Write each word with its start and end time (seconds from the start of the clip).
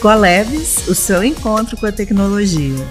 Colabs, 0.00 0.86
o 0.86 0.94
seu 0.94 1.24
encontro 1.24 1.76
com 1.76 1.84
a 1.84 1.90
tecnologia. 1.90 2.86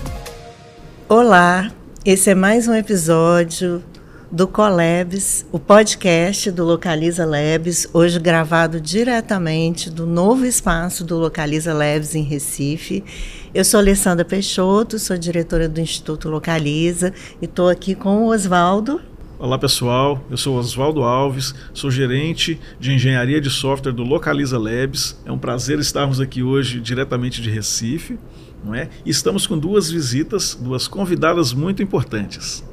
Olá, 1.07 1.71
esse 2.03 2.31
é 2.31 2.35
mais 2.35 2.67
um 2.67 2.73
episódio 2.73 3.81
do 4.29 4.45
Colabs, 4.45 5.45
o 5.49 5.57
podcast 5.57 6.51
do 6.51 6.65
Localiza 6.65 7.25
Labs, 7.25 7.87
hoje 7.93 8.19
gravado 8.19 8.81
diretamente 8.81 9.89
do 9.89 10.05
novo 10.05 10.45
espaço 10.45 11.05
do 11.05 11.17
Localiza 11.17 11.73
Labs 11.73 12.13
em 12.13 12.23
Recife. 12.23 13.05
Eu 13.53 13.63
sou 13.63 13.79
Alessandra 13.79 14.25
Peixoto, 14.25 14.99
sou 14.99 15.17
diretora 15.17 15.69
do 15.69 15.79
Instituto 15.79 16.27
Localiza 16.27 17.13
e 17.41 17.45
estou 17.45 17.69
aqui 17.69 17.95
com 17.95 18.23
o 18.23 18.27
Oswaldo. 18.27 18.99
Olá 19.39 19.55
pessoal, 19.59 20.19
eu 20.31 20.37
sou 20.37 20.57
Oswaldo 20.57 21.03
Alves, 21.03 21.53
sou 21.71 21.91
gerente 21.91 22.59
de 22.79 22.91
engenharia 22.91 23.39
de 23.39 23.51
software 23.51 23.91
do 23.91 24.01
Localiza 24.01 24.57
Labs. 24.57 25.15
É 25.27 25.31
um 25.31 25.37
prazer 25.37 25.77
estarmos 25.77 26.19
aqui 26.19 26.41
hoje 26.41 26.79
diretamente 26.79 27.39
de 27.39 27.47
Recife, 27.47 28.17
não 28.63 28.73
é? 28.73 28.89
E 29.05 29.11
estamos 29.11 29.45
com 29.45 29.55
duas 29.55 29.91
visitas, 29.91 30.55
duas 30.59 30.87
convidadas 30.87 31.53
muito 31.53 31.83
importantes. 31.83 32.63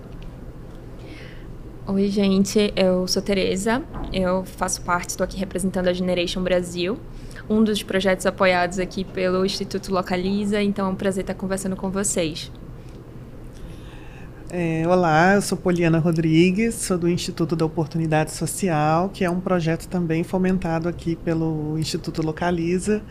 Oi, 1.87 2.09
gente, 2.09 2.73
eu 2.75 3.07
sou 3.07 3.21
Tereza, 3.21 3.83
eu 4.11 4.43
faço 4.47 4.81
parte, 4.81 5.11
estou 5.11 5.25
aqui 5.25 5.37
representando 5.37 5.89
a 5.89 5.93
Generation 5.93 6.43
Brasil, 6.43 6.99
um 7.47 7.63
dos 7.63 7.83
projetos 7.83 8.25
apoiados 8.25 8.79
aqui 8.79 9.05
pelo 9.05 9.45
Instituto 9.45 9.93
Localiza, 9.93 10.63
então 10.63 10.87
é 10.87 10.89
um 10.89 10.97
prazer 10.97 11.25
estar 11.25 11.35
conversando 11.35 11.77
com 11.77 11.91
vocês. 11.91 12.51
É, 14.57 14.87
olá, 14.87 15.35
eu 15.35 15.43
sou 15.43 15.59
Poliana 15.59 15.99
Rodrigues, 15.99 16.77
sou 16.77 16.97
do 16.97 17.09
Instituto 17.09 17.57
da 17.57 17.65
Oportunidade 17.65 18.31
Social, 18.31 19.09
que 19.09 19.25
é 19.25 19.29
um 19.29 19.41
projeto 19.41 19.89
também 19.89 20.23
fomentado 20.23 20.89
aqui 20.89 21.17
pelo 21.17 21.77
Instituto 21.77 22.23
Localiza, 22.23 23.03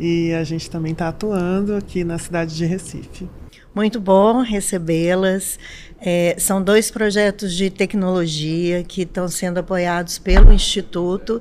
e 0.00 0.32
a 0.32 0.42
gente 0.44 0.70
também 0.70 0.92
está 0.92 1.08
atuando 1.08 1.76
aqui 1.76 2.04
na 2.04 2.16
cidade 2.16 2.56
de 2.56 2.64
Recife. 2.64 3.28
Muito 3.74 4.00
bom 4.00 4.40
recebê-las. 4.40 5.58
É, 6.00 6.34
são 6.38 6.62
dois 6.62 6.90
projetos 6.90 7.52
de 7.52 7.68
tecnologia 7.68 8.82
que 8.82 9.02
estão 9.02 9.28
sendo 9.28 9.58
apoiados 9.58 10.18
pelo 10.18 10.54
Instituto 10.54 11.38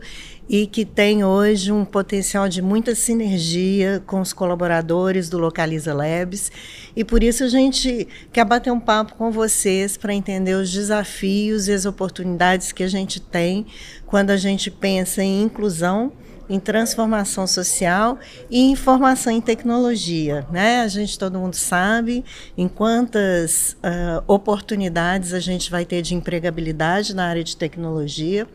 e 0.50 0.66
que 0.66 0.86
tem 0.86 1.23
hoje 1.23 1.72
um 1.72 1.84
potencial 1.84 2.48
de 2.48 2.62
muita 2.62 2.95
sinergia 2.95 4.02
com 4.06 4.22
os 4.22 4.31
colaboradores 4.31 5.30
do 5.30 5.38
Localiza 5.38 5.94
Labs. 5.94 6.52
E 6.95 7.03
por 7.03 7.22
isso 7.22 7.44
a 7.44 7.50
gente 7.50 8.08
quer 8.31 8.45
bater 8.45 8.72
um 8.72 8.80
papo 8.80 9.16
com 9.16 9.31
vocês 9.31 9.98
para 9.98 10.14
entender 10.14 10.56
os 10.56 10.72
desafios 10.72 11.68
e 11.68 11.73
as 11.73 11.86
oportunidades 11.86 12.72
que 12.72 12.84
a 12.84 12.88
gente 12.88 13.20
tem 13.20 13.66
quando 14.06 14.30
a 14.30 14.38
gente 14.38 14.72
pensa 14.72 15.22
em 15.22 15.44
inclusão 15.44 16.14
em 16.50 16.59
transformação 16.59 17.45
social 17.45 18.17
e 18.50 18.59
informação 18.59 19.31
em 19.31 19.42
tecnologia. 19.42 20.48
Né? 20.52 20.81
A 20.81 20.88
gente, 20.88 21.17
todo 21.17 21.40
mundo 21.40 21.56
sabe 21.56 22.23
em 22.58 22.67
quantas 22.67 23.73
uh, 23.73 24.23
oportunidades 24.28 25.34
a 25.34 25.40
gente 25.40 25.70
vai 25.70 25.86
ter 25.86 26.02
de 26.02 26.16
empregabilidade 26.16 27.16
na 27.16 27.25
área 27.25 27.44
de 27.44 27.58
tecnologia. 27.58 28.48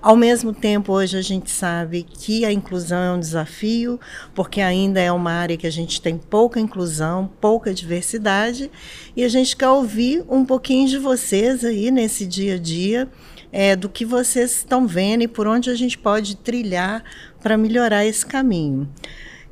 Ao 0.00 0.16
mesmo 0.16 0.52
tempo, 0.52 0.92
hoje 0.92 1.16
a 1.16 1.22
gente 1.22 1.50
sabe 1.50 2.02
que 2.02 2.44
a 2.44 2.52
inclusão 2.52 2.98
é 2.98 3.12
um 3.12 3.20
desafio, 3.20 4.00
porque 4.34 4.60
ainda 4.60 5.00
é 5.00 5.12
uma 5.12 5.32
área 5.32 5.56
que 5.56 5.66
a 5.66 5.72
gente 5.72 6.00
tem 6.00 6.16
pouca 6.16 6.58
inclusão, 6.58 7.30
pouca 7.40 7.74
diversidade, 7.74 8.70
e 9.16 9.24
a 9.24 9.28
gente 9.28 9.56
quer 9.56 9.68
ouvir 9.68 10.24
um 10.28 10.44
pouquinho 10.44 10.88
de 10.88 10.98
vocês 10.98 11.64
aí 11.64 11.90
nesse 11.90 12.26
dia 12.26 12.54
a 12.54 12.58
dia 12.58 13.08
é, 13.56 13.76
do 13.76 13.88
que 13.88 14.04
vocês 14.04 14.50
estão 14.50 14.84
vendo 14.84 15.22
e 15.22 15.28
por 15.28 15.46
onde 15.46 15.70
a 15.70 15.76
gente 15.76 15.96
pode 15.96 16.34
trilhar 16.34 17.04
para 17.44 17.58
melhorar 17.58 18.06
esse 18.06 18.24
caminho. 18.24 18.88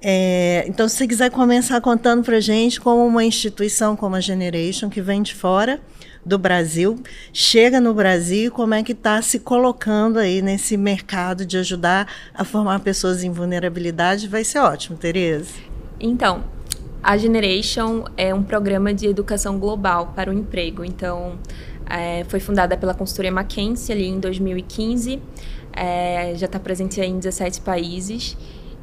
É, 0.01 0.65
então, 0.67 0.89
se 0.89 0.97
você 0.97 1.07
quiser 1.07 1.31
começar 1.31 1.79
contando 1.83 2.25
para 2.25 2.39
a 2.39 2.41
gente 2.41 2.81
como 2.81 3.07
uma 3.07 3.23
instituição 3.23 3.95
como 3.95 4.17
a 4.17 4.21
Generation, 4.21 4.89
que 4.89 5.03
vem 5.03 5.23
de 5.23 5.35
fora 5.35 5.79
do 6.25 6.39
Brasil, 6.39 6.99
chega 7.35 7.81
no 7.81 7.93
Brasil, 7.93 8.51
como 8.51 8.73
é 8.73 8.83
que 8.83 8.93
está 8.93 9.21
se 9.21 9.39
colocando 9.39 10.19
aí 10.19 10.41
nesse 10.41 10.77
mercado 10.77 11.45
de 11.45 11.59
ajudar 11.59 12.09
a 12.35 12.45
formar 12.45 12.81
pessoas 12.81 13.23
em 13.23 13.31
vulnerabilidade, 13.31 14.27
vai 14.27 14.43
ser 14.43 14.61
ótimo, 14.61 14.97
Tereza. 14.97 15.53
Então, 16.01 16.43
a 17.03 17.17
Generation 17.19 18.05
é 18.17 18.35
um 18.35 18.43
programa 18.43 18.95
de 18.95 19.07
educação 19.07 19.59
global 19.59 20.13
para 20.17 20.31
o 20.31 20.33
emprego. 20.33 20.83
Então, 20.83 21.39
é, 21.89 22.25
foi 22.25 22.41
fundada 22.41 22.75
pela 22.77 22.95
consultoria 22.95 23.31
McKinsey 23.31 23.95
ali 23.95 24.07
em 24.07 24.19
2015, 24.19 25.21
é, 25.73 26.35
já 26.37 26.47
está 26.47 26.59
presente 26.59 27.01
em 27.01 27.19
17 27.19 27.61
países 27.61 28.37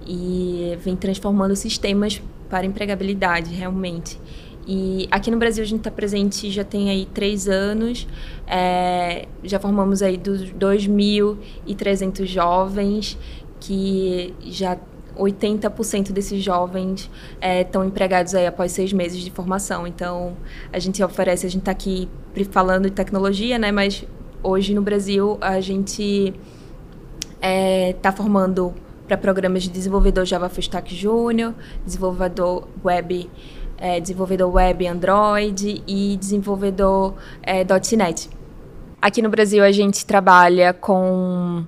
e 0.05 0.77
vem 0.81 0.95
transformando 0.95 1.55
sistemas 1.55 2.21
para 2.49 2.65
empregabilidade, 2.65 3.53
realmente. 3.53 4.19
E 4.67 5.07
aqui 5.09 5.31
no 5.31 5.37
Brasil 5.37 5.63
a 5.63 5.67
gente 5.67 5.79
está 5.79 5.89
presente 5.91 6.51
já 6.51 6.63
tem 6.63 6.89
aí 6.89 7.07
três 7.07 7.47
anos, 7.47 8.07
é, 8.45 9.27
já 9.43 9.59
formamos 9.59 10.01
aí 10.01 10.15
dos 10.17 10.43
2.300 10.53 12.25
jovens 12.25 13.17
que 13.59 14.33
já 14.41 14.77
80% 15.17 16.11
desses 16.11 16.41
jovens 16.41 17.09
estão 17.61 17.83
é, 17.83 17.87
empregados 17.87 18.33
aí 18.33 18.47
após 18.47 18.71
seis 18.71 18.93
meses 18.93 19.19
de 19.21 19.29
formação. 19.29 19.85
Então, 19.85 20.37
a 20.71 20.79
gente 20.79 21.03
oferece, 21.03 21.45
a 21.45 21.49
gente 21.49 21.61
está 21.61 21.71
aqui 21.71 22.07
falando 22.51 22.85
de 22.85 22.91
tecnologia, 22.91 23.59
né? 23.59 23.71
Mas 23.71 24.05
hoje 24.41 24.73
no 24.73 24.81
Brasil 24.81 25.37
a 25.41 25.59
gente 25.59 26.33
está 27.39 27.47
é, 27.47 27.93
tá 27.93 28.11
formando 28.11 28.73
para 29.07 29.17
programas 29.17 29.63
de 29.63 29.69
desenvolvedor 29.69 30.25
Java 30.25 30.49
Full 30.49 30.61
Stack 30.61 30.93
Júnior, 30.93 31.55
desenvolvedor 31.83 32.67
web, 32.83 33.29
é, 33.77 33.99
desenvolvedor 33.99 34.53
web 34.53 34.85
Android 34.85 35.81
e 35.87 36.17
desenvolvedor 36.17 37.15
é, 37.41 37.65
.NET. 37.97 38.29
Aqui 39.01 39.21
no 39.21 39.29
Brasil 39.29 39.63
a 39.63 39.71
gente 39.71 40.05
trabalha 40.05 40.73
com 40.73 41.65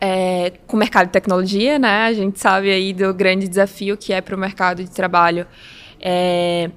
é, 0.00 0.52
com 0.66 0.76
o 0.76 0.78
mercado 0.78 1.06
de 1.06 1.12
tecnologia, 1.12 1.78
né? 1.78 2.06
A 2.06 2.12
gente 2.12 2.40
sabe 2.40 2.70
aí 2.70 2.92
do 2.92 3.12
grande 3.12 3.46
desafio 3.46 3.96
que 3.96 4.12
é 4.12 4.20
para 4.20 4.34
o 4.34 4.38
mercado 4.38 4.82
de 4.82 4.90
trabalho 4.90 5.46
é, 6.00 6.70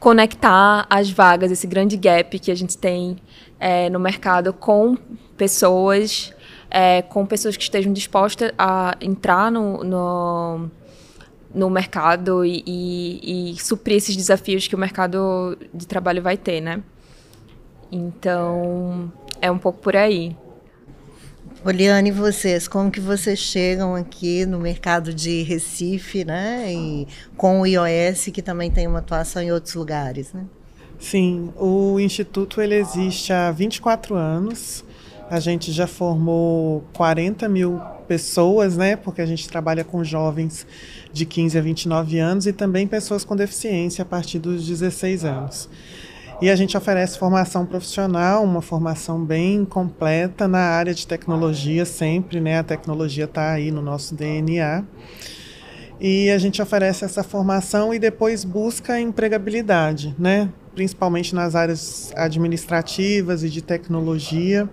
conectar 0.00 0.86
as 0.90 1.10
vagas, 1.10 1.50
esse 1.50 1.66
grande 1.66 1.96
gap 1.96 2.38
que 2.38 2.50
a 2.50 2.54
gente 2.54 2.76
tem 2.76 3.16
é, 3.60 3.88
no 3.88 3.98
mercado 3.98 4.52
com 4.52 4.96
pessoas, 5.36 6.33
é, 6.76 7.02
com 7.02 7.24
pessoas 7.24 7.56
que 7.56 7.62
estejam 7.62 7.92
dispostas 7.92 8.50
a 8.58 8.96
entrar 9.00 9.48
no, 9.48 9.84
no, 9.84 10.70
no 11.54 11.70
mercado 11.70 12.44
e, 12.44 12.64
e, 12.66 13.52
e 13.52 13.56
suprir 13.62 13.98
esses 13.98 14.16
desafios 14.16 14.66
que 14.66 14.74
o 14.74 14.78
mercado 14.78 15.56
de 15.72 15.86
trabalho 15.86 16.20
vai 16.20 16.36
ter, 16.36 16.60
né? 16.60 16.82
Então, 17.92 19.12
é 19.40 19.48
um 19.48 19.56
pouco 19.56 19.78
por 19.78 19.94
aí. 19.94 20.36
Oliane, 21.64 22.08
e 22.08 22.12
vocês, 22.12 22.66
como 22.66 22.90
que 22.90 22.98
vocês 22.98 23.38
chegam 23.38 23.94
aqui 23.94 24.44
no 24.44 24.58
mercado 24.58 25.14
de 25.14 25.42
Recife, 25.42 26.24
né? 26.24 26.72
E 26.72 27.06
com 27.36 27.60
o 27.60 27.66
iOS, 27.66 28.24
que 28.32 28.42
também 28.42 28.68
tem 28.68 28.88
uma 28.88 28.98
atuação 28.98 29.40
em 29.40 29.52
outros 29.52 29.76
lugares, 29.76 30.32
né? 30.32 30.44
Sim, 30.98 31.52
o 31.56 32.00
Instituto 32.00 32.60
ele 32.60 32.74
existe 32.74 33.32
há 33.32 33.52
24 33.52 34.16
anos. 34.16 34.84
A 35.30 35.40
gente 35.40 35.72
já 35.72 35.86
formou 35.86 36.84
40 36.94 37.48
mil 37.48 37.80
pessoas, 38.06 38.76
né? 38.76 38.96
Porque 38.96 39.22
a 39.22 39.26
gente 39.26 39.48
trabalha 39.48 39.82
com 39.82 40.04
jovens 40.04 40.66
de 41.12 41.24
15 41.24 41.58
a 41.58 41.60
29 41.62 42.18
anos 42.18 42.46
e 42.46 42.52
também 42.52 42.86
pessoas 42.86 43.24
com 43.24 43.34
deficiência 43.34 44.02
a 44.02 44.04
partir 44.04 44.38
dos 44.38 44.66
16 44.66 45.24
anos. 45.24 45.68
E 46.42 46.50
a 46.50 46.56
gente 46.56 46.76
oferece 46.76 47.18
formação 47.18 47.64
profissional, 47.64 48.42
uma 48.44 48.60
formação 48.60 49.24
bem 49.24 49.64
completa 49.64 50.46
na 50.48 50.58
área 50.58 50.92
de 50.92 51.06
tecnologia, 51.06 51.84
sempre, 51.84 52.40
né? 52.40 52.58
A 52.58 52.62
tecnologia 52.62 53.24
está 53.24 53.52
aí 53.52 53.70
no 53.70 53.80
nosso 53.80 54.14
DNA. 54.14 54.84
E 56.00 56.28
a 56.30 56.38
gente 56.38 56.60
oferece 56.60 57.04
essa 57.04 57.22
formação 57.22 57.94
e 57.94 57.98
depois 57.98 58.44
busca 58.44 59.00
empregabilidade, 59.00 60.14
né? 60.18 60.50
Principalmente 60.74 61.34
nas 61.34 61.54
áreas 61.54 62.12
administrativas 62.16 63.44
e 63.44 63.48
de 63.48 63.62
tecnologia. 63.62 64.68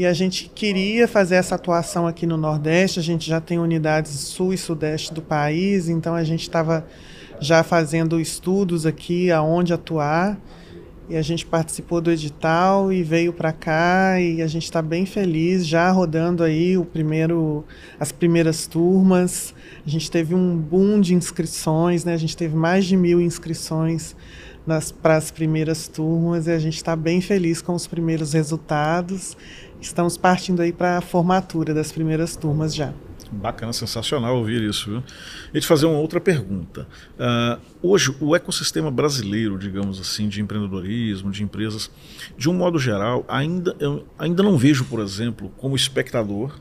E 0.00 0.06
a 0.06 0.14
gente 0.14 0.50
queria 0.54 1.06
fazer 1.06 1.34
essa 1.34 1.56
atuação 1.56 2.06
aqui 2.06 2.24
no 2.24 2.38
Nordeste, 2.38 2.98
a 2.98 3.02
gente 3.02 3.28
já 3.28 3.38
tem 3.38 3.58
unidades 3.58 4.12
sul 4.12 4.54
e 4.54 4.56
sudeste 4.56 5.12
do 5.12 5.20
país, 5.20 5.90
então 5.90 6.14
a 6.14 6.24
gente 6.24 6.40
estava 6.40 6.86
já 7.38 7.62
fazendo 7.62 8.18
estudos 8.18 8.86
aqui 8.86 9.30
aonde 9.30 9.74
atuar. 9.74 10.40
E 11.06 11.16
a 11.16 11.22
gente 11.22 11.44
participou 11.44 12.00
do 12.00 12.10
edital 12.10 12.90
e 12.90 13.02
veio 13.02 13.30
para 13.30 13.52
cá 13.52 14.18
e 14.18 14.40
a 14.40 14.46
gente 14.46 14.64
está 14.64 14.80
bem 14.80 15.04
feliz 15.04 15.66
já 15.66 15.90
rodando 15.90 16.42
aí 16.42 16.78
o 16.78 16.84
primeiro 16.86 17.62
as 17.98 18.10
primeiras 18.10 18.66
turmas. 18.66 19.54
A 19.84 19.90
gente 19.90 20.10
teve 20.10 20.34
um 20.34 20.56
boom 20.56 20.98
de 20.98 21.14
inscrições 21.14 22.06
né? 22.06 22.14
A 22.14 22.16
gente 22.16 22.34
teve 22.34 22.56
mais 22.56 22.86
de 22.86 22.96
mil 22.96 23.20
inscrições 23.20 24.16
para 25.02 25.16
as 25.16 25.30
primeiras 25.30 25.88
turmas 25.88 26.46
e 26.46 26.50
a 26.50 26.58
gente 26.58 26.76
está 26.76 26.94
bem 26.94 27.20
feliz 27.20 27.62
com 27.62 27.74
os 27.74 27.86
primeiros 27.86 28.32
resultados 28.32 29.36
estamos 29.80 30.16
partindo 30.16 30.60
aí 30.60 30.72
para 30.72 30.98
a 30.98 31.00
formatura 31.00 31.72
das 31.72 31.90
primeiras 31.90 32.36
turmas 32.36 32.74
já 32.74 32.92
Bacana, 33.32 33.72
sensacional 33.72 34.36
ouvir 34.36 34.62
isso. 34.62 34.90
Viu? 34.90 35.04
E 35.54 35.60
te 35.60 35.66
fazer 35.66 35.86
uma 35.86 35.98
outra 35.98 36.20
pergunta. 36.20 36.86
Uh, 37.14 37.60
hoje, 37.80 38.14
o 38.20 38.34
ecossistema 38.34 38.90
brasileiro, 38.90 39.56
digamos 39.56 40.00
assim, 40.00 40.28
de 40.28 40.40
empreendedorismo, 40.40 41.30
de 41.30 41.44
empresas, 41.44 41.90
de 42.36 42.50
um 42.50 42.54
modo 42.54 42.78
geral, 42.78 43.24
ainda, 43.28 43.76
eu 43.78 44.04
ainda 44.18 44.42
não 44.42 44.58
vejo, 44.58 44.84
por 44.84 44.98
exemplo, 44.98 45.52
como 45.58 45.76
espectador, 45.76 46.58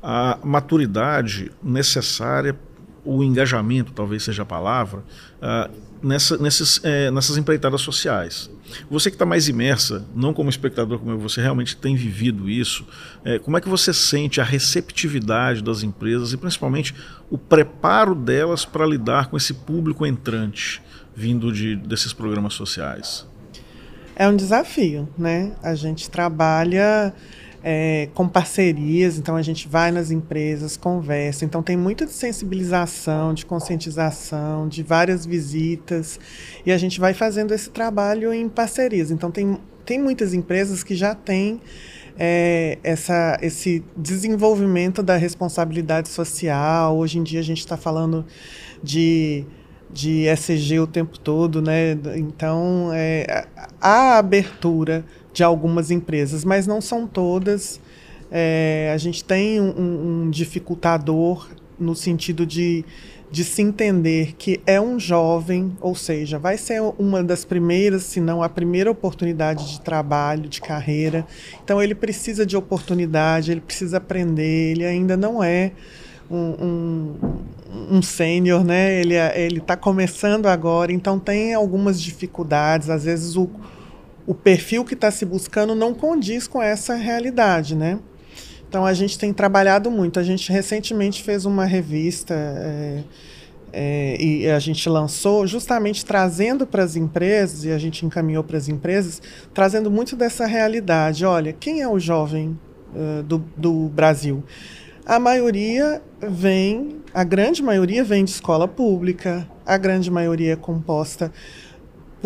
a 0.00 0.38
maturidade 0.44 1.50
necessária, 1.60 2.56
o 3.04 3.24
engajamento, 3.24 3.92
talvez 3.92 4.22
seja 4.22 4.42
a 4.42 4.46
palavra, 4.46 5.00
uh, 5.42 5.85
nessa, 6.02 6.36
nesses, 6.36 6.80
é, 6.84 7.10
nessas 7.10 7.36
empreitadas 7.36 7.80
sociais. 7.80 8.50
Você 8.90 9.10
que 9.10 9.14
está 9.14 9.24
mais 9.24 9.48
imersa, 9.48 10.04
não 10.14 10.34
como 10.34 10.50
espectador, 10.50 10.98
como 10.98 11.16
você 11.18 11.40
realmente 11.40 11.76
tem 11.76 11.94
vivido 11.94 12.48
isso, 12.50 12.86
é, 13.24 13.38
como 13.38 13.56
é 13.56 13.60
que 13.60 13.68
você 13.68 13.92
sente 13.92 14.40
a 14.40 14.44
receptividade 14.44 15.62
das 15.62 15.82
empresas 15.82 16.32
e 16.32 16.36
principalmente 16.36 16.94
o 17.30 17.38
preparo 17.38 18.14
delas 18.14 18.64
para 18.64 18.84
lidar 18.86 19.28
com 19.28 19.36
esse 19.36 19.54
público 19.54 20.04
entrante 20.04 20.82
vindo 21.14 21.52
de, 21.52 21.76
desses 21.76 22.12
programas 22.12 22.54
sociais? 22.54 23.26
É 24.14 24.26
um 24.28 24.36
desafio, 24.36 25.08
né? 25.16 25.52
A 25.62 25.74
gente 25.74 26.08
trabalha 26.08 27.14
é, 27.68 28.08
com 28.14 28.28
parcerias, 28.28 29.18
então 29.18 29.34
a 29.34 29.42
gente 29.42 29.66
vai 29.66 29.90
nas 29.90 30.12
empresas, 30.12 30.76
conversa. 30.76 31.44
Então 31.44 31.64
tem 31.64 31.76
muita 31.76 32.06
de 32.06 32.12
sensibilização, 32.12 33.34
de 33.34 33.44
conscientização, 33.44 34.68
de 34.68 34.84
várias 34.84 35.26
visitas, 35.26 36.20
e 36.64 36.70
a 36.70 36.78
gente 36.78 37.00
vai 37.00 37.12
fazendo 37.12 37.52
esse 37.52 37.68
trabalho 37.70 38.32
em 38.32 38.48
parcerias. 38.48 39.10
Então 39.10 39.32
tem, 39.32 39.58
tem 39.84 40.00
muitas 40.00 40.32
empresas 40.32 40.84
que 40.84 40.94
já 40.94 41.12
têm 41.12 41.60
é, 42.16 42.78
essa, 42.84 43.36
esse 43.42 43.82
desenvolvimento 43.96 45.02
da 45.02 45.16
responsabilidade 45.16 46.08
social. 46.08 46.96
Hoje 46.96 47.18
em 47.18 47.24
dia 47.24 47.40
a 47.40 47.44
gente 47.44 47.58
está 47.58 47.76
falando 47.76 48.24
de 48.80 49.44
de 49.88 50.26
ESG 50.28 50.80
o 50.80 50.86
tempo 50.86 51.18
todo, 51.18 51.62
né? 51.62 51.92
Então, 52.16 52.90
é, 52.92 53.46
a 53.80 54.18
abertura 54.18 55.04
de 55.36 55.44
algumas 55.44 55.90
empresas, 55.90 56.46
mas 56.46 56.66
não 56.66 56.80
são 56.80 57.06
todas. 57.06 57.78
É, 58.32 58.90
a 58.94 58.96
gente 58.96 59.22
tem 59.22 59.60
um, 59.60 60.22
um, 60.24 60.30
dificultador 60.30 61.46
no 61.78 61.94
sentido 61.94 62.46
de, 62.46 62.82
de 63.30 63.44
se 63.44 63.60
entender 63.60 64.34
que 64.38 64.62
é 64.64 64.80
um 64.80 64.98
jovem, 64.98 65.76
ou 65.78 65.94
seja, 65.94 66.38
vai 66.38 66.56
ser 66.56 66.80
uma 66.98 67.22
das 67.22 67.44
primeiras, 67.44 68.04
se 68.04 68.18
não 68.18 68.42
a 68.42 68.48
primeira 68.48 68.90
oportunidade 68.90 69.72
de 69.72 69.82
trabalho, 69.82 70.48
de 70.48 70.58
carreira. 70.58 71.26
Então 71.62 71.82
ele 71.82 71.94
precisa 71.94 72.46
de 72.46 72.56
oportunidade, 72.56 73.52
ele 73.52 73.60
precisa 73.60 73.98
aprender, 73.98 74.70
ele 74.70 74.86
ainda 74.86 75.18
não 75.18 75.44
é 75.44 75.72
um, 76.30 76.64
um, 76.64 77.96
um 77.98 78.00
sênior, 78.00 78.64
né? 78.64 78.98
Ele 79.02 79.12
é, 79.12 79.48
está 79.48 79.76
começando 79.76 80.46
agora, 80.46 80.90
então 80.94 81.18
tem 81.18 81.52
algumas 81.52 82.00
dificuldades. 82.00 82.88
Às 82.88 83.04
vezes 83.04 83.36
o 83.36 83.50
o 84.26 84.34
perfil 84.34 84.84
que 84.84 84.94
está 84.94 85.10
se 85.10 85.24
buscando 85.24 85.74
não 85.74 85.94
condiz 85.94 86.46
com 86.48 86.60
essa 86.60 86.94
realidade, 86.94 87.76
né? 87.76 87.98
Então 88.68 88.84
a 88.84 88.92
gente 88.92 89.18
tem 89.18 89.32
trabalhado 89.32 89.90
muito. 89.90 90.18
A 90.18 90.22
gente 90.22 90.50
recentemente 90.50 91.22
fez 91.22 91.44
uma 91.44 91.64
revista 91.64 92.34
é, 92.34 93.04
é, 93.72 94.16
e 94.20 94.50
a 94.50 94.58
gente 94.58 94.88
lançou 94.88 95.46
justamente 95.46 96.04
trazendo 96.04 96.66
para 96.66 96.82
as 96.82 96.96
empresas, 96.96 97.64
e 97.64 97.70
a 97.70 97.78
gente 97.78 98.04
encaminhou 98.04 98.42
para 98.42 98.56
as 98.56 98.68
empresas, 98.68 99.22
trazendo 99.54 99.90
muito 99.90 100.16
dessa 100.16 100.46
realidade. 100.46 101.24
Olha, 101.24 101.52
quem 101.52 101.80
é 101.80 101.88
o 101.88 101.98
jovem 101.98 102.58
uh, 102.94 103.22
do, 103.22 103.44
do 103.56 103.88
Brasil? 103.88 104.42
A 105.04 105.20
maioria 105.20 106.02
vem, 106.20 106.96
a 107.14 107.22
grande 107.22 107.62
maioria 107.62 108.02
vem 108.02 108.24
de 108.24 108.30
escola 108.30 108.66
pública, 108.66 109.48
a 109.64 109.76
grande 109.76 110.10
maioria 110.10 110.54
é 110.54 110.56
composta 110.56 111.30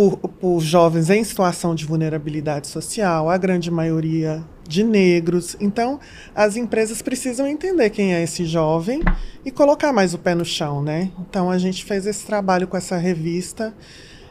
por, 0.00 0.16
por 0.16 0.60
jovens 0.62 1.10
em 1.10 1.22
situação 1.22 1.74
de 1.74 1.84
vulnerabilidade 1.84 2.68
social, 2.68 3.28
a 3.28 3.36
grande 3.36 3.70
maioria 3.70 4.42
de 4.66 4.82
negros. 4.82 5.58
Então, 5.60 6.00
as 6.34 6.56
empresas 6.56 7.02
precisam 7.02 7.46
entender 7.46 7.90
quem 7.90 8.14
é 8.14 8.22
esse 8.22 8.46
jovem 8.46 9.02
e 9.44 9.50
colocar 9.50 9.92
mais 9.92 10.14
o 10.14 10.18
pé 10.18 10.34
no 10.34 10.42
chão, 10.42 10.82
né? 10.82 11.12
Então, 11.18 11.50
a 11.50 11.58
gente 11.58 11.84
fez 11.84 12.06
esse 12.06 12.24
trabalho 12.24 12.66
com 12.66 12.78
essa 12.78 12.96
revista 12.96 13.74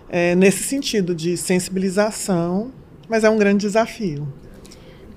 é, 0.10 0.34
nesse 0.34 0.64
sentido 0.64 1.14
de 1.14 1.38
sensibilização, 1.38 2.72
mas 3.08 3.24
é 3.24 3.30
um 3.30 3.38
grande 3.38 3.68
desafio. 3.68 4.28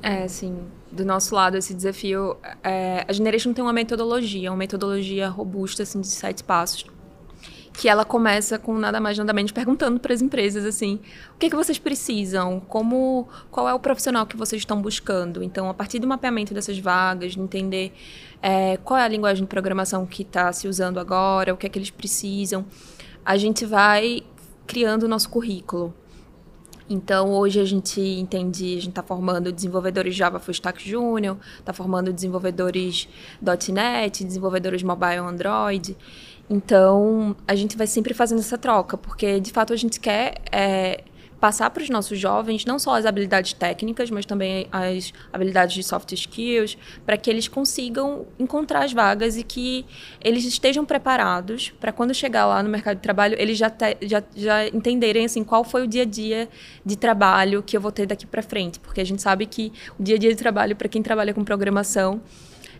É, 0.02 0.28
sim. 0.28 0.58
Do 0.90 1.02
nosso 1.02 1.34
lado, 1.34 1.56
esse 1.56 1.72
desafio, 1.72 2.36
é, 2.62 3.06
a 3.08 3.12
Generation 3.14 3.54
tem 3.54 3.64
uma 3.64 3.72
metodologia, 3.72 4.50
uma 4.50 4.58
metodologia 4.58 5.30
robusta, 5.30 5.82
assim, 5.82 6.02
de 6.02 6.08
sete 6.08 6.44
passos 6.44 6.84
que 7.72 7.88
ela 7.88 8.04
começa 8.04 8.58
com 8.58 8.76
nada 8.76 9.00
mais 9.00 9.16
nada 9.16 9.32
menos 9.32 9.50
perguntando 9.50 9.98
para 9.98 10.12
as 10.12 10.20
empresas 10.20 10.64
assim, 10.64 11.00
o 11.34 11.38
que 11.38 11.46
é 11.46 11.50
que 11.50 11.56
vocês 11.56 11.78
precisam, 11.78 12.60
como, 12.60 13.28
qual 13.50 13.68
é 13.68 13.74
o 13.74 13.78
profissional 13.78 14.26
que 14.26 14.36
vocês 14.36 14.60
estão 14.60 14.80
buscando. 14.80 15.42
Então, 15.42 15.68
a 15.68 15.74
partir 15.74 15.98
do 15.98 16.06
mapeamento 16.06 16.52
dessas 16.52 16.78
vagas, 16.78 17.32
de 17.32 17.40
entender 17.40 17.92
é, 18.42 18.76
qual 18.78 18.98
é 18.98 19.04
a 19.04 19.08
linguagem 19.08 19.44
de 19.44 19.48
programação 19.48 20.04
que 20.04 20.22
está 20.22 20.52
se 20.52 20.68
usando 20.68 21.00
agora, 21.00 21.54
o 21.54 21.56
que 21.56 21.66
é 21.66 21.68
que 21.70 21.78
eles 21.78 21.90
precisam, 21.90 22.64
a 23.24 23.36
gente 23.36 23.64
vai 23.64 24.22
criando 24.66 25.04
o 25.04 25.08
nosso 25.08 25.30
currículo. 25.30 25.94
Então, 26.92 27.32
hoje 27.32 27.58
a 27.58 27.64
gente 27.64 27.98
entende, 27.98 28.64
a 28.64 28.80
gente 28.80 28.90
está 28.90 29.02
formando 29.02 29.50
desenvolvedores 29.50 30.14
Java 30.14 30.38
Full 30.38 30.52
Stack 30.52 30.86
Junior, 30.86 31.38
está 31.58 31.72
formando 31.72 32.12
desenvolvedores 32.12 33.08
.NET, 33.40 34.22
desenvolvedores 34.22 34.82
mobile 34.82 35.16
Android. 35.16 35.96
Então, 36.50 37.34
a 37.48 37.54
gente 37.54 37.78
vai 37.78 37.86
sempre 37.86 38.12
fazendo 38.12 38.40
essa 38.40 38.58
troca, 38.58 38.98
porque 38.98 39.40
de 39.40 39.50
fato 39.50 39.72
a 39.72 39.76
gente 39.76 39.98
quer 39.98 40.34
é, 40.52 41.02
passar 41.42 41.70
para 41.70 41.82
os 41.82 41.90
nossos 41.90 42.20
jovens 42.20 42.64
não 42.64 42.78
só 42.78 42.94
as 42.94 43.04
habilidades 43.04 43.52
técnicas, 43.52 44.08
mas 44.12 44.24
também 44.24 44.68
as 44.70 45.12
habilidades 45.32 45.74
de 45.74 45.82
soft 45.82 46.12
skills, 46.12 46.78
para 47.04 47.16
que 47.16 47.28
eles 47.28 47.48
consigam 47.48 48.26
encontrar 48.38 48.84
as 48.84 48.92
vagas 48.92 49.36
e 49.36 49.42
que 49.42 49.84
eles 50.20 50.44
estejam 50.44 50.84
preparados 50.84 51.70
para 51.80 51.90
quando 51.90 52.14
chegar 52.14 52.46
lá 52.46 52.62
no 52.62 52.68
mercado 52.70 52.98
de 52.98 53.02
trabalho, 53.02 53.34
eles 53.40 53.58
já, 53.58 53.68
te, 53.68 53.96
já, 54.02 54.22
já 54.36 54.68
entenderem 54.68 55.24
assim 55.24 55.42
qual 55.42 55.64
foi 55.64 55.82
o 55.82 55.86
dia 55.88 56.02
a 56.02 56.06
dia 56.06 56.48
de 56.86 56.94
trabalho 56.94 57.60
que 57.60 57.76
eu 57.76 57.80
vou 57.80 57.90
ter 57.90 58.06
daqui 58.06 58.24
para 58.24 58.40
frente, 58.40 58.78
porque 58.78 59.00
a 59.00 59.04
gente 59.04 59.20
sabe 59.20 59.44
que 59.44 59.72
o 59.98 60.02
dia 60.04 60.14
a 60.14 60.18
dia 60.20 60.30
de 60.30 60.36
trabalho 60.36 60.76
para 60.76 60.86
quem 60.86 61.02
trabalha 61.02 61.34
com 61.34 61.42
programação 61.42 62.22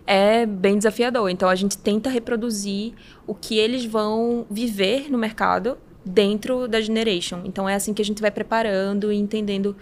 é 0.07 0.47
bem 0.47 0.79
desafiador. 0.79 1.29
Então 1.29 1.49
a 1.49 1.57
gente 1.57 1.77
tenta 1.77 2.09
reproduzir 2.09 2.93
o 3.27 3.35
que 3.35 3.59
eles 3.59 3.85
vão 3.85 4.47
viver 4.49 5.11
no 5.11 5.19
mercado 5.19 5.77
dentro 6.05 6.67
da 6.67 6.81
Generation. 6.81 7.43
Então 7.45 7.69
é 7.69 7.75
assim 7.75 7.95
que 7.95 8.03
a 8.03 8.05
gente 8.05 8.21
vai 8.21 8.31
preparando 8.31 9.13
e 9.13 9.17
entendendo 9.17 9.77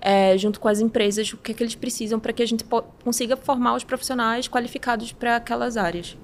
é, 0.00 0.36
junto 0.38 0.58
com 0.58 0.68
as 0.68 0.80
empresas 0.80 1.32
o 1.32 1.36
que 1.36 1.52
é 1.52 1.54
que 1.54 1.62
eles 1.62 1.74
precisam 1.74 2.18
para 2.18 2.32
que 2.32 2.42
a 2.42 2.46
gente 2.46 2.64
consiga 3.04 3.36
formar 3.36 3.74
os 3.74 3.84
profissionais 3.84 4.48
qualificados 4.48 5.12
para 5.12 5.36
aquelas 5.36 5.76
áreas. 5.76 6.16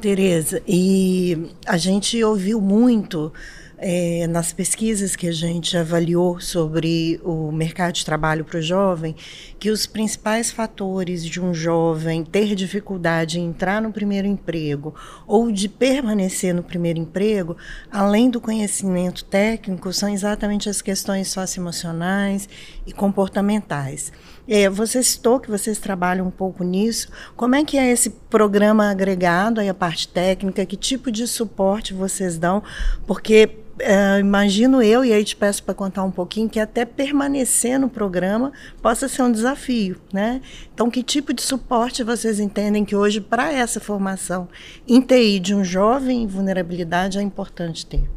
Tereza, 0.00 0.62
e 0.68 1.50
a 1.66 1.78
gente 1.78 2.22
ouviu 2.22 2.60
muito 2.60 3.32
é, 3.78 4.26
nas 4.26 4.52
pesquisas 4.52 5.14
que 5.14 5.28
a 5.28 5.32
gente 5.32 5.76
avaliou 5.76 6.40
sobre 6.40 7.20
o 7.22 7.52
mercado 7.52 7.94
de 7.94 8.04
trabalho 8.04 8.44
para 8.44 8.58
o 8.58 8.62
jovem, 8.62 9.14
que 9.58 9.70
os 9.70 9.86
principais 9.86 10.50
fatores 10.50 11.24
de 11.24 11.40
um 11.40 11.52
jovem 11.52 12.24
ter 12.24 12.54
dificuldade 12.54 13.38
em 13.38 13.46
entrar 13.46 13.82
no 13.82 13.92
primeiro 13.92 14.26
emprego 14.26 14.94
ou 15.26 15.52
de 15.52 15.68
permanecer 15.68 16.54
no 16.54 16.62
primeiro 16.62 16.98
emprego, 16.98 17.56
além 17.90 18.30
do 18.30 18.40
conhecimento 18.40 19.24
técnico, 19.24 19.92
são 19.92 20.08
exatamente 20.08 20.68
as 20.68 20.80
questões 20.80 21.28
socioemocionais 21.28 22.48
e 22.86 22.92
comportamentais. 22.92 24.12
É, 24.48 24.68
você 24.70 25.02
citou 25.02 25.40
que 25.40 25.50
vocês 25.50 25.78
trabalham 25.78 26.26
um 26.26 26.30
pouco 26.30 26.62
nisso. 26.62 27.08
Como 27.36 27.54
é 27.54 27.64
que 27.64 27.76
é 27.76 27.90
esse 27.90 28.10
programa 28.10 28.90
agregado 28.90 29.60
aí 29.60 29.68
a 29.68 29.74
parte 29.74 30.06
técnica? 30.06 30.64
Que 30.64 30.76
tipo 30.76 31.10
de 31.10 31.26
suporte 31.26 31.92
vocês 31.92 32.38
dão? 32.38 32.62
Porque 33.06 33.50
é, 33.78 34.18
imagino 34.18 34.82
eu, 34.82 35.04
e 35.04 35.12
aí 35.12 35.22
te 35.24 35.36
peço 35.36 35.62
para 35.62 35.74
contar 35.74 36.02
um 36.02 36.10
pouquinho, 36.10 36.48
que 36.48 36.58
até 36.58 36.84
permanecer 36.84 37.78
no 37.78 37.88
programa 37.88 38.52
possa 38.80 39.08
ser 39.08 39.22
um 39.22 39.30
desafio, 39.30 40.00
né? 40.12 40.40
Então, 40.72 40.90
que 40.90 41.02
tipo 41.02 41.34
de 41.34 41.42
suporte 41.42 42.02
vocês 42.02 42.40
entendem 42.40 42.84
que 42.84 42.96
hoje, 42.96 43.20
para 43.20 43.52
essa 43.52 43.78
formação 43.78 44.48
em 44.88 45.00
TI 45.00 45.40
de 45.40 45.54
um 45.54 45.62
jovem 45.62 46.22
em 46.22 46.26
vulnerabilidade, 46.26 47.18
é 47.18 47.22
importante 47.22 47.84
ter? 47.84 48.08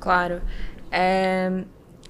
Claro. 0.00 0.40
É, 0.90 1.64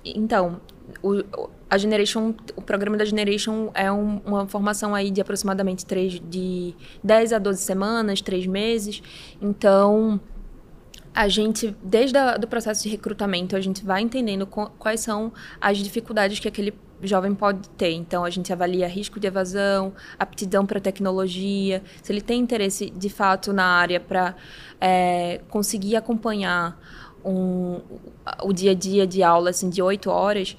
então, 0.04 0.60
o, 1.02 1.22
a 1.70 1.76
Generation, 1.76 2.34
o 2.56 2.62
programa 2.62 2.96
da 2.96 3.04
Generation 3.04 3.70
é 3.74 3.90
um, 3.92 4.20
uma 4.24 4.46
formação 4.46 4.94
aí 4.94 5.10
de 5.10 5.20
aproximadamente 5.20 5.84
três, 5.84 6.20
de 6.20 6.74
10 7.04 7.32
a 7.34 7.38
12 7.38 7.60
semanas, 7.60 8.20
três 8.20 8.46
meses. 8.46 9.02
Então, 9.40 10.20
a 11.14 11.28
gente, 11.28 11.76
desde 11.82 12.16
o 12.18 12.46
processo 12.46 12.82
de 12.82 12.88
recrutamento, 12.88 13.54
a 13.56 13.60
gente 13.60 13.84
vai 13.84 14.00
entendendo 14.00 14.46
quais 14.46 15.00
são 15.00 15.32
as 15.60 15.78
dificuldades 15.78 16.38
que 16.38 16.48
aquele 16.48 16.72
jovem 17.02 17.34
pode 17.34 17.68
ter. 17.70 17.92
Então, 17.92 18.24
a 18.24 18.30
gente 18.30 18.52
avalia 18.52 18.88
risco 18.88 19.20
de 19.20 19.26
evasão, 19.26 19.92
aptidão 20.18 20.64
para 20.64 20.80
tecnologia, 20.80 21.82
se 22.02 22.12
ele 22.12 22.20
tem 22.20 22.40
interesse 22.40 22.90
de 22.90 23.08
fato 23.08 23.52
na 23.52 23.64
área 23.64 24.00
para 24.00 24.34
é, 24.80 25.40
conseguir 25.48 25.96
acompanhar 25.96 26.80
um, 27.24 27.80
o 28.42 28.52
dia 28.52 28.70
a 28.70 28.74
dia 28.74 29.06
de 29.06 29.22
aula 29.22 29.50
assim, 29.50 29.68
de 29.68 29.82
oito 29.82 30.10
horas. 30.10 30.56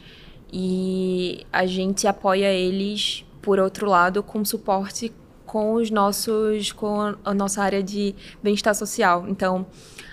E 0.51 1.45
a 1.51 1.65
gente 1.65 2.07
apoia 2.07 2.51
eles, 2.51 3.25
por 3.41 3.59
outro 3.59 3.87
lado, 3.87 4.23
com 4.23 4.43
suporte 4.43 5.13
com 5.45 5.73
os 5.73 5.89
nossos 5.89 6.71
com 6.71 7.15
a 7.25 7.33
nossa 7.33 7.63
área 7.63 7.81
de 7.81 8.13
bem-estar 8.41 8.75
social. 8.75 9.25
Então, 9.27 9.65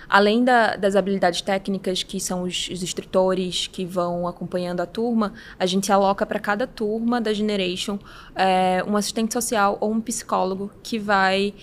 além 0.09 0.43
da, 0.43 0.75
das 0.75 0.95
habilidades 0.95 1.41
técnicas, 1.41 2.01
que 2.01 2.19
são 2.19 2.41
os, 2.41 2.69
os, 2.69 2.81
instrutores 2.81 3.67
que 3.67 3.85
vão 3.85 4.27
acompanhando 4.27 4.81
a 4.81 4.85
turma, 4.87 5.33
a 5.59 5.65
gente 5.67 5.91
aloca 5.91 6.25
para 6.25 6.39
cada 6.39 6.65
turma 6.65 7.21
da 7.21 7.33
Generation 7.33 7.99
é, 8.35 8.83
um 8.87 8.97
assistente 8.97 9.31
social 9.31 9.77
ou 9.79 9.91
um 9.91 10.01
psicólogo 10.01 10.71
que 10.81 10.97
vai 10.97 11.53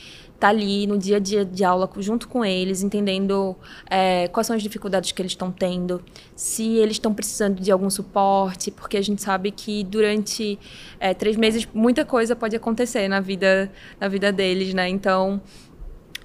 estar 0.45 0.49
tá 0.49 0.49
ali 0.49 0.87
no 0.87 0.99
dia 0.99 1.17
a 1.17 1.21
dia 1.21 1.45
de 1.45 1.65
aula 1.65 1.91
junto 1.99 2.29
com 2.29 2.45
eles, 2.45 2.83
entendendo 2.83 3.57
é, 3.89 4.29
quais 4.29 4.47
são 4.47 4.55
as 4.55 4.63
dificuldades 4.63 5.11
que 5.13 5.23
eles 5.23 5.33
estão 5.33 5.51
tendo, 5.51 6.03
se 6.37 6.77
eles 6.77 6.97
estão 6.97 7.15
precisando 7.15 7.61
de 7.61 7.73
algum 7.73 7.89
suporte, 7.89 8.71
porque 8.71 8.99
a 8.99 9.03
gente 9.03 9.23
sabe 9.23 9.51
que 9.51 9.83
durante 9.85 10.59
é, 11.01 11.15
três 11.15 11.37
meses 11.37 11.67
muita 11.73 12.05
coisa 12.05 12.37
pode 12.37 12.55
acontecer 12.55 13.09
na 13.09 13.21
vida, 13.21 13.73
na 13.99 14.09
vida 14.09 14.31
deles, 14.31 14.75
né? 14.75 14.89
Então 14.89 15.41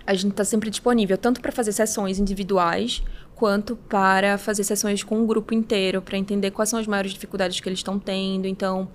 a 0.06 0.14
gente 0.14 0.32
está 0.32 0.44
sempre 0.44 0.70
disponível, 0.70 1.18
tanto 1.18 1.40
para 1.40 1.52
fazer 1.52 1.72
sessões 1.72 2.20
individuais, 2.20 3.04
quanto 3.36 3.76
para 3.76 4.38
fazer 4.38 4.64
sessões 4.64 5.04
com 5.04 5.22
o 5.24 5.26
grupo 5.26 5.54
inteiro, 5.54 6.02
para 6.02 6.18
entender 6.18 6.52
quais 6.52 6.68
são 6.68 6.80
as 6.80 6.88
maiores 6.88 7.14
dificuldades 7.14 7.60
que 7.60 7.70
eles 7.70 7.80
estão 7.80 7.98
tendo. 7.98 8.48
Então, 8.48 8.90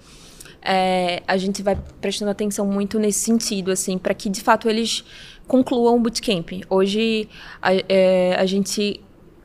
é, 0.65 1.23
a 1.29 1.37
gente 1.37 1.63
vai 1.63 1.77
prestando 2.01 2.31
atenção 2.31 2.67
muito 2.67 2.99
nesse 2.99 3.21
sentido, 3.21 3.71
assim, 3.71 3.99
para 3.99 4.15
que 4.15 4.31
de 4.31 4.41
fato 4.41 4.69
eles 4.69 5.05
concluam 5.47 5.97
o 5.97 6.01
bootcamp. 6.01 6.51
Hoje, 6.71 7.29
a, 7.61 7.75
é, 7.89 8.35
a 8.39 8.47
gente 8.47 9.01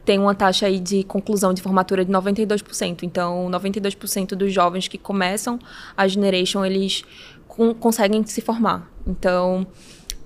tem 0.06 0.18
uma 0.18 0.34
taxa 0.34 0.66
aí 0.66 0.80
de 0.80 1.04
conclusão 1.04 1.54
de 1.54 1.62
formatura 1.62 2.06
de 2.06 2.12
92%. 2.12 3.04
Então, 3.04 3.50
92% 3.52 4.30
dos 4.30 4.54
jovens 4.54 4.88
que 4.88 4.98
começam 4.98 5.60
a 5.96 6.08
Generation, 6.08 6.66
eles 6.66 7.04
com, 7.48 7.74
conseguem 7.74 8.26
se 8.26 8.42
formar. 8.42 8.90
Então, 9.06 9.68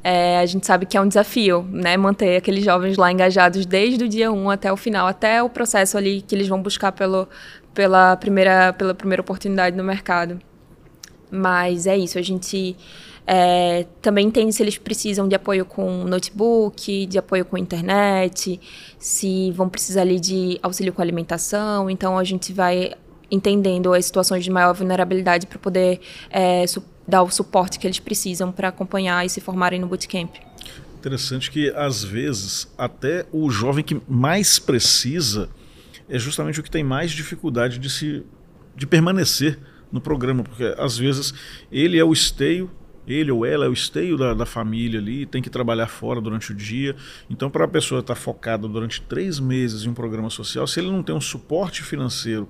é, 0.04 0.38
a 0.38 0.46
gente 0.46 0.66
sabe 0.68 0.86
que 0.86 0.96
é 0.96 1.02
um 1.02 1.08
desafio, 1.08 1.68
né? 1.72 1.98
Manter 1.98 2.38
aqueles 2.38 2.64
jovens 2.64 2.98
lá 2.98 3.12
engajados 3.12 3.66
desde 3.66 4.04
o 4.04 4.08
dia 4.08 4.32
1 4.32 4.50
até 4.52 4.72
o 4.72 4.78
final, 4.78 5.08
até 5.08 5.42
o 5.42 5.50
processo 5.50 5.98
ali 5.98 6.22
que 6.22 6.36
eles 6.36 6.48
vão 6.48 6.62
buscar 6.62 6.92
pelo, 6.92 7.28
pela, 7.74 8.16
primeira, 8.16 8.74
pela 8.74 8.94
primeira 8.94 9.22
oportunidade 9.22 9.76
no 9.76 9.84
mercado. 9.84 10.40
Mas 11.36 11.88
é 11.88 11.98
isso, 11.98 12.20
a 12.20 12.22
gente 12.22 12.76
é, 13.26 13.88
também 14.04 14.28
entende 14.28 14.54
se 14.54 14.62
eles 14.62 14.78
precisam 14.78 15.28
de 15.28 15.34
apoio 15.34 15.66
com 15.66 16.04
notebook, 16.04 17.08
de 17.08 17.18
apoio 17.18 17.44
com 17.44 17.58
internet, 17.58 18.60
se 19.00 19.52
vão 19.52 19.68
precisar 19.68 20.02
ali 20.02 20.20
de 20.20 20.60
auxílio 20.62 20.94
com 20.94 21.02
alimentação. 21.02 21.90
Então 21.90 22.20
a 22.20 22.24
gente 22.24 22.54
vai 22.54 22.94
entendendo 23.32 23.94
as 23.94 24.06
situações 24.06 24.44
de 24.44 24.52
maior 24.52 24.74
vulnerabilidade 24.76 25.48
para 25.48 25.58
poder 25.58 26.00
é, 26.30 26.66
dar 27.08 27.24
o 27.24 27.32
suporte 27.32 27.80
que 27.80 27.88
eles 27.88 28.00
precisam 28.00 28.52
para 28.52 28.68
acompanhar 28.68 29.26
e 29.26 29.30
se 29.30 29.42
formarem 29.42 29.80
no 29.80 29.88
bootcamp. 29.88 30.36
Interessante 31.00 31.50
que, 31.50 31.70
às 31.72 32.04
vezes, 32.04 32.72
até 32.78 33.26
o 33.32 33.50
jovem 33.50 33.84
que 33.84 34.00
mais 34.08 34.60
precisa 34.60 35.50
é 36.08 36.20
justamente 36.20 36.60
o 36.60 36.64
que 36.64 36.70
tem 36.70 36.84
mais 36.84 37.12
dificuldade 37.12 37.80
de, 37.80 37.90
se, 37.90 38.24
de 38.76 38.86
permanecer 38.86 39.60
no 39.94 40.02
programa, 40.02 40.44
porque 40.44 40.76
às 40.78 40.98
vezes 40.98 41.34
ele 41.72 41.98
é 41.98 42.04
o 42.04 42.12
esteio 42.12 42.70
ele 43.08 43.32
ou 43.32 43.46
ela 43.46 43.66
é 43.66 43.70
o 43.70 43.74
esteio 43.74 44.18
da, 44.18 44.34
da, 44.34 44.46
família 44.46 45.00
ali, 45.00 45.26
tem 45.26 45.42
que 45.42 45.50
trabalhar 45.50 45.88
fora 45.88 46.22
durante 46.22 46.52
o 46.52 46.56
dia. 46.56 46.96
Então, 47.30 47.50
para 47.50 47.66
a 47.66 47.68
pessoa 47.68 48.00
estar 48.00 48.16
tá 48.16 48.20
focada 48.20 48.68
durante 48.68 49.02
três 49.02 49.42
meses 49.42 49.86
em 49.86 49.90
um 49.90 49.94
programa 49.94 50.30
social, 50.30 50.66
se 50.66 50.80
ele 50.80 50.90
não 50.90 51.04
tem 51.04 51.14
um 51.14 51.22
suporte 51.22 51.84
financeiro 51.84 52.48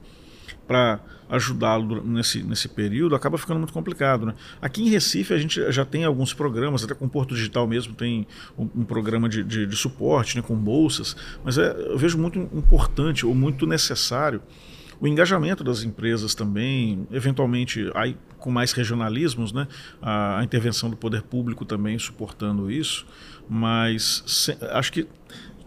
para 0.67 0.99
ajudá-lo 1.29 2.03
nesse, 2.03 2.43
nesse 2.43 2.69
período, 2.69 3.15
acaba 3.15 3.37
ficando 3.37 3.57
muito 3.57 3.73
complicado. 3.73 4.27
Né? 4.27 4.35
Aqui 4.61 4.83
em 4.83 4.89
Recife 4.89 5.33
a 5.33 5.37
gente 5.37 5.71
já 5.71 5.83
tem 5.83 6.05
alguns 6.05 6.33
programas, 6.33 6.83
até 6.83 6.93
com 6.93 7.05
o 7.05 7.09
Porto 7.09 7.33
Digital 7.33 7.65
mesmo 7.67 7.95
tem 7.95 8.27
um, 8.57 8.69
um 8.75 8.85
programa 8.85 9.27
de, 9.27 9.43
de, 9.43 9.65
de, 9.65 9.75
suporte, 9.75 10.37
né, 10.37 10.43
com 10.43 10.55
bolsas, 10.55 11.15
mas 11.43 11.57
é, 11.57 11.71
eu 11.89 11.97
vejo 11.97 12.17
muito 12.17 12.37
importante 12.37 13.25
ou 13.25 13.33
muito 13.33 13.65
necessário 13.65 14.41
o 15.03 15.07
engajamento 15.07 15.65
das 15.65 15.83
empresas 15.83 16.33
também, 16.33 17.05
eventualmente 17.11 17.91
aí, 17.93 18.15
com 18.37 18.49
mais 18.49 18.71
regionalismos, 18.71 19.51
né, 19.51 19.67
a, 20.01 20.39
a 20.39 20.43
intervenção 20.45 20.89
do 20.89 20.95
poder 20.95 21.23
público 21.23 21.65
também 21.65 21.99
suportando 21.99 22.71
isso, 22.71 23.05
mas 23.49 24.23
se, 24.25 24.57
acho 24.71 24.93
que 24.93 25.05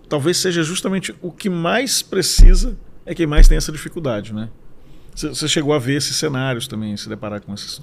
talvez 0.08 0.38
seja 0.38 0.62
justamente 0.62 1.14
o 1.20 1.30
que 1.30 1.50
mais 1.50 2.00
precisa 2.00 2.78
é 3.04 3.14
quem 3.14 3.26
mais 3.26 3.46
tem 3.46 3.58
essa 3.58 3.70
dificuldade, 3.70 4.32
né? 4.32 4.48
Você 5.14 5.46
chegou 5.46 5.74
a 5.74 5.78
ver 5.78 5.96
esses 5.96 6.16
cenários 6.16 6.66
também, 6.66 6.96
se 6.96 7.06
deparar 7.06 7.42
com 7.42 7.52
esses, 7.52 7.82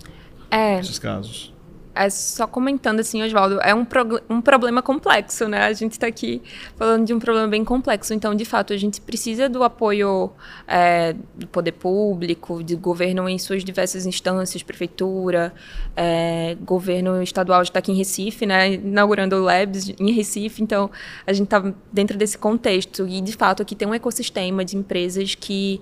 é, 0.49 0.79
esses 0.79 0.97
casos? 0.97 1.53
É 1.95 2.09
só 2.09 2.47
comentando 2.47 2.99
assim, 2.99 3.21
Oswaldo, 3.21 3.59
é 3.61 3.73
um, 3.73 3.85
um 4.27 4.41
problema 4.41 4.81
complexo, 4.81 5.47
né? 5.47 5.65
A 5.65 5.73
gente 5.73 5.91
está 5.91 6.07
aqui 6.07 6.41
falando 6.75 7.05
de 7.05 7.13
um 7.13 7.19
problema 7.19 7.47
bem 7.47 7.63
complexo. 7.63 8.15
Então, 8.15 8.33
de 8.33 8.45
fato, 8.45 8.73
a 8.73 8.77
gente 8.77 8.99
precisa 8.99 9.47
do 9.47 9.63
apoio 9.63 10.31
é, 10.67 11.13
do 11.35 11.45
poder 11.47 11.73
público, 11.73 12.63
de 12.63 12.75
governo 12.75 13.29
em 13.29 13.37
suas 13.37 13.63
diversas 13.63 14.07
instâncias, 14.07 14.63
prefeitura, 14.63 15.53
é, 15.95 16.57
governo 16.61 17.21
estadual 17.21 17.61
está 17.61 17.77
aqui 17.77 17.91
em 17.91 17.95
Recife, 17.95 18.47
né? 18.47 18.73
Inaugurando 18.73 19.35
o 19.35 19.43
Labs 19.43 19.93
em 19.99 20.11
Recife. 20.11 20.63
Então, 20.63 20.89
a 21.27 21.31
gente 21.31 21.45
está 21.45 21.73
dentro 21.91 22.17
desse 22.17 22.39
contexto. 22.39 23.07
E, 23.07 23.21
de 23.21 23.33
fato, 23.33 23.61
aqui 23.61 23.75
tem 23.75 23.87
um 23.87 23.93
ecossistema 23.93 24.65
de 24.65 24.75
empresas 24.75 25.35
que 25.35 25.79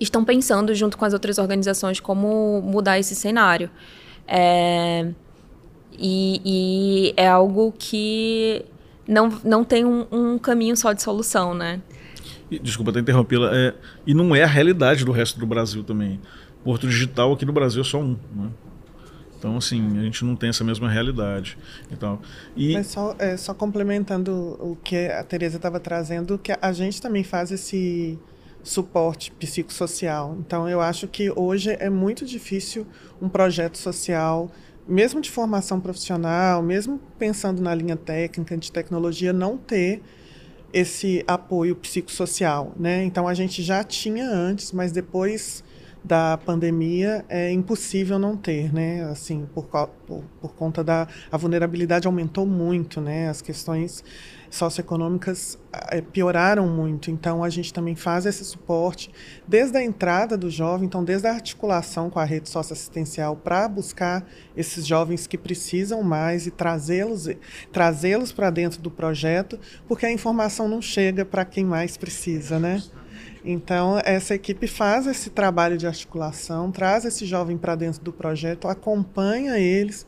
estão 0.00 0.24
pensando, 0.24 0.74
junto 0.74 0.96
com 0.96 1.04
as 1.04 1.12
outras 1.12 1.38
organizações, 1.38 2.00
como 2.00 2.62
mudar 2.62 2.98
esse 2.98 3.14
cenário. 3.14 3.70
É, 4.26 5.08
e, 5.98 6.40
e, 6.44 7.14
é 7.16 7.28
algo 7.28 7.72
que 7.78 8.64
não, 9.06 9.28
não 9.44 9.64
tem 9.64 9.84
um, 9.84 10.06
um 10.10 10.38
caminho 10.38 10.76
só 10.76 10.92
de 10.92 11.02
solução, 11.02 11.54
né? 11.54 11.80
E, 12.50 12.58
desculpa 12.58 12.90
até 12.90 13.00
interrompê-la. 13.00 13.50
É, 13.54 13.74
e 14.06 14.14
não 14.14 14.34
é 14.34 14.42
a 14.42 14.46
realidade 14.46 15.04
do 15.04 15.12
resto 15.12 15.38
do 15.38 15.46
Brasil 15.46 15.82
também. 15.82 16.20
Porto 16.64 16.86
Digital 16.88 17.32
aqui 17.32 17.44
no 17.44 17.52
Brasil 17.52 17.82
é 17.82 17.84
só 17.84 17.98
um. 17.98 18.16
Né? 18.34 18.50
Então, 19.38 19.56
assim, 19.56 19.98
a 19.98 20.02
gente 20.02 20.24
não 20.24 20.34
tem 20.34 20.48
essa 20.48 20.64
mesma 20.64 20.88
realidade. 20.88 21.56
Então, 21.90 22.18
e... 22.56 22.72
Mas 22.72 22.88
só, 22.88 23.14
é, 23.18 23.36
só 23.36 23.54
complementando 23.54 24.56
o 24.58 24.76
que 24.82 25.06
a 25.08 25.22
Tereza 25.22 25.56
estava 25.56 25.78
trazendo, 25.78 26.38
que 26.38 26.52
a 26.60 26.72
gente 26.72 27.00
também 27.00 27.22
faz 27.22 27.52
esse 27.52 28.18
suporte 28.68 29.30
psicossocial. 29.32 30.36
Então, 30.40 30.68
eu 30.68 30.80
acho 30.80 31.06
que 31.06 31.30
hoje 31.30 31.76
é 31.78 31.88
muito 31.88 32.24
difícil 32.24 32.86
um 33.22 33.28
projeto 33.28 33.78
social, 33.78 34.50
mesmo 34.86 35.20
de 35.20 35.30
formação 35.30 35.80
profissional, 35.80 36.62
mesmo 36.62 37.00
pensando 37.18 37.62
na 37.62 37.74
linha 37.74 37.96
técnica 37.96 38.56
de 38.56 38.70
tecnologia, 38.72 39.32
não 39.32 39.56
ter 39.56 40.02
esse 40.72 41.24
apoio 41.26 41.76
psicossocial, 41.76 42.72
né? 42.78 43.04
Então 43.04 43.26
a 43.26 43.34
gente 43.34 43.62
já 43.62 43.82
tinha 43.84 44.28
antes, 44.28 44.72
mas 44.72 44.92
depois 44.92 45.64
da 46.06 46.38
pandemia 46.38 47.24
é 47.28 47.50
impossível 47.50 48.18
não 48.18 48.36
ter, 48.36 48.72
né? 48.72 49.02
Assim, 49.10 49.46
por, 49.52 49.64
por, 49.64 50.22
por 50.40 50.54
conta 50.54 50.84
da 50.84 51.08
a 51.30 51.36
vulnerabilidade 51.36 52.06
aumentou 52.06 52.46
muito, 52.46 53.00
né? 53.00 53.28
As 53.28 53.42
questões 53.42 54.04
socioeconômicas 54.48 55.58
é, 55.90 56.00
pioraram 56.00 56.68
muito. 56.68 57.10
Então, 57.10 57.42
a 57.42 57.50
gente 57.50 57.72
também 57.72 57.96
faz 57.96 58.24
esse 58.24 58.44
suporte 58.44 59.10
desde 59.46 59.76
a 59.76 59.82
entrada 59.82 60.36
do 60.36 60.48
jovem, 60.48 60.86
então, 60.86 61.04
desde 61.04 61.26
a 61.26 61.32
articulação 61.32 62.08
com 62.08 62.20
a 62.20 62.24
rede 62.24 62.48
socioassistencial 62.48 63.34
para 63.34 63.68
buscar 63.68 64.24
esses 64.56 64.86
jovens 64.86 65.26
que 65.26 65.36
precisam 65.36 66.02
mais 66.02 66.46
e 66.46 66.50
trazê-los 66.52 67.28
trazê-los 67.72 68.30
para 68.30 68.50
dentro 68.50 68.80
do 68.80 68.90
projeto, 68.90 69.58
porque 69.88 70.06
a 70.06 70.12
informação 70.12 70.68
não 70.68 70.80
chega 70.80 71.24
para 71.24 71.44
quem 71.44 71.64
mais 71.64 71.96
precisa, 71.96 72.58
né? 72.58 72.80
Então, 73.48 74.00
essa 74.04 74.34
equipe 74.34 74.66
faz 74.66 75.06
esse 75.06 75.30
trabalho 75.30 75.78
de 75.78 75.86
articulação, 75.86 76.72
traz 76.72 77.04
esse 77.04 77.24
jovem 77.24 77.56
para 77.56 77.76
dentro 77.76 78.02
do 78.02 78.12
projeto, 78.12 78.66
acompanha 78.66 79.56
eles 79.56 80.04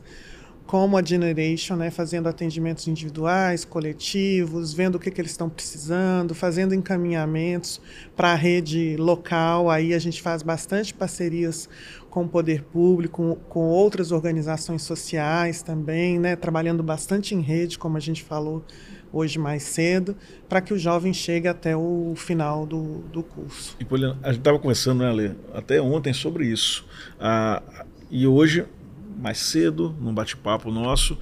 como 0.69 0.97
a 0.97 1.03
Generation, 1.03 1.77
né, 1.77 1.89
fazendo 1.89 2.29
atendimentos 2.29 2.87
individuais, 2.87 3.65
coletivos, 3.65 4.71
vendo 4.71 4.95
o 4.95 4.99
que, 4.99 5.09
que 5.09 5.19
eles 5.19 5.31
estão 5.31 5.49
precisando, 5.49 6.35
fazendo 6.35 6.75
encaminhamentos 6.75 7.81
para 8.15 8.33
a 8.33 8.35
rede 8.35 8.95
local. 8.95 9.71
Aí 9.71 9.95
a 9.95 9.99
gente 9.99 10.21
faz 10.21 10.43
bastante 10.43 10.93
parcerias 10.93 11.67
com 12.09 12.25
o 12.25 12.27
poder 12.27 12.61
público, 12.63 13.35
com, 13.49 13.61
outras 13.61 14.11
organizações 14.11 14.83
sociais 14.83 15.63
também, 15.63 16.19
né, 16.19 16.35
trabalhando 16.35 16.83
bastante 16.83 17.33
em 17.33 17.41
rede, 17.41 17.79
como 17.79 17.97
a 17.97 18.01
gente 18.01 18.21
falou 18.21 18.63
hoje 19.11 19.39
mais 19.39 19.63
cedo, 19.63 20.15
para 20.47 20.61
que 20.61 20.73
o 20.73 20.77
jovem 20.77 21.13
chegue 21.13 21.47
até 21.47 21.75
o 21.75 22.13
final 22.15 22.65
do, 22.65 22.99
do 23.11 23.23
curso. 23.23 23.75
E, 23.79 23.85
Poliana, 23.85 24.17
a 24.23 24.29
gente 24.29 24.39
estava 24.39 24.59
conversando, 24.59 24.99
né, 24.99 25.09
Ale, 25.09 25.35
até 25.53 25.81
ontem 25.81 26.13
sobre 26.13 26.45
isso. 26.45 26.85
Ah, 27.19 27.61
e 28.09 28.25
hoje 28.27 28.65
mais 29.19 29.37
cedo, 29.37 29.93
num 29.99 30.13
bate-papo 30.13 30.71
nosso, 30.71 31.17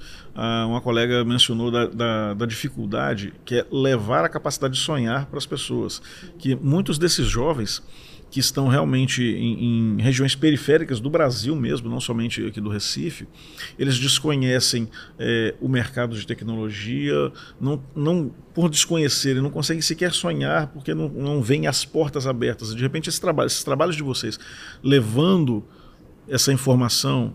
uma 0.66 0.80
colega 0.80 1.24
mencionou 1.24 1.70
da, 1.70 1.86
da, 1.86 2.34
da, 2.34 2.46
dificuldade 2.46 3.34
que 3.44 3.56
é 3.56 3.66
levar 3.72 4.24
a 4.24 4.28
capacidade 4.28 4.74
de 4.74 4.80
sonhar 4.80 5.26
para 5.26 5.38
as 5.38 5.46
pessoas. 5.46 6.00
Que 6.38 6.54
muitos 6.54 6.96
desses 6.96 7.26
jovens 7.26 7.82
que 8.30 8.40
estão 8.40 8.68
realmente 8.68 9.22
em, 9.22 9.96
em, 9.96 10.02
regiões 10.02 10.34
periféricas 10.34 11.00
do 11.00 11.08
Brasil 11.08 11.56
mesmo, 11.56 11.88
não 11.88 12.00
somente 12.00 12.44
aqui 12.44 12.60
do 12.60 12.68
Recife, 12.68 13.26
eles 13.78 13.98
desconhecem 13.98 14.88
é, 15.18 15.54
o 15.60 15.68
mercado 15.68 16.14
de 16.14 16.26
tecnologia, 16.26 17.32
não, 17.60 17.82
não 17.94 18.30
por 18.52 18.68
desconhecerem, 18.68 19.42
não 19.42 19.50
conseguem 19.50 19.80
sequer 19.80 20.12
sonhar 20.12 20.66
porque 20.68 20.94
não, 20.94 21.08
não 21.08 21.42
as 21.66 21.84
portas 21.84 22.26
abertas. 22.26 22.74
De 22.74 22.82
repente, 22.82 23.08
esse 23.08 23.20
trabalho, 23.20 23.46
esses 23.46 23.64
trabalhos 23.64 23.96
de 23.96 24.02
vocês 24.02 24.38
levando 24.82 25.64
essa 26.28 26.52
informação 26.52 27.34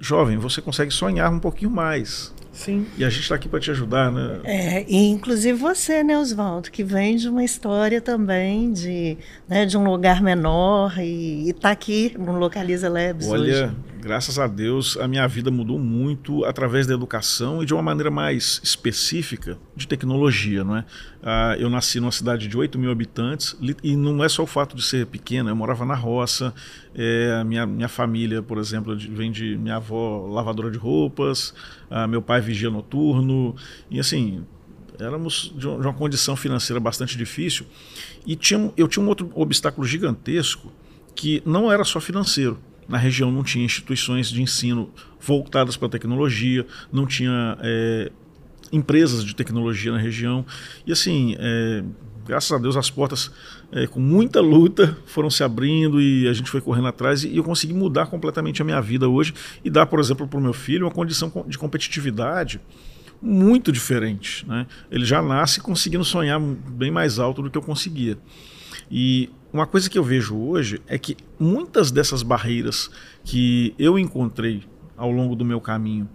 jovem, 0.00 0.38
você 0.38 0.62
consegue 0.62 0.90
sonhar 0.90 1.30
um 1.30 1.38
pouquinho 1.38 1.70
mais. 1.70 2.34
Sim. 2.54 2.86
E 2.96 3.04
a 3.04 3.10
gente 3.10 3.22
está 3.22 3.34
aqui 3.34 3.48
para 3.48 3.58
te 3.58 3.70
ajudar, 3.72 4.10
né? 4.12 4.40
É, 4.44 4.84
e 4.88 5.08
inclusive 5.08 5.58
você, 5.58 6.04
né, 6.04 6.16
Oswaldo, 6.16 6.70
que 6.70 6.84
vem 6.84 7.16
de 7.16 7.28
uma 7.28 7.44
história 7.44 8.00
também 8.00 8.72
de, 8.72 9.18
né, 9.48 9.66
de 9.66 9.76
um 9.76 9.84
lugar 9.84 10.22
menor 10.22 10.96
e 10.98 11.50
está 11.50 11.72
aqui 11.72 12.14
no 12.16 12.38
Localiza 12.38 12.88
Labs 12.88 13.28
Olha, 13.28 13.42
hoje. 13.42 13.76
Graças 14.04 14.38
a 14.38 14.46
Deus, 14.46 14.98
a 14.98 15.08
minha 15.08 15.26
vida 15.26 15.50
mudou 15.50 15.78
muito 15.78 16.44
através 16.44 16.86
da 16.86 16.92
educação 16.92 17.62
e 17.62 17.66
de 17.66 17.72
uma 17.72 17.82
maneira 17.82 18.10
mais 18.10 18.60
específica 18.62 19.58
de 19.74 19.88
tecnologia, 19.88 20.62
não 20.62 20.76
é? 20.76 20.84
Ah, 21.22 21.56
eu 21.58 21.70
nasci 21.70 22.00
numa 22.00 22.12
cidade 22.12 22.46
de 22.46 22.54
8 22.54 22.78
mil 22.78 22.90
habitantes 22.90 23.56
e 23.82 23.96
não 23.96 24.22
é 24.22 24.28
só 24.28 24.42
o 24.42 24.46
fato 24.46 24.76
de 24.76 24.82
ser 24.82 25.06
pequena, 25.06 25.50
eu 25.50 25.56
morava 25.56 25.86
na 25.86 25.94
roça, 25.94 26.52
é, 26.94 27.42
minha, 27.44 27.64
minha 27.64 27.88
família, 27.88 28.42
por 28.42 28.58
exemplo, 28.58 28.94
vem 28.94 29.32
de 29.32 29.56
minha 29.56 29.76
avó 29.76 30.26
lavadora 30.28 30.70
de 30.70 30.76
roupas, 30.76 31.54
ah, 31.90 32.06
meu 32.06 32.20
pai 32.20 32.42
vigia 32.42 32.68
noturno, 32.68 33.56
e 33.90 33.98
assim, 33.98 34.44
éramos 35.00 35.50
de 35.56 35.66
uma 35.66 35.94
condição 35.94 36.36
financeira 36.36 36.78
bastante 36.78 37.16
difícil. 37.16 37.64
E 38.26 38.36
tinha, 38.36 38.70
eu 38.76 38.86
tinha 38.86 39.02
um 39.02 39.08
outro 39.08 39.30
obstáculo 39.34 39.86
gigantesco 39.86 40.70
que 41.14 41.42
não 41.46 41.72
era 41.72 41.84
só 41.84 42.00
financeiro. 42.00 42.60
Na 42.88 42.98
região 42.98 43.30
não 43.30 43.42
tinha 43.42 43.64
instituições 43.64 44.28
de 44.28 44.42
ensino 44.42 44.90
voltadas 45.20 45.76
para 45.76 45.88
a 45.88 45.90
tecnologia, 45.90 46.66
não 46.92 47.06
tinha 47.06 47.56
é, 47.60 48.12
empresas 48.72 49.24
de 49.24 49.34
tecnologia 49.34 49.92
na 49.92 49.98
região. 49.98 50.44
E 50.86 50.92
assim, 50.92 51.36
é, 51.38 51.84
graças 52.26 52.50
a 52.52 52.58
Deus 52.58 52.76
as 52.76 52.90
portas 52.90 53.30
é, 53.72 53.86
com 53.86 54.00
muita 54.00 54.40
luta 54.40 54.96
foram 55.06 55.30
se 55.30 55.42
abrindo 55.42 56.00
e 56.00 56.28
a 56.28 56.32
gente 56.32 56.50
foi 56.50 56.60
correndo 56.60 56.88
atrás 56.88 57.24
e, 57.24 57.36
eu 57.36 57.44
consegui 57.44 57.74
mudar 57.74 58.06
completamente 58.06 58.62
a 58.62 58.64
minha 58.64 58.80
vida 58.80 59.08
hoje 59.08 59.34
e 59.64 59.70
dar, 59.70 59.86
por 59.86 60.00
exemplo, 60.00 60.26
para 60.26 60.38
o 60.38 60.42
meu 60.42 60.52
filho 60.52 60.86
uma 60.86 60.92
condição 60.92 61.32
de 61.46 61.58
competitividade 61.58 62.60
muito 63.20 63.72
diferente. 63.72 64.46
Né? 64.46 64.66
Ele 64.90 65.04
já 65.04 65.22
nasce 65.22 65.60
conseguindo 65.60 66.04
sonhar 66.04 66.40
bem 66.40 66.90
mais 66.90 67.18
alto 67.18 67.42
do 67.42 67.50
que 67.50 67.56
eu 67.56 67.62
conseguia. 67.62 68.18
E 68.90 69.30
uma 69.52 69.66
coisa 69.66 69.88
que 69.88 69.98
eu 69.98 70.04
vejo 70.04 70.36
hoje 70.36 70.80
é 70.86 70.98
que 70.98 71.16
muitas 71.38 71.90
dessas 71.90 72.22
barreiras 72.22 72.90
que 73.22 73.74
eu 73.78 73.98
encontrei 73.98 74.64
ao 74.96 75.10
longo 75.10 75.34
do 75.34 75.44
meu 75.44 75.60
caminho 75.60 76.08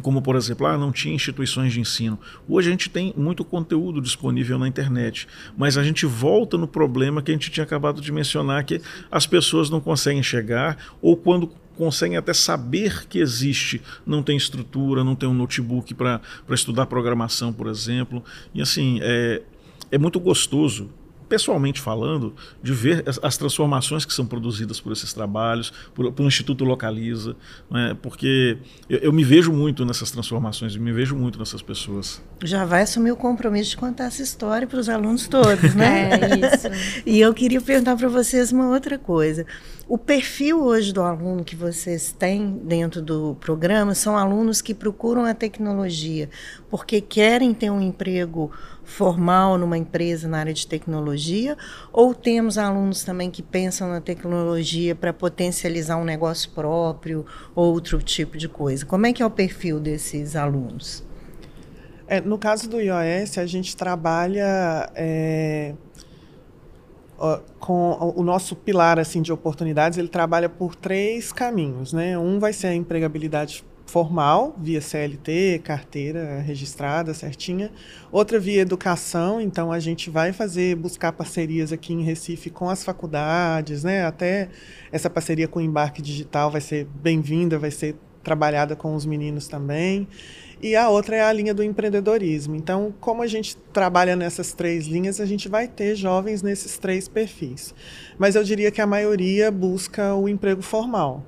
como 0.00 0.22
por 0.22 0.36
exemplo, 0.36 0.66
ah, 0.66 0.78
não 0.78 0.90
tinha 0.90 1.14
instituições 1.14 1.72
de 1.72 1.80
ensino. 1.80 2.18
Hoje 2.48 2.68
a 2.68 2.70
gente 2.70 2.88
tem 2.88 3.12
muito 3.16 3.44
conteúdo 3.44 4.00
disponível 4.00 4.58
na 4.58 4.66
internet, 4.66 5.28
mas 5.56 5.76
a 5.76 5.82
gente 5.82 6.06
volta 6.06 6.56
no 6.56 6.66
problema 6.66 7.20
que 7.20 7.30
a 7.30 7.34
gente 7.34 7.50
tinha 7.50 7.64
acabado 7.64 8.00
de 8.00 8.10
mencionar, 8.10 8.64
que 8.64 8.80
as 9.10 9.26
pessoas 9.26 9.68
não 9.68 9.80
conseguem 9.80 10.22
chegar, 10.22 10.78
ou 11.02 11.16
quando 11.16 11.50
conseguem 11.76 12.16
até 12.16 12.32
saber 12.32 13.06
que 13.06 13.18
existe, 13.18 13.82
não 14.06 14.22
tem 14.22 14.36
estrutura, 14.36 15.04
não 15.04 15.14
tem 15.14 15.28
um 15.28 15.34
notebook 15.34 15.92
para 15.94 16.20
estudar 16.50 16.86
programação, 16.86 17.52
por 17.52 17.66
exemplo. 17.66 18.24
E 18.54 18.62
assim, 18.62 18.98
é, 19.02 19.42
é 19.90 19.98
muito 19.98 20.20
gostoso 20.20 20.90
pessoalmente 21.32 21.80
falando, 21.80 22.34
de 22.62 22.74
ver 22.74 23.02
as, 23.22 23.38
transformações 23.38 24.04
que 24.04 24.12
são 24.12 24.26
produzidas 24.26 24.78
por 24.78 24.92
esses 24.92 25.14
trabalhos, 25.14 25.72
por, 25.94 26.12
por 26.12 26.26
Instituto 26.26 26.62
Localiza, 26.62 27.34
né? 27.70 27.96
porque 28.02 28.58
eu, 28.86 28.98
eu, 28.98 29.12
me 29.14 29.24
vejo 29.24 29.50
muito 29.50 29.82
nessas 29.86 30.10
transformações, 30.10 30.76
eu 30.76 30.82
me 30.82 30.92
vejo 30.92 31.16
muito 31.16 31.38
nessas 31.38 31.62
pessoas. 31.62 32.20
Já 32.44 32.66
vai 32.66 32.82
assumir 32.82 33.12
o 33.12 33.16
compromisso 33.16 33.70
de 33.70 33.78
contar 33.78 34.04
essa 34.04 34.22
história 34.22 34.66
para 34.66 34.78
os 34.78 34.90
alunos 34.90 35.26
todos, 35.26 35.74
né? 35.74 36.10
é 36.20 36.54
isso. 36.54 37.02
e 37.06 37.18
eu 37.18 37.32
queria 37.32 37.62
perguntar 37.62 37.96
para 37.96 38.10
vocês 38.10 38.52
uma 38.52 38.68
outra 38.68 38.98
coisa. 38.98 39.46
O 39.88 39.96
perfil 39.96 40.62
hoje 40.62 40.92
do 40.92 41.00
aluno 41.00 41.42
que 41.42 41.56
vocês 41.56 42.12
têm 42.12 42.60
dentro 42.62 43.00
do 43.00 43.36
programa 43.40 43.94
são 43.94 44.18
alunos 44.18 44.60
que 44.60 44.74
procuram 44.74 45.24
a 45.24 45.32
tecnologia 45.32 46.28
porque 46.70 47.00
querem 47.00 47.52
ter 47.52 47.70
um 47.70 47.80
emprego 47.80 48.50
formal 48.84 49.56
numa 49.56 49.78
empresa 49.78 50.28
na 50.28 50.38
área 50.38 50.52
de 50.52 50.66
tecnologia, 50.66 51.56
ou 51.92 52.14
temos 52.14 52.58
alunos 52.58 53.04
também 53.04 53.30
que 53.30 53.42
pensam 53.42 53.88
na 53.88 54.00
tecnologia 54.00 54.94
para 54.94 55.12
potencializar 55.12 55.96
um 55.96 56.04
negócio 56.04 56.50
próprio, 56.50 57.24
outro 57.54 58.02
tipo 58.02 58.36
de 58.36 58.48
coisa? 58.48 58.84
Como 58.84 59.06
é 59.06 59.12
que 59.12 59.22
é 59.22 59.26
o 59.26 59.30
perfil 59.30 59.80
desses 59.80 60.36
alunos? 60.36 61.04
É, 62.06 62.20
no 62.20 62.36
caso 62.36 62.68
do 62.68 62.80
iOS, 62.80 63.38
a 63.38 63.46
gente 63.46 63.74
trabalha 63.74 64.90
é, 64.94 65.74
com 67.58 68.12
o 68.16 68.22
nosso 68.22 68.56
pilar 68.56 68.98
assim 68.98 69.22
de 69.22 69.32
oportunidades. 69.32 69.96
Ele 69.96 70.08
trabalha 70.08 70.48
por 70.48 70.74
três 70.74 71.32
caminhos, 71.32 71.92
né? 71.92 72.18
Um 72.18 72.38
vai 72.38 72.52
ser 72.52 72.66
a 72.66 72.74
empregabilidade 72.74 73.64
formal, 73.86 74.54
via 74.58 74.80
CLT, 74.80 75.60
carteira 75.64 76.40
registrada 76.40 77.12
certinha. 77.12 77.70
Outra 78.10 78.38
via 78.38 78.60
educação, 78.60 79.40
então 79.40 79.72
a 79.72 79.78
gente 79.78 80.10
vai 80.10 80.32
fazer, 80.32 80.76
buscar 80.76 81.12
parcerias 81.12 81.72
aqui 81.72 81.92
em 81.92 82.02
Recife 82.02 82.50
com 82.50 82.70
as 82.70 82.84
faculdades, 82.84 83.84
né? 83.84 84.04
Até 84.04 84.48
essa 84.90 85.10
parceria 85.10 85.48
com 85.48 85.58
o 85.58 85.62
Embarque 85.62 86.00
Digital 86.00 86.50
vai 86.50 86.60
ser 86.60 86.86
bem-vinda, 87.02 87.58
vai 87.58 87.70
ser 87.70 87.96
trabalhada 88.22 88.76
com 88.76 88.94
os 88.94 89.04
meninos 89.04 89.48
também. 89.48 90.06
E 90.62 90.76
a 90.76 90.88
outra 90.88 91.16
é 91.16 91.22
a 91.22 91.32
linha 91.32 91.52
do 91.52 91.64
empreendedorismo. 91.64 92.54
Então, 92.54 92.94
como 93.00 93.20
a 93.20 93.26
gente 93.26 93.56
trabalha 93.72 94.14
nessas 94.14 94.52
três 94.52 94.86
linhas, 94.86 95.20
a 95.20 95.26
gente 95.26 95.48
vai 95.48 95.66
ter 95.66 95.96
jovens 95.96 96.40
nesses 96.40 96.78
três 96.78 97.08
perfis. 97.08 97.74
Mas 98.16 98.36
eu 98.36 98.44
diria 98.44 98.70
que 98.70 98.80
a 98.80 98.86
maioria 98.86 99.50
busca 99.50 100.14
o 100.14 100.28
emprego 100.28 100.62
formal 100.62 101.24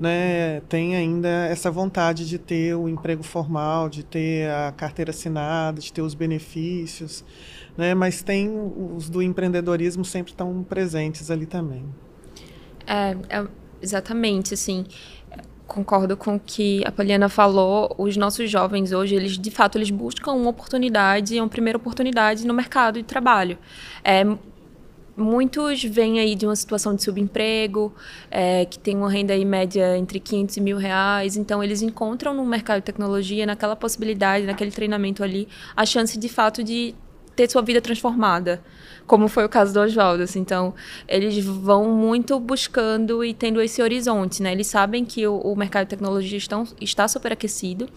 né, 0.00 0.60
tem 0.68 0.96
ainda 0.96 1.28
essa 1.28 1.70
vontade 1.70 2.28
de 2.28 2.38
ter 2.38 2.74
o 2.74 2.88
emprego 2.88 3.22
formal, 3.22 3.88
de 3.88 4.02
ter 4.02 4.50
a 4.50 4.72
carteira 4.72 5.10
assinada, 5.10 5.80
de 5.80 5.92
ter 5.92 6.02
os 6.02 6.14
benefícios, 6.14 7.24
né, 7.76 7.94
mas 7.94 8.22
tem 8.22 8.50
os 8.96 9.08
do 9.08 9.22
empreendedorismo 9.22 10.04
sempre 10.04 10.32
estão 10.32 10.62
presentes 10.62 11.30
ali 11.30 11.46
também. 11.46 11.84
É, 12.86 13.16
é, 13.28 13.46
exatamente, 13.80 14.54
assim, 14.54 14.84
concordo 15.66 16.16
com 16.16 16.36
o 16.36 16.40
que 16.40 16.82
a 16.86 16.92
Poliana 16.92 17.28
falou, 17.28 17.94
os 17.98 18.16
nossos 18.16 18.50
jovens 18.50 18.92
hoje, 18.92 19.14
eles 19.14 19.38
de 19.38 19.50
fato 19.50 19.78
eles 19.78 19.90
buscam 19.90 20.32
uma 20.32 20.50
oportunidade, 20.50 21.38
uma 21.40 21.48
primeira 21.48 21.78
oportunidade 21.78 22.46
no 22.46 22.52
mercado 22.52 22.98
de 22.98 23.04
trabalho. 23.04 23.58
É, 24.02 24.24
muitos 25.16 25.82
vêm 25.84 26.18
aí 26.18 26.34
de 26.34 26.46
uma 26.46 26.56
situação 26.56 26.94
de 26.94 27.02
subemprego, 27.02 27.92
é, 28.30 28.64
que 28.64 28.78
tem 28.78 28.96
uma 28.96 29.10
renda 29.10 29.32
aí 29.32 29.44
média 29.44 29.96
entre 29.96 30.18
500 30.18 30.56
e 30.56 30.60
mil 30.60 30.76
reais, 30.76 31.36
então 31.36 31.62
eles 31.62 31.82
encontram 31.82 32.34
no 32.34 32.44
mercado 32.44 32.80
de 32.80 32.84
tecnologia, 32.84 33.46
naquela 33.46 33.76
possibilidade, 33.76 34.46
naquele 34.46 34.70
treinamento 34.70 35.22
ali, 35.22 35.48
a 35.76 35.86
chance 35.86 36.18
de 36.18 36.28
fato 36.28 36.62
de 36.62 36.94
ter 37.34 37.50
sua 37.50 37.62
vida 37.62 37.80
transformada, 37.80 38.62
como 39.06 39.28
foi 39.28 39.44
o 39.44 39.48
caso 39.48 39.72
do 39.72 39.80
Oswaldo. 39.80 40.22
Assim. 40.22 40.40
Então, 40.40 40.74
eles 41.06 41.44
vão 41.44 41.90
muito 41.90 42.38
buscando 42.40 43.24
e 43.24 43.34
tendo 43.34 43.60
esse 43.60 43.82
horizonte, 43.82 44.42
né? 44.42 44.52
Eles 44.52 44.66
sabem 44.66 45.04
que 45.04 45.26
o, 45.26 45.38
o 45.38 45.56
mercado 45.56 45.84
de 45.84 45.90
tecnologia 45.90 46.38
estão, 46.38 46.64
está 46.80 47.06
superaquecido 47.08 47.88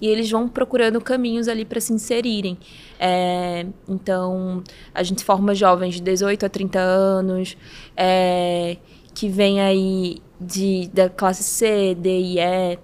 e 0.00 0.08
eles 0.08 0.30
vão 0.30 0.48
procurando 0.48 1.00
caminhos 1.00 1.46
ali 1.48 1.64
para 1.64 1.80
se 1.80 1.92
inserirem. 1.92 2.58
É, 2.98 3.66
então, 3.88 4.62
a 4.94 5.02
gente 5.02 5.24
forma 5.24 5.54
jovens 5.54 5.94
de 5.94 6.00
18 6.00 6.46
a 6.46 6.48
30 6.48 6.78
anos, 6.78 7.56
é, 7.96 8.76
que 9.14 9.28
vêm 9.28 9.60
aí 9.60 10.18
de, 10.40 10.90
da 10.92 11.08
classe 11.08 11.44
C, 11.44 11.94
D 11.94 12.08
e 12.18 12.40
E, 12.40 12.78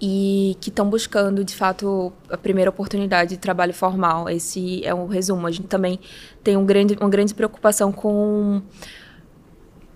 e 0.00 0.56
que 0.60 0.70
estão 0.70 0.88
buscando, 0.88 1.44
de 1.44 1.54
fato, 1.54 2.12
a 2.28 2.36
primeira 2.36 2.70
oportunidade 2.70 3.30
de 3.30 3.36
trabalho 3.38 3.72
formal. 3.72 4.28
Esse 4.28 4.84
é 4.84 4.94
um 4.94 5.06
resumo. 5.06 5.46
A 5.46 5.50
gente 5.50 5.68
também 5.68 5.98
tem 6.42 6.56
um 6.56 6.64
grande, 6.66 6.96
uma 7.00 7.08
grande 7.08 7.34
preocupação 7.34 7.92
com 7.92 8.62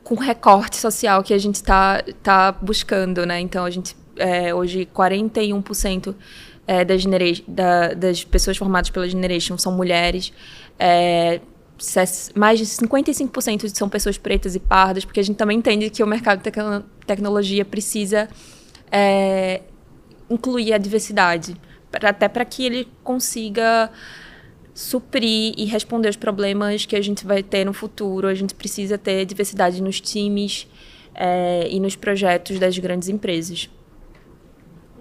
com 0.05 0.15
o 0.15 0.19
recorte 0.19 0.77
social 0.79 1.23
que 1.23 1.35
a 1.35 1.39
gente 1.39 1.57
está 1.57 2.03
tá 2.23 2.51
buscando, 2.51 3.27
né? 3.27 3.41
Então, 3.41 3.67
a 3.67 3.69
gente, 3.69 3.95
é, 4.17 4.55
hoje, 4.55 4.89
41% 4.95 6.15
é, 6.67 6.83
da 6.83 6.95
da, 7.47 7.93
das 7.93 8.25
pessoas 8.25 8.57
formadas 8.57 8.89
pela 8.89 9.07
Generation 9.07 9.59
são 9.59 9.71
mulheres. 9.71 10.33
É, 10.79 11.41
mais 12.35 12.59
de 12.59 12.65
55% 12.65 13.69
são 13.77 13.89
pessoas 13.89 14.17
pretas 14.17 14.55
e 14.55 14.59
pardas, 14.59 15.05
porque 15.05 15.21
a 15.21 15.23
gente 15.23 15.37
também 15.37 15.59
entende 15.59 15.91
que 15.91 16.03
o 16.03 16.07
mercado 16.07 16.43
de 16.43 16.51
tecnologia 17.07 17.65
precisa 17.65 18.29
é, 18.91 19.61
incluir 20.31 20.73
a 20.73 20.79
diversidade, 20.79 21.57
pra, 21.91 22.11
até 22.11 22.29
para 22.29 22.45
que 22.45 22.65
ele 22.65 22.89
consiga 23.03 23.91
suprir 24.75 25.55
e 25.57 25.65
responder 25.65 26.09
os 26.09 26.17
problemas 26.17 26.87
que 26.87 26.95
a 26.95 27.03
gente 27.03 27.27
vai 27.27 27.43
ter 27.43 27.65
no 27.65 27.73
futuro. 27.73 28.29
A 28.29 28.35
gente 28.35 28.55
precisa 28.55 28.97
ter 28.97 29.25
diversidade 29.25 29.83
nos 29.83 30.01
times 30.01 30.69
é, 31.15 31.69
e 31.69 31.81
nos 31.81 31.97
projetos 31.97 32.59
das 32.61 32.79
grandes 32.79 33.09
empresas. 33.09 33.69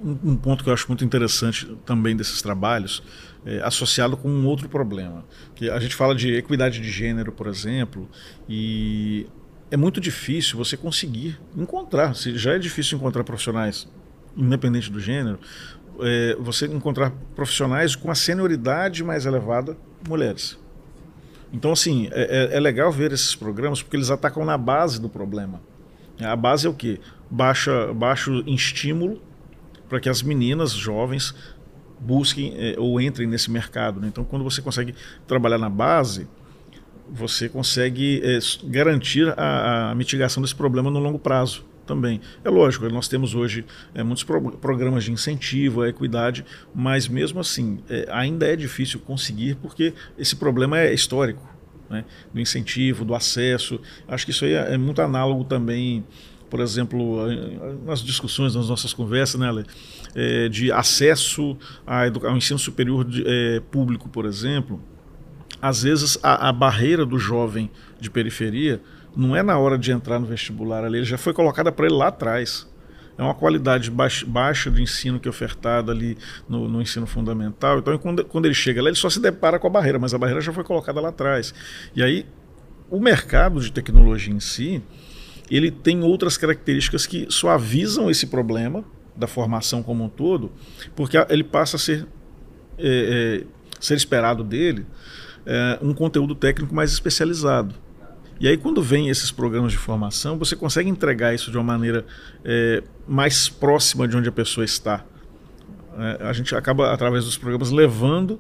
Um, 0.04 0.32
um, 0.32 0.36
ponto 0.36 0.64
que 0.64 0.70
eu 0.70 0.74
acho 0.74 0.88
muito 0.88 1.06
interessante 1.06 1.68
também 1.86 2.16
desses 2.16 2.42
trabalhos, 2.42 3.04
é, 3.46 3.62
associado 3.62 4.18
com 4.18 4.30
um 4.30 4.46
outro 4.46 4.68
problema, 4.68 5.26
que 5.56 5.70
a 5.70 5.80
gente 5.80 5.96
fala 5.96 6.16
de 6.16 6.34
equidade 6.34 6.80
de 6.80 6.90
gênero, 6.90 7.32
por 7.32 7.48
exemplo, 7.48 8.10
e 8.48 9.28
é 9.70 9.78
muito 9.78 10.00
difícil 10.00 10.58
você 10.58 10.78
conseguir 10.78 11.40
encontrar, 11.56 12.16
se 12.16 12.38
já 12.38 12.54
é 12.54 12.60
difícil 12.60 12.98
encontrar 12.98 13.24
profissionais 13.24 13.88
independente 14.38 14.92
do 14.92 15.00
gênero, 15.00 15.40
é, 16.00 16.38
você 16.40 16.68
encontrar 16.68 17.12
profissionais 17.36 17.96
com 17.96 18.12
a 18.12 18.16
senioridade 18.16 19.04
mais 19.04 19.26
elevada, 19.26 19.76
mulheres. 20.08 20.58
Então, 21.52 21.72
assim, 21.72 22.10
é, 22.12 22.52
é, 22.54 22.58
é 22.58 22.60
legal 22.60 22.92
ver 22.92 23.12
esses 23.12 23.36
programas 23.36 23.82
porque 23.82 23.98
eles 23.98 24.12
atacam 24.12 24.46
na 24.46 24.58
base 24.58 25.02
do 25.02 25.10
problema. 25.10 25.62
A 26.20 26.36
base 26.36 26.68
é 26.68 26.70
o 26.70 26.74
quê? 26.74 27.00
Baixa, 27.30 27.94
baixo 27.94 28.44
estímulo 28.48 29.22
para 29.88 30.00
que 30.00 30.10
as 30.10 30.22
meninas 30.22 30.72
jovens 30.72 31.34
busquem 32.00 32.54
é, 32.58 32.76
ou 32.78 33.00
entrem 33.00 33.28
nesse 33.28 33.50
mercado. 33.50 34.00
Né? 34.00 34.08
Então, 34.08 34.24
quando 34.24 34.44
você 34.44 34.62
consegue 34.62 34.94
trabalhar 35.26 35.58
na 35.58 35.70
base, 35.70 36.28
você 37.10 37.48
consegue 37.48 38.22
é, 38.24 38.40
garantir 38.66 39.34
a, 39.38 39.92
a 39.92 39.96
mitigação 39.96 40.42
desse 40.42 40.56
problema 40.56 40.92
no 40.92 41.00
longo 41.00 41.18
prazo 41.18 41.66
também. 41.88 42.22
É 42.44 42.50
lógico, 42.50 42.88
nós 42.90 43.08
temos 43.08 43.34
hoje 43.34 43.66
é, 43.96 44.04
muitos 44.04 44.24
pro 44.24 44.52
programas 44.52 45.06
de 45.06 45.12
incentivo 45.12 45.82
à 45.82 45.90
equidade, 45.90 46.46
mas 46.76 47.08
mesmo 47.08 47.40
assim 47.40 47.80
é, 47.90 48.08
ainda 48.12 48.46
é 48.46 48.56
difícil 48.56 49.00
conseguir 49.00 49.56
porque 49.56 49.94
esse 50.18 50.36
problema 50.36 50.78
é 50.78 50.94
histórico, 50.94 51.42
né? 51.90 52.06
do 52.34 52.40
incentivo, 52.40 53.04
do 53.04 53.16
acesso. 53.16 53.80
Acho 54.08 54.26
que 54.26 54.32
isso 54.32 54.46
aí 54.46 54.54
é, 54.54 54.74
é 54.74 54.78
muito 54.78 55.02
análogo 55.02 55.44
também 55.46 56.04
por 56.50 56.62
exemplo, 56.62 57.18
nas 57.86 58.02
discussões, 58.02 58.56
nas 58.56 58.70
nossas 58.70 58.94
conversas, 58.94 59.40
né, 59.40 59.66
é, 60.16 60.48
de 60.48 60.72
acesso 60.72 61.58
ao 61.86 62.38
ensino 62.38 62.58
superior 62.58 63.04
de, 63.04 63.22
é, 63.28 63.60
público, 63.70 64.08
por 64.08 64.26
exemplo, 64.26 64.82
às 65.62 65.84
vezes 65.84 66.18
a, 66.22 66.50
a, 66.50 66.52
barreira 66.52 67.06
do 67.06 67.18
jovem 67.18 67.70
de 68.00 68.10
periferia 68.10 68.82
não 69.18 69.36
é 69.36 69.42
na 69.42 69.58
hora 69.58 69.78
de 69.80 69.92
entrar 69.92 70.20
no 70.20 70.28
vestibular 70.28 70.84
ali, 70.84 71.00
ele 71.00 71.06
já 71.06 71.18
foi 71.18 71.34
colocada 71.34 71.72
para 71.72 71.88
ele 71.88 71.96
lá 71.96 72.08
atrás. 72.08 72.68
É 73.18 73.24
uma 73.24 73.34
qualidade 73.34 73.90
baixa, 73.90 74.24
baixa 74.28 74.70
do 74.70 74.80
ensino 74.80 75.20
que 75.20 75.28
é 75.28 75.32
ofertada 75.32 75.92
ali 75.92 76.16
no, 76.48 76.68
no, 76.68 76.80
ensino 76.80 77.08
fundamental. 77.08 77.80
Então, 77.80 77.98
quando, 77.98 78.24
quando 78.24 78.46
ele 78.46 78.54
chega 78.54 78.80
lá, 78.80 78.90
ele 78.90 78.96
só 78.96 79.10
se 79.10 79.20
depara 79.20 79.58
com 79.58 79.66
a 79.66 79.70
barreira, 79.72 79.98
mas 79.98 80.14
a 80.14 80.20
barreira 80.20 80.40
já 80.40 80.54
foi 80.54 80.64
colocada 80.64 81.02
lá 81.02 81.10
atrás. 81.10 81.52
E 81.96 82.04
aí, 82.04 82.28
o 82.92 83.00
mercado 83.00 83.60
de 83.60 83.72
tecnologia 83.72 84.32
em 84.32 84.40
si, 84.40 84.84
ele 85.50 85.72
tem 85.72 86.04
outras 86.04 86.38
características 86.38 87.08
que 87.08 87.26
suavizam 87.28 88.08
esse 88.12 88.28
problema 88.28 88.86
da 89.16 89.26
formação 89.26 89.82
como 89.82 90.04
um 90.04 90.10
todo, 90.10 90.52
porque 90.96 91.18
ele 91.30 91.44
passa 91.44 91.76
a 91.76 91.80
ser, 91.80 92.06
é, 92.78 93.42
é, 93.42 93.48
ser 93.80 93.96
esperado 93.96 94.44
dele 94.44 94.86
é, 95.44 95.80
um 95.82 95.92
conteúdo 95.92 96.36
técnico 96.36 96.76
mais 96.76 96.92
especializado. 96.92 97.74
E 98.40 98.48
aí, 98.48 98.58
quando 98.58 98.82
vem 98.82 99.10
esses 99.10 99.32
programas 99.32 99.72
de 99.72 99.78
formação, 99.78 100.38
você 100.38 100.56
consegue 100.56 100.90
entregar 100.90 101.34
isso 101.34 101.50
de 101.50 101.58
uma 101.58 101.64
maneira 101.64 102.06
é, 102.46 102.84
mais 103.08 103.50
próxima 103.50 104.08
de 104.08 104.16
onde 104.16 104.30
a 104.30 104.32
pessoa 104.32 104.64
está. 104.64 105.04
É, 105.98 106.28
a 106.28 106.34
gente 106.34 106.56
acaba, 106.56 106.94
através 106.94 107.26
dos 107.26 107.38
programas, 107.38 107.72
levando 107.72 108.40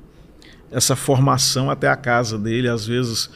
essa 0.71 0.95
formação 0.95 1.71
até 1.71 1.87
a 1.87 1.95
casa 1.95 2.37
dele, 2.37 2.67
às 2.67 2.85
vezes 2.85 3.29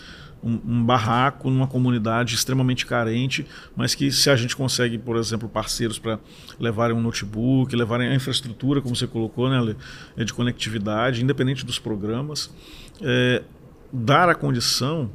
um, 0.44 0.60
um, 0.66 0.84
barraco 0.84 1.50
numa 1.50 1.68
comunidade 1.68 2.36
extremamente 2.36 2.86
carente, 2.86 3.46
mas 3.76 3.96
que 3.96 4.12
se 4.12 4.30
a 4.30 4.36
gente 4.36 4.56
consegue, 4.56 4.98
por 4.98 5.16
exemplo, 5.16 5.48
parceiros 5.48 6.00
para 6.00 6.20
levarem 6.60 6.96
um 6.96 7.02
notebook, 7.02 7.76
levarem 7.76 8.08
a 8.10 8.16
infraestrutura, 8.16 8.82
como 8.82 8.96
você 8.96 9.08
colocou, 9.08 9.50
né, 9.50 9.76
de 10.24 10.34
conectividade, 10.34 11.24
independente 11.24 11.66
dos 11.66 11.80
programas, 11.80 12.54
é, 13.02 13.44
dar 13.92 14.30
a 14.30 14.36
condição 14.36 15.10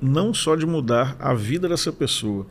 não 0.00 0.32
só 0.32 0.54
de 0.56 0.66
mudar 0.66 1.16
a 1.18 1.34
vida 1.34 1.68
dessa 1.68 1.92
pessoa, 1.92 2.46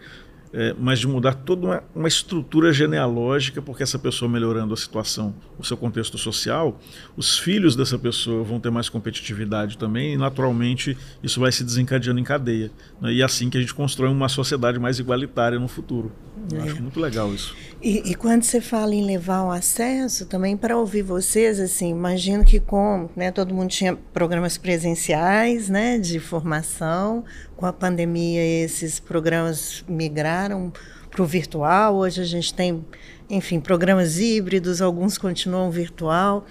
é, 0.53 0.73
mas 0.79 0.99
de 0.99 1.07
mudar 1.07 1.33
toda 1.33 1.67
uma, 1.67 1.83
uma, 1.95 2.07
estrutura 2.07 2.71
genealógica, 2.71 3.61
porque 3.61 3.83
essa 3.83 3.99
pessoa 3.99 4.29
melhorando 4.29 4.73
a 4.73 4.77
situação, 4.77 5.33
o 5.57 5.63
seu 5.63 5.75
contexto 5.75 6.17
social, 6.17 6.79
os 7.15 7.37
filhos 7.37 7.75
dessa 7.75 7.97
pessoa 7.97 8.43
vão 8.43 8.59
ter 8.59 8.69
mais 8.69 8.89
competitividade 8.89 9.77
também, 9.77 10.13
e 10.13 10.17
naturalmente 10.17 10.97
isso 11.21 11.39
vai 11.39 11.51
se 11.51 11.63
desencadeando 11.63 12.19
em 12.19 12.23
cadeia. 12.23 12.71
Né? 13.01 13.13
E 13.13 13.21
é 13.21 13.25
assim 13.25 13.49
que 13.49 13.57
a 13.57 13.61
gente 13.61 13.73
constrói 13.73 14.09
uma 14.09 14.29
sociedade 14.29 14.79
mais 14.79 14.99
igualitária 14.99 15.59
no 15.59 15.67
futuro. 15.67 16.11
É. 16.53 16.61
acho 16.61 16.81
muito 16.81 16.99
legal 16.99 17.33
isso. 17.33 17.55
E, 17.81 18.11
e, 18.11 18.15
quando 18.15 18.43
você 18.43 18.59
fala 18.59 18.95
em 18.95 19.05
levar 19.05 19.43
o 19.43 19.51
acesso, 19.51 20.25
também 20.25 20.57
para 20.57 20.77
ouvir 20.77 21.03
vocês, 21.03 21.59
assim, 21.59 21.91
imagino 21.91 22.43
que 22.43 22.59
com, 22.59 23.07
né, 23.15 23.31
todo 23.31 23.53
mundo 23.53 23.69
tinha 23.69 23.95
programas 23.95 24.57
presenciais, 24.57 25.69
né, 25.69 25.99
de 25.99 26.19
formação, 26.19 27.23
com 27.57 27.65
a 27.65 27.73
pandemia 27.73 28.41
esses 28.63 28.99
programas 28.99 29.83
migraram 29.87 30.71
para 31.09 31.23
o 31.23 31.25
virtual, 31.25 31.95
hoje 31.95 32.21
a 32.21 32.25
gente 32.25 32.53
tem, 32.53 32.85
enfim, 33.27 33.59
programas 33.59 34.19
híbridos, 34.19 34.81
alguns 34.81 35.17
continuam 35.17 35.71
virtual, 35.71 36.45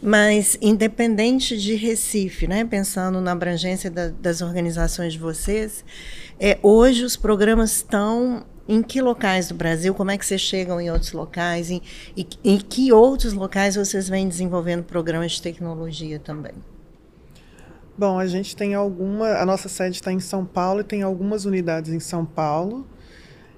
mas 0.00 0.56
independente 0.62 1.58
de 1.58 1.74
Recife, 1.74 2.46
né, 2.46 2.64
pensando 2.64 3.20
na 3.20 3.32
abrangência 3.32 3.90
da, 3.90 4.08
das 4.08 4.40
organizações 4.40 5.14
de 5.14 5.18
vocês, 5.18 5.84
é, 6.38 6.58
hoje 6.62 7.04
os 7.04 7.16
programas 7.16 7.72
estão 7.72 8.44
em 8.68 8.80
que 8.80 9.00
locais 9.00 9.48
do 9.48 9.54
Brasil? 9.54 9.92
Como 9.92 10.12
é 10.12 10.16
que 10.16 10.24
vocês 10.24 10.40
chegam 10.40 10.80
em 10.80 10.88
outros 10.90 11.12
locais? 11.12 11.68
Em, 11.68 11.82
em, 12.16 12.26
em 12.44 12.58
que 12.58 12.92
outros 12.92 13.32
locais 13.32 13.74
vocês 13.74 14.08
vêm 14.08 14.28
desenvolvendo 14.28 14.84
programas 14.84 15.32
de 15.32 15.42
tecnologia 15.42 16.20
também? 16.20 16.54
Bom, 17.96 18.18
a 18.18 18.26
gente 18.26 18.56
tem 18.56 18.74
alguma. 18.74 19.28
A 19.34 19.46
nossa 19.46 19.68
sede 19.68 19.96
está 19.96 20.12
em 20.12 20.20
São 20.20 20.44
Paulo 20.44 20.80
e 20.80 20.84
tem 20.84 21.02
algumas 21.02 21.44
unidades 21.44 21.92
em 21.92 22.00
São 22.00 22.24
Paulo. 22.24 22.86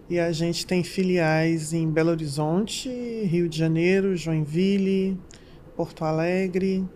E 0.09 0.19
a 0.19 0.33
gente 0.33 0.67
tem 0.67 0.85
filiais 0.85 1.73
em 1.73 1.91
Belo 1.91 2.11
Horizonte, 2.11 2.91
Rio 3.25 3.49
de 3.49 3.57
Janeiro, 3.57 4.15
Joinville, 4.17 5.19
Porto 5.77 6.05
Alegre. 6.05 6.87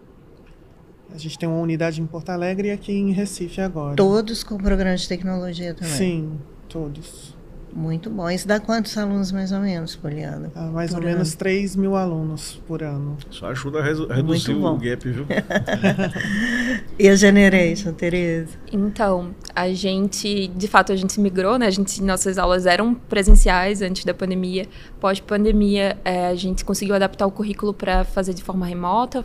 A 1.10 1.16
gente 1.16 1.38
tem 1.38 1.48
uma 1.48 1.58
unidade 1.58 2.02
em 2.02 2.06
Porto 2.06 2.28
Alegre 2.28 2.68
e 2.68 2.70
aqui 2.70 2.92
em 2.92 3.12
Recife 3.12 3.62
agora. 3.62 3.96
Todos 3.96 4.44
com 4.44 4.58
programas 4.58 5.02
de 5.02 5.08
tecnologia 5.08 5.72
também? 5.72 5.94
Sim, 5.94 6.38
todos. 6.68 7.37
Muito 7.78 8.10
bom. 8.10 8.28
Isso 8.28 8.48
dá 8.48 8.58
quantos 8.58 8.98
alunos 8.98 9.30
mais 9.30 9.52
ou 9.52 9.60
menos, 9.60 9.94
Poliana? 9.94 10.50
Ah, 10.52 10.66
mais 10.66 10.90
ou 10.90 10.96
ano? 10.96 11.06
menos 11.06 11.36
3 11.36 11.76
mil 11.76 11.94
alunos 11.94 12.60
por 12.66 12.82
ano. 12.82 13.16
Isso 13.30 13.46
ajuda 13.46 13.78
a 13.78 14.14
reduzir 14.16 14.52
o 14.52 14.76
gap, 14.76 15.08
viu? 15.08 15.24
e 16.98 17.08
a 17.08 17.14
Generation, 17.14 17.92
Tereza? 17.92 18.58
Então, 18.72 19.32
a 19.54 19.72
gente, 19.72 20.48
de 20.48 20.66
fato, 20.66 20.90
a 20.90 20.96
gente 20.96 21.20
migrou, 21.20 21.56
né? 21.56 21.66
A 21.66 21.70
gente, 21.70 22.02
nossas 22.02 22.36
aulas 22.36 22.66
eram 22.66 22.94
presenciais 22.94 23.80
antes 23.80 24.04
da 24.04 24.12
pandemia. 24.12 24.66
Pós-pandemia, 24.98 25.96
é, 26.04 26.26
a 26.26 26.34
gente 26.34 26.64
conseguiu 26.64 26.96
adaptar 26.96 27.28
o 27.28 27.30
currículo 27.30 27.72
para 27.72 28.02
fazer 28.02 28.34
de 28.34 28.42
forma 28.42 28.66
remota, 28.66 29.24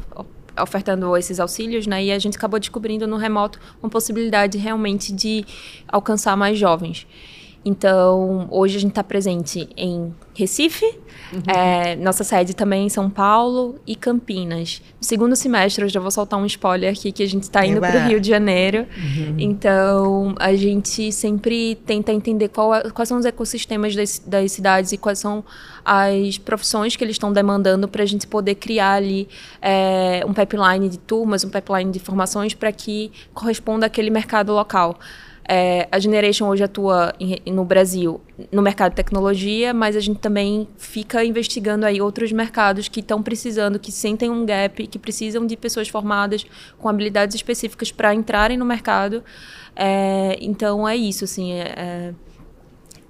ofertando 0.62 1.18
esses 1.18 1.40
auxílios, 1.40 1.88
né? 1.88 2.04
E 2.04 2.12
a 2.12 2.20
gente 2.20 2.38
acabou 2.38 2.60
descobrindo 2.60 3.08
no 3.08 3.18
remoto 3.18 3.60
uma 3.82 3.90
possibilidade 3.90 4.60
realmente 4.60 5.12
de 5.12 5.44
alcançar 5.88 6.38
mais 6.38 6.60
jovens. 6.60 7.08
Então, 7.66 8.48
hoje 8.52 8.78
a 8.78 8.80
gente 8.80 8.92
está 8.92 9.04
presente 9.04 9.70
em 9.78 10.14
Recife, 10.36 10.86
uhum. 11.32 11.42
é, 11.48 11.96
nossa 11.96 12.24
sede 12.24 12.54
também 12.54 12.88
em 12.88 12.90
São 12.90 13.10
Paulo 13.10 13.80
e 13.88 13.96
Campinas. 13.96 14.82
No 15.00 15.06
segundo 15.06 15.36
semestre, 15.36 15.86
eu 15.86 15.90
já 15.90 16.00
vou 16.00 16.12
soltar 16.12 16.40
um 16.40 16.46
spoiler 16.46 16.92
aqui, 16.92 17.12
que 17.12 17.24
a 17.24 17.28
gente 17.28 17.44
está 17.44 17.66
indo 17.66 17.80
para 17.80 18.04
o 18.04 18.08
Rio 18.10 18.20
de 18.20 18.28
Janeiro. 18.28 18.80
Uhum. 18.98 19.36
Então, 19.38 20.36
a 20.40 20.54
gente 20.56 21.12
sempre 21.12 21.76
tenta 21.86 22.12
entender 22.12 22.46
é, 22.46 22.90
quais 22.90 23.08
são 23.08 23.18
os 23.18 23.26
ecossistemas 23.26 23.96
das, 23.96 24.20
das 24.20 24.52
cidades 24.52 24.92
e 24.92 24.98
quais 24.98 25.20
são 25.20 25.44
as 25.86 26.38
profissões 26.38 26.96
que 26.96 27.04
eles 27.04 27.16
estão 27.16 27.32
demandando 27.32 27.88
para 27.88 28.04
a 28.04 28.06
gente 28.06 28.28
poder 28.28 28.56
criar 28.56 28.94
ali 28.94 29.30
é, 29.62 30.24
um 30.28 30.34
pipeline 30.34 30.90
de 30.90 30.98
turmas, 30.98 31.44
um 31.44 31.50
pipeline 31.50 31.92
de 31.92 32.00
formações 32.00 32.54
para 32.54 32.72
que 32.72 33.12
corresponda 33.34 33.86
àquele 33.86 34.10
mercado 34.10 34.52
local. 34.52 35.00
É, 35.48 35.90
a 35.92 36.00
Generation 36.00 36.48
hoje 36.48 36.64
atua 36.64 37.14
em, 37.20 37.38
no 37.52 37.66
Brasil 37.66 38.22
no 38.52 38.62
mercado 38.62 38.92
de 38.92 38.96
tecnologia, 38.96 39.74
mas 39.74 39.96
a 39.96 40.00
gente 40.00 40.20
também 40.20 40.68
fica 40.78 41.24
investigando 41.24 41.86
aí 41.86 42.02
outros 42.02 42.32
mercados 42.32 42.88
que 42.88 43.02
estão 43.02 43.22
precisando, 43.22 43.78
que 43.78 43.92
sentem 43.92 44.30
um 44.30 44.46
gap, 44.46 44.88
que 44.88 44.98
precisam 44.98 45.46
de 45.46 45.58
pessoas 45.58 45.90
formadas 45.90 46.46
com 46.78 46.88
habilidades 46.88 47.36
específicas 47.36 47.92
para 47.92 48.14
entrarem 48.14 48.58
no 48.58 48.66
mercado. 48.66 49.24
É, 49.76 50.38
então 50.40 50.88
é 50.88 50.96
isso, 50.96 51.26
assim. 51.26 51.52
É, 51.54 51.74
é, 51.76 52.14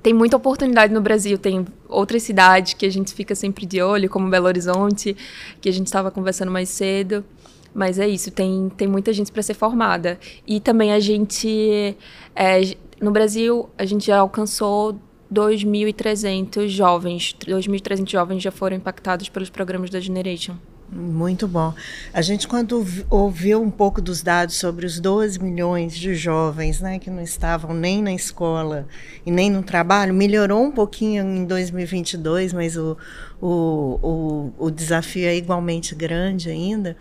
tem 0.02 0.14
muita 0.14 0.36
oportunidade 0.36 0.94
no 0.94 1.02
Brasil, 1.02 1.38
tem 1.38 1.66
outras 1.88 2.24
cidades 2.24 2.74
que 2.74 2.86
a 2.86 2.92
gente 2.92 3.14
fica 3.14 3.36
sempre 3.36 3.66
de 3.66 3.82
olho, 3.82 4.10
como 4.10 4.30
Belo 4.30 4.48
Horizonte, 4.48 5.16
que 5.62 5.70
a 5.70 5.72
gente 5.72 5.88
estava 5.88 6.12
conversando 6.12 6.52
mais 6.52 6.68
cedo. 6.68 7.24
Mas 7.74 7.98
é 7.98 8.08
isso, 8.08 8.30
tem, 8.30 8.70
tem 8.78 8.88
muita 8.88 9.12
gente 9.12 9.32
para 9.32 9.42
ser 9.42 9.54
formada. 9.54 10.20
E 10.46 10.60
também 10.60 10.94
a 10.94 11.00
gente, 11.00 11.98
é, 12.36 12.62
no 13.02 13.12
Brasil, 13.12 13.70
a 13.78 13.86
gente 13.86 14.08
já 14.08 14.20
alcançou 14.20 15.00
2.300 15.34 16.68
jovens, 16.68 17.36
2.300 17.46 18.10
jovens 18.10 18.44
já 18.44 18.52
foram 18.52 18.78
impactados 18.78 19.30
pelos 19.30 19.50
programas 19.50 19.90
da 19.90 20.00
Generation. 20.00 20.56
Muito 20.96 21.48
bom. 21.48 21.74
A 22.14 22.22
gente, 22.22 22.48
quando 22.48 22.86
ouviu 23.10 23.62
um 23.62 23.72
pouco 23.72 24.00
dos 24.00 24.22
dados 24.22 24.56
sobre 24.56 24.86
os 24.86 25.00
12 25.00 25.42
milhões 25.42 25.96
de 25.96 26.14
jovens 26.14 26.82
né, 26.82 27.00
que 27.00 27.10
não 27.10 27.22
estavam 27.22 27.74
nem 27.74 28.02
na 28.04 28.14
escola 28.14 28.88
e 29.26 29.32
nem 29.32 29.50
no 29.50 29.64
trabalho, 29.64 30.14
melhorou 30.14 30.64
um 30.64 30.72
pouquinho 30.72 31.24
em 31.26 31.46
2022, 31.46 32.54
mas 32.54 32.78
o, 32.78 32.96
o, 33.42 34.00
o, 34.04 34.54
o 34.66 34.70
desafio 34.70 35.26
é 35.26 35.36
igualmente 35.36 35.96
grande 35.96 36.52
ainda. 36.52 36.96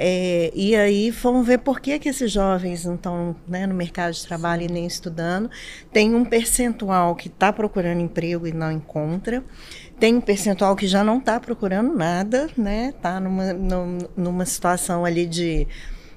É, 0.00 0.52
e 0.54 0.76
aí 0.76 1.10
vamos 1.10 1.44
ver 1.44 1.58
por 1.58 1.80
que, 1.80 1.98
que 1.98 2.08
esses 2.08 2.30
jovens 2.30 2.84
não 2.84 2.94
estão 2.94 3.34
né, 3.48 3.66
no 3.66 3.74
mercado 3.74 4.14
de 4.14 4.24
trabalho 4.24 4.62
e 4.62 4.68
nem 4.68 4.86
estudando. 4.86 5.50
Tem 5.92 6.14
um 6.14 6.24
percentual 6.24 7.16
que 7.16 7.26
está 7.26 7.52
procurando 7.52 8.00
emprego 8.00 8.46
e 8.46 8.52
não 8.52 8.70
encontra. 8.70 9.42
Tem 9.98 10.14
um 10.14 10.20
percentual 10.20 10.76
que 10.76 10.86
já 10.86 11.02
não 11.02 11.18
está 11.18 11.40
procurando 11.40 11.96
nada, 11.96 12.48
né? 12.56 12.94
Está 12.96 13.18
numa, 13.18 13.52
numa 14.16 14.46
situação 14.46 15.04
ali 15.04 15.26
de 15.26 15.66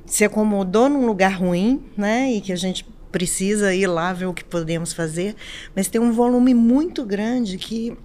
se 0.06 0.24
acomodou 0.24 0.88
num 0.88 1.08
lugar 1.08 1.40
ruim, 1.40 1.84
né? 1.98 2.32
E 2.32 2.40
que 2.40 2.54
a 2.54 2.56
gente 2.56 2.86
precisa 3.12 3.74
ir 3.74 3.88
lá 3.88 4.14
ver 4.14 4.28
o 4.28 4.34
que 4.34 4.44
podemos 4.44 4.94
fazer, 4.94 5.36
mas 5.76 5.88
tem 5.88 6.00
um 6.00 6.12
volume 6.12 6.54
muito 6.54 7.04
grande 7.04 7.58
que 7.58 7.98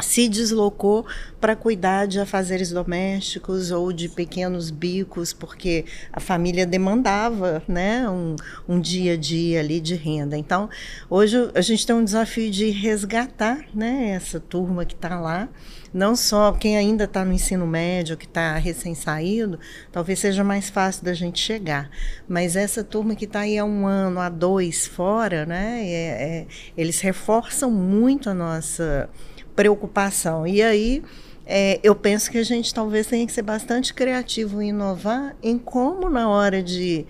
se 0.00 0.28
deslocou 0.28 1.06
para 1.40 1.54
cuidar 1.54 2.06
de 2.06 2.18
afazeres 2.18 2.70
domésticos 2.70 3.70
ou 3.70 3.92
de 3.92 4.08
pequenos 4.08 4.70
bicos, 4.70 5.32
porque 5.32 5.84
a 6.12 6.20
família 6.20 6.66
demandava 6.66 7.62
né, 7.68 8.08
um, 8.08 8.34
um 8.68 8.80
dia 8.80 9.12
a 9.12 9.16
dia 9.16 9.60
ali 9.60 9.80
de 9.80 9.94
renda. 9.94 10.36
Então, 10.36 10.68
hoje 11.08 11.36
a 11.54 11.60
gente 11.60 11.86
tem 11.86 11.94
um 11.94 12.04
desafio 12.04 12.50
de 12.50 12.70
resgatar 12.70 13.66
né, 13.74 14.10
essa 14.10 14.40
turma 14.40 14.84
que 14.84 14.94
está 14.94 15.20
lá, 15.20 15.48
não 15.92 16.16
só 16.16 16.50
quem 16.50 16.76
ainda 16.76 17.04
está 17.04 17.24
no 17.24 17.32
ensino 17.32 17.66
médio, 17.66 18.16
que 18.16 18.26
está 18.26 18.56
recém-saído, 18.56 19.60
talvez 19.92 20.18
seja 20.18 20.42
mais 20.42 20.68
fácil 20.68 21.04
da 21.04 21.14
gente 21.14 21.38
chegar. 21.38 21.88
Mas 22.26 22.56
essa 22.56 22.82
turma 22.82 23.14
que 23.14 23.26
está 23.26 23.40
aí 23.40 23.56
há 23.58 23.64
um 23.64 23.86
ano, 23.86 24.18
há 24.18 24.28
dois 24.28 24.86
fora, 24.86 25.46
né, 25.46 25.82
é, 25.84 26.22
é, 26.40 26.46
eles 26.76 27.00
reforçam 27.00 27.70
muito 27.70 28.28
a 28.28 28.34
nossa 28.34 29.08
preocupação. 29.54 30.46
E 30.46 30.62
aí 30.62 31.02
é, 31.46 31.78
eu 31.82 31.94
penso 31.94 32.30
que 32.30 32.38
a 32.38 32.42
gente 32.42 32.72
talvez 32.72 33.06
tenha 33.06 33.26
que 33.26 33.32
ser 33.32 33.42
bastante 33.42 33.92
criativo 33.92 34.62
e 34.62 34.68
inovar 34.68 35.36
em 35.42 35.58
como, 35.58 36.08
na 36.08 36.28
hora 36.28 36.62
de 36.62 37.06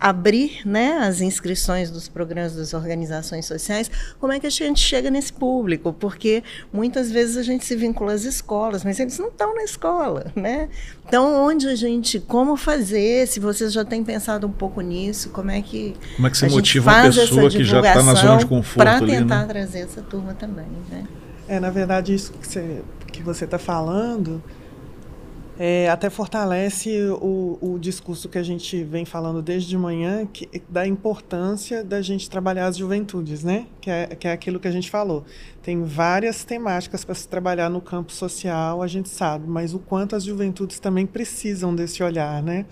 abrir 0.00 0.60
né, 0.64 0.98
as 0.98 1.20
inscrições 1.20 1.90
dos 1.90 2.06
programas 2.06 2.54
das 2.54 2.72
organizações 2.72 3.46
sociais, 3.46 3.90
como 4.20 4.32
é 4.32 4.38
que 4.38 4.46
a 4.46 4.50
gente 4.50 4.78
chega 4.78 5.10
nesse 5.10 5.32
público? 5.32 5.92
Porque 5.92 6.44
muitas 6.72 7.10
vezes 7.10 7.36
a 7.36 7.42
gente 7.42 7.64
se 7.64 7.74
vincula 7.74 8.12
às 8.12 8.24
escolas, 8.24 8.84
mas 8.84 9.00
eles 9.00 9.18
não 9.18 9.28
estão 9.28 9.54
na 9.56 9.64
escola, 9.64 10.30
né? 10.36 10.68
Então, 11.06 11.44
onde 11.44 11.66
a 11.66 11.74
gente, 11.74 12.20
como 12.20 12.56
fazer? 12.56 13.26
Se 13.26 13.40
vocês 13.40 13.72
já 13.72 13.84
têm 13.84 14.04
pensado 14.04 14.46
um 14.46 14.52
pouco 14.52 14.80
nisso, 14.80 15.30
como 15.30 15.50
é 15.50 15.60
que 15.62 15.96
como 16.14 16.28
é 16.28 16.30
que 16.30 16.38
você 16.38 16.48
motiva 16.48 16.92
uma 16.92 17.02
pessoa 17.02 17.50
que 17.50 17.64
já 17.64 17.80
está 17.80 18.02
na 18.02 18.14
zona 18.14 18.36
de 18.36 18.46
conforto 18.46 18.76
para 18.76 19.00
tentar 19.00 19.40
né? 19.40 19.46
trazer 19.46 19.80
essa 19.80 20.02
turma 20.02 20.34
também, 20.34 20.66
né? 20.90 21.04
É, 21.48 21.58
na 21.58 21.70
verdade, 21.70 22.14
isso 22.14 22.32
que 22.32 23.22
você 23.22 23.44
está 23.44 23.58
falando 23.58 24.42
é, 25.58 25.88
até 25.88 26.08
fortalece 26.08 27.02
o, 27.20 27.58
o 27.60 27.78
discurso 27.80 28.28
que 28.28 28.38
a 28.38 28.42
gente 28.44 28.84
vem 28.84 29.04
falando 29.04 29.42
desde 29.42 29.68
de 29.68 29.76
manhã, 29.76 30.24
que, 30.24 30.62
da 30.68 30.86
importância 30.86 31.82
da 31.82 32.00
gente 32.00 32.30
trabalhar 32.30 32.66
as 32.66 32.76
juventudes, 32.76 33.42
né? 33.42 33.66
Que 33.80 33.90
é, 33.90 34.06
que 34.06 34.28
é 34.28 34.32
aquilo 34.32 34.60
que 34.60 34.68
a 34.68 34.70
gente 34.70 34.88
falou. 34.88 35.24
Tem 35.60 35.82
várias 35.82 36.44
temáticas 36.44 37.04
para 37.04 37.14
se 37.16 37.26
trabalhar 37.26 37.68
no 37.68 37.80
campo 37.80 38.12
social, 38.12 38.80
a 38.82 38.86
gente 38.86 39.08
sabe, 39.08 39.48
mas 39.48 39.74
o 39.74 39.80
quanto 39.80 40.14
as 40.14 40.22
juventudes 40.22 40.78
também 40.78 41.06
precisam 41.06 41.74
desse 41.74 42.04
olhar, 42.04 42.40
né? 42.40 42.64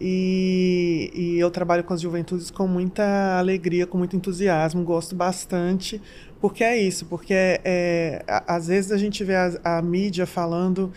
E, 0.00 1.10
e, 1.14 1.38
eu 1.38 1.50
trabalho 1.50 1.82
com 1.82 1.94
as 1.94 2.00
juventudes 2.00 2.50
com 2.50 2.66
muita 2.66 3.38
alegria, 3.38 3.86
com 3.86 3.96
muito 3.96 4.14
entusiasmo, 4.14 4.84
gosto 4.84 5.14
bastante, 5.14 6.00
porque 6.40 6.62
é 6.62 6.76
isso, 6.76 7.06
porque 7.06 7.32
é, 7.32 7.60
é, 7.64 8.24
às 8.46 8.66
vezes 8.66 8.92
a 8.92 8.98
gente 8.98 9.24
vê 9.24 9.34
a, 9.34 9.52
a 9.64 9.82
mídia 9.82 10.26
falando 10.26 10.92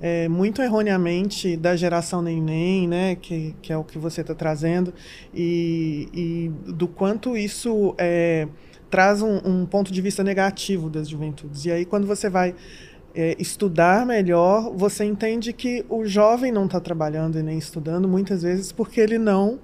é, 0.00 0.28
muito 0.28 0.62
erroneamente 0.62 1.56
da 1.56 1.74
geração 1.74 2.22
neném, 2.22 2.86
né, 2.86 3.16
que, 3.16 3.56
que 3.60 3.72
é 3.72 3.76
o 3.76 3.82
que 3.82 3.98
você 3.98 4.20
está 4.20 4.34
trazendo, 4.34 4.94
e, 5.34 6.08
e, 6.12 6.72
do 6.72 6.86
quanto 6.86 7.36
isso 7.36 7.94
é, 7.98 8.46
traz 8.88 9.20
um, 9.20 9.40
um 9.44 9.66
ponto 9.66 9.92
de 9.92 10.00
vista 10.00 10.22
negativo 10.22 10.88
das 10.88 11.08
juventudes. 11.08 11.64
E 11.64 11.72
aí, 11.72 11.84
quando 11.84 12.06
você 12.06 12.30
vai 12.30 12.54
é, 13.14 13.36
estudar 13.38 14.04
melhor, 14.04 14.72
você 14.74 15.04
entende 15.04 15.52
que 15.52 15.84
o 15.88 16.04
jovem 16.04 16.50
não 16.50 16.66
está 16.66 16.80
trabalhando 16.80 17.38
e 17.38 17.42
nem 17.42 17.56
estudando 17.56 18.08
muitas 18.08 18.42
vezes 18.42 18.72
porque 18.72 19.00
ele 19.00 19.18
não 19.18 19.58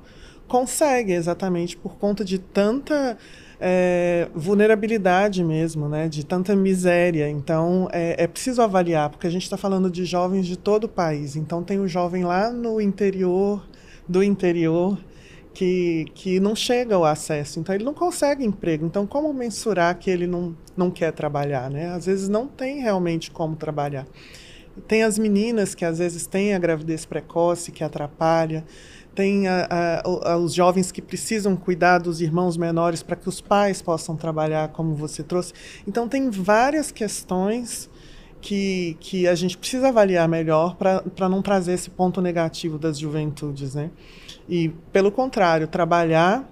consegue, 0.47 1.13
exatamente 1.13 1.77
por 1.77 1.97
conta 1.97 2.25
de 2.25 2.39
tanta 2.39 3.17
é, 3.61 4.29
vulnerabilidade 4.35 5.45
mesmo, 5.45 5.89
né, 5.89 6.09
de 6.09 6.25
tanta 6.25 6.57
miséria. 6.57 7.29
Então 7.29 7.89
é, 7.93 8.25
é 8.25 8.27
preciso 8.27 8.63
avaliar, 8.63 9.11
porque 9.11 9.27
a 9.27 9.31
gente 9.31 9.43
está 9.43 9.57
falando 9.57 9.91
de 9.91 10.05
jovens 10.05 10.47
de 10.47 10.57
todo 10.57 10.85
o 10.85 10.89
país. 10.89 11.37
Então 11.37 11.63
tem 11.63 11.79
o 11.79 11.89
jovem 11.89 12.25
lá 12.25 12.51
no 12.51 12.81
interior 12.81 13.63
do 14.09 14.23
interior 14.23 14.99
que, 15.61 16.07
que 16.15 16.41
não 16.41 16.57
chega 16.57 16.95
ao 16.95 17.05
acesso, 17.05 17.61
então 17.61 17.75
ele 17.75 17.85
não 17.85 17.93
consegue 17.93 18.43
emprego. 18.43 18.87
Então, 18.87 19.07
como 19.07 19.31
mensurar 19.35 19.95
que 19.99 20.11
ele 20.11 20.27
não, 20.27 20.57
não 20.75 20.91
quer 20.91 21.13
trabalhar? 21.13 21.69
Né? 21.69 21.91
Às 21.91 22.07
vezes 22.07 22.31
não 22.31 22.49
tem 22.49 22.81
realmente 22.81 23.31
como 23.31 23.55
trabalhar. 23.55 24.07
Tem 24.89 25.03
as 25.03 25.19
meninas 25.19 25.75
que 25.75 25.85
às 25.85 25.99
vezes 25.99 26.27
têm 26.27 26.55
a 26.55 26.59
gravidez 26.59 27.05
precoce 27.05 27.71
que 27.73 27.85
atrapalha, 27.85 28.65
tem 29.15 29.49
a, 29.49 30.01
a, 30.03 30.39
os 30.39 30.55
jovens 30.55 30.91
que 30.91 31.03
precisam 31.03 31.55
cuidar 31.55 31.99
dos 31.99 32.23
irmãos 32.23 32.57
menores 32.57 33.03
para 33.03 33.17
que 33.17 33.29
os 33.29 33.43
pais 33.43 33.83
possam 33.83 34.17
trabalhar, 34.17 34.69
como 34.69 34.95
você 34.95 35.23
trouxe. 35.23 35.53
Então, 35.87 36.09
tem 36.09 36.31
várias 36.31 36.91
questões 36.91 37.91
que, 38.41 38.97
que 38.99 39.29
a 39.29 39.35
gente 39.35 39.59
precisa 39.59 39.89
avaliar 39.89 40.27
melhor 40.27 40.75
para 40.77 41.29
não 41.29 41.43
trazer 41.43 41.75
esse 41.75 41.91
ponto 41.91 42.23
negativo 42.23 42.79
das 42.79 42.99
juventudes. 42.99 43.75
Né? 43.75 43.91
E, 44.51 44.71
pelo 44.93 45.13
contrário, 45.13 45.69
trabalhar 45.69 46.45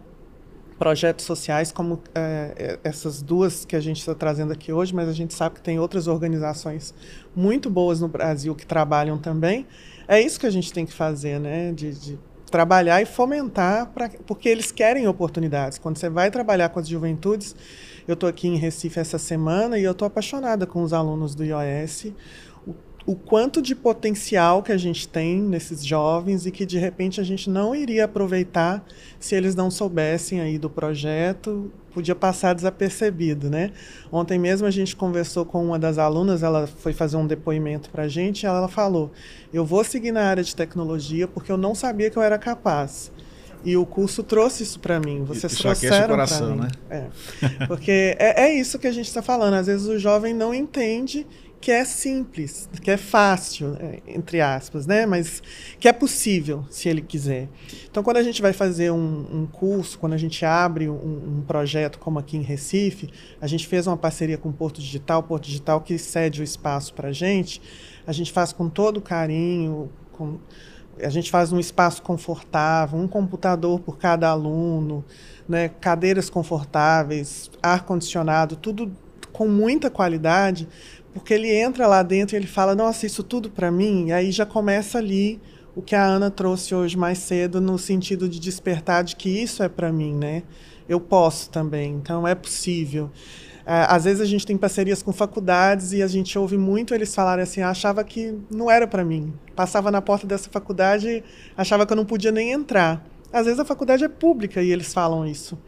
projetos 0.78 1.24
sociais 1.24 1.72
como 1.72 2.00
é, 2.14 2.52
é, 2.56 2.78
essas 2.88 3.20
duas 3.20 3.64
que 3.64 3.74
a 3.74 3.80
gente 3.80 3.98
está 3.98 4.14
trazendo 4.14 4.52
aqui 4.52 4.72
hoje, 4.72 4.94
mas 4.94 5.08
a 5.08 5.12
gente 5.12 5.34
sabe 5.34 5.56
que 5.56 5.60
tem 5.60 5.80
outras 5.80 6.06
organizações 6.06 6.94
muito 7.34 7.68
boas 7.68 8.00
no 8.00 8.06
Brasil 8.06 8.54
que 8.54 8.64
trabalham 8.64 9.18
também. 9.18 9.66
É 10.06 10.20
isso 10.20 10.38
que 10.38 10.46
a 10.46 10.50
gente 10.50 10.72
tem 10.72 10.86
que 10.86 10.92
fazer, 10.92 11.40
né? 11.40 11.72
De, 11.72 11.92
de 11.92 12.18
trabalhar 12.48 13.02
e 13.02 13.04
fomentar, 13.04 13.88
pra, 13.88 14.08
porque 14.24 14.48
eles 14.48 14.70
querem 14.70 15.08
oportunidades. 15.08 15.76
Quando 15.76 15.96
você 15.98 16.08
vai 16.08 16.30
trabalhar 16.30 16.68
com 16.68 16.78
as 16.78 16.86
juventudes, 16.86 17.56
eu 18.06 18.14
estou 18.14 18.28
aqui 18.28 18.46
em 18.46 18.56
Recife 18.56 19.00
essa 19.00 19.18
semana 19.18 19.76
e 19.76 19.82
eu 19.82 19.92
estou 19.92 20.06
apaixonada 20.06 20.66
com 20.66 20.82
os 20.84 20.92
alunos 20.92 21.34
do 21.34 21.44
IOS 21.44 22.12
o 23.08 23.16
quanto 23.16 23.62
de 23.62 23.74
potencial 23.74 24.62
que 24.62 24.70
a 24.70 24.76
gente 24.76 25.08
tem 25.08 25.40
nesses 25.40 25.82
jovens 25.82 26.44
e 26.44 26.50
que 26.50 26.66
de 26.66 26.76
repente 26.76 27.22
a 27.22 27.24
gente 27.24 27.48
não 27.48 27.74
iria 27.74 28.04
aproveitar 28.04 28.84
se 29.18 29.34
eles 29.34 29.54
não 29.54 29.70
soubessem 29.70 30.42
aí 30.42 30.58
do 30.58 30.68
projeto, 30.68 31.72
podia 31.94 32.14
passar 32.14 32.54
desapercebido, 32.54 33.48
né? 33.48 33.72
Ontem 34.12 34.38
mesmo 34.38 34.66
a 34.66 34.70
gente 34.70 34.94
conversou 34.94 35.46
com 35.46 35.64
uma 35.64 35.78
das 35.78 35.96
alunas, 35.96 36.42
ela 36.42 36.66
foi 36.66 36.92
fazer 36.92 37.16
um 37.16 37.26
depoimento 37.26 37.88
para 37.88 38.02
a 38.02 38.08
gente, 38.08 38.42
e 38.42 38.46
ela 38.46 38.68
falou: 38.68 39.10
"Eu 39.54 39.64
vou 39.64 39.82
seguir 39.82 40.12
na 40.12 40.24
área 40.24 40.44
de 40.44 40.54
tecnologia 40.54 41.26
porque 41.26 41.50
eu 41.50 41.56
não 41.56 41.74
sabia 41.74 42.10
que 42.10 42.18
eu 42.18 42.22
era 42.22 42.36
capaz". 42.36 43.10
E 43.64 43.76
o 43.76 43.84
curso 43.84 44.22
trouxe 44.22 44.62
isso 44.62 44.78
para 44.78 45.00
mim. 45.00 45.24
Vocês 45.24 45.52
isso 45.52 45.62
trouxeram 45.62 46.14
para 46.14 46.40
mim. 46.46 46.60
Né? 46.60 46.68
É. 46.90 47.66
Porque 47.66 48.16
é, 48.18 48.44
é 48.44 48.54
isso 48.54 48.78
que 48.78 48.86
a 48.86 48.92
gente 48.92 49.08
está 49.08 49.20
falando. 49.20 49.54
Às 49.54 49.66
vezes 49.66 49.86
o 49.88 49.98
jovem 49.98 50.32
não 50.32 50.54
entende 50.54 51.26
que 51.60 51.72
é 51.72 51.84
simples, 51.84 52.68
que 52.80 52.90
é 52.90 52.96
fácil, 52.96 53.76
é, 53.80 54.00
entre 54.06 54.40
aspas, 54.40 54.86
né? 54.86 55.06
Mas 55.06 55.42
que 55.78 55.88
é 55.88 55.92
possível, 55.92 56.64
se 56.70 56.88
ele 56.88 57.02
quiser. 57.02 57.48
Então, 57.90 58.02
quando 58.02 58.18
a 58.18 58.22
gente 58.22 58.40
vai 58.40 58.52
fazer 58.52 58.92
um, 58.92 59.26
um 59.32 59.46
curso, 59.46 59.98
quando 59.98 60.12
a 60.12 60.16
gente 60.18 60.44
abre 60.44 60.88
um, 60.88 60.94
um, 61.38 61.44
projeto 61.46 61.98
como 61.98 62.18
aqui 62.18 62.36
em 62.36 62.42
Recife, 62.42 63.10
a 63.40 63.46
gente 63.46 63.66
fez 63.66 63.86
uma 63.86 63.96
parceria 63.96 64.38
com 64.38 64.50
o 64.50 64.52
Porto 64.52 64.80
Digital, 64.80 65.20
o 65.20 65.22
Porto 65.24 65.46
Digital 65.46 65.80
que 65.80 65.98
cede 65.98 66.40
o 66.40 66.44
espaço 66.44 66.94
para 66.94 67.08
a 67.08 67.12
gente, 67.12 67.60
a 68.06 68.12
gente 68.12 68.32
faz 68.32 68.52
com 68.52 68.68
todo 68.68 69.00
carinho, 69.00 69.90
com, 70.12 70.38
a 71.02 71.08
gente 71.08 71.30
faz 71.30 71.52
um 71.52 71.58
espaço 71.58 72.02
confortável, 72.02 72.98
um 72.98 73.08
computador 73.08 73.80
por 73.80 73.98
cada 73.98 74.28
aluno, 74.28 75.04
né? 75.48 75.68
cadeiras 75.68 76.30
confortáveis, 76.30 77.50
ar-condicionado, 77.62 78.56
tudo 78.56 78.92
com 79.32 79.46
muita 79.46 79.88
qualidade 79.88 80.68
porque 81.18 81.34
ele 81.34 81.52
entra 81.52 81.86
lá 81.86 82.02
dentro 82.02 82.34
e 82.34 82.38
ele 82.38 82.46
fala: 82.46 82.74
Nossa, 82.74 83.04
isso 83.04 83.22
tudo 83.22 83.50
para 83.50 83.70
mim. 83.70 84.06
E 84.06 84.12
aí 84.12 84.30
já 84.30 84.46
começa 84.46 84.98
ali 84.98 85.40
o 85.74 85.82
que 85.82 85.94
a 85.94 86.04
Ana 86.04 86.30
trouxe 86.30 86.74
hoje 86.74 86.96
mais 86.96 87.18
cedo, 87.18 87.60
no 87.60 87.78
sentido 87.78 88.28
de 88.28 88.40
despertar 88.40 89.04
de 89.04 89.14
que 89.14 89.28
isso 89.28 89.62
é 89.62 89.68
para 89.68 89.92
mim, 89.92 90.14
né? 90.14 90.42
Eu 90.88 91.00
posso 91.00 91.50
também, 91.50 91.92
então 91.92 92.26
é 92.26 92.34
possível. 92.34 93.10
É, 93.66 93.84
às 93.86 94.04
vezes 94.04 94.22
a 94.22 94.24
gente 94.24 94.46
tem 94.46 94.56
parcerias 94.56 95.02
com 95.02 95.12
faculdades 95.12 95.92
e 95.92 96.02
a 96.02 96.06
gente 96.06 96.38
ouve 96.38 96.56
muito 96.56 96.94
eles 96.94 97.14
falarem 97.14 97.42
assim: 97.42 97.60
ah, 97.60 97.70
achava 97.70 98.02
que 98.02 98.34
não 98.50 98.70
era 98.70 98.86
para 98.86 99.04
mim. 99.04 99.34
Passava 99.54 99.90
na 99.90 100.00
porta 100.00 100.26
dessa 100.26 100.48
faculdade, 100.48 101.22
achava 101.56 101.84
que 101.84 101.92
eu 101.92 101.96
não 101.96 102.06
podia 102.06 102.32
nem 102.32 102.52
entrar. 102.52 103.04
Às 103.32 103.44
vezes 103.44 103.60
a 103.60 103.64
faculdade 103.64 104.04
é 104.04 104.08
pública 104.08 104.62
e 104.62 104.70
eles 104.70 104.94
falam 104.94 105.26
isso. 105.26 105.58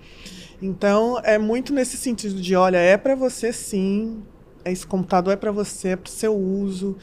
Então 0.62 1.20
é 1.22 1.38
muito 1.38 1.74
nesse 1.74 1.96
sentido 1.96 2.40
de: 2.40 2.56
olha, 2.56 2.78
é 2.78 2.96
para 2.96 3.14
você 3.14 3.52
sim, 3.52 4.22
esse 4.64 4.86
computador 4.86 5.32
é 5.32 5.36
para 5.36 5.52
você, 5.52 5.88
é 5.88 5.96
para 5.96 6.08
o 6.08 6.12
seu 6.12 6.36
uso. 6.36 6.96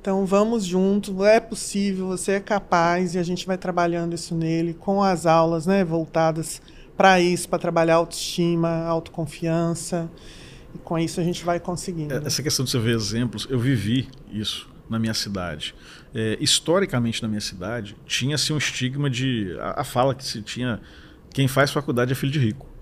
Então 0.00 0.26
vamos 0.26 0.66
juntos, 0.66 1.18
é 1.24 1.40
possível, 1.40 2.08
você 2.08 2.32
é 2.32 2.40
capaz 2.40 3.14
e 3.14 3.18
a 3.18 3.22
gente 3.22 3.46
vai 3.46 3.56
trabalhando 3.56 4.14
isso 4.14 4.34
nele 4.34 4.74
com 4.74 5.02
as 5.02 5.24
aulas, 5.24 5.66
né, 5.66 5.82
voltadas 5.82 6.60
para 6.96 7.20
isso, 7.20 7.48
para 7.48 7.58
trabalhar 7.58 7.94
autoestima, 7.94 8.84
autoconfiança. 8.84 10.10
E 10.74 10.78
com 10.78 10.98
isso 10.98 11.20
a 11.20 11.24
gente 11.24 11.44
vai 11.44 11.58
conseguindo. 11.58 12.12
É, 12.12 12.22
essa 12.26 12.42
questão 12.42 12.64
de 12.64 12.70
você 12.70 12.78
ver 12.78 12.94
exemplos, 12.94 13.46
eu 13.48 13.58
vivi 13.58 14.08
isso 14.30 14.68
na 14.88 14.98
minha 14.98 15.14
cidade. 15.14 15.74
É, 16.14 16.36
historicamente 16.40 17.22
na 17.22 17.28
minha 17.28 17.40
cidade 17.40 17.96
tinha-se 18.06 18.52
um 18.52 18.58
estigma 18.58 19.08
de 19.08 19.56
a, 19.58 19.80
a, 19.80 19.84
fala 19.84 20.14
que 20.14 20.24
se 20.24 20.42
tinha 20.42 20.80
quem 21.32 21.48
faz 21.48 21.70
faculdade 21.70 22.12
é 22.12 22.14
filho 22.14 22.32
de 22.32 22.38
rico. 22.38 22.73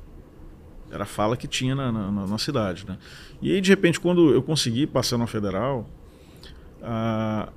Era 0.93 1.05
a 1.05 1.07
fala 1.07 1.37
que 1.37 1.49
tinha 1.49 1.75
na, 1.75 1.91
na, 1.91 2.27
na 2.27 2.39
cidade, 2.39 2.85
né? 2.87 2.99
E 3.41 3.53
aí, 3.53 3.61
de 3.61 3.71
repente, 3.71 3.99
quando 3.99 4.31
eu 4.31 4.43
consegui 4.43 4.87
passar 4.87 5.17
na 5.17 5.27
federal, 5.27 5.89
uh, 6.83 7.51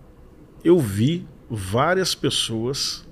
eu 0.63 0.80
vi 0.80 1.28
várias 1.50 2.15
pessoas 2.15 3.06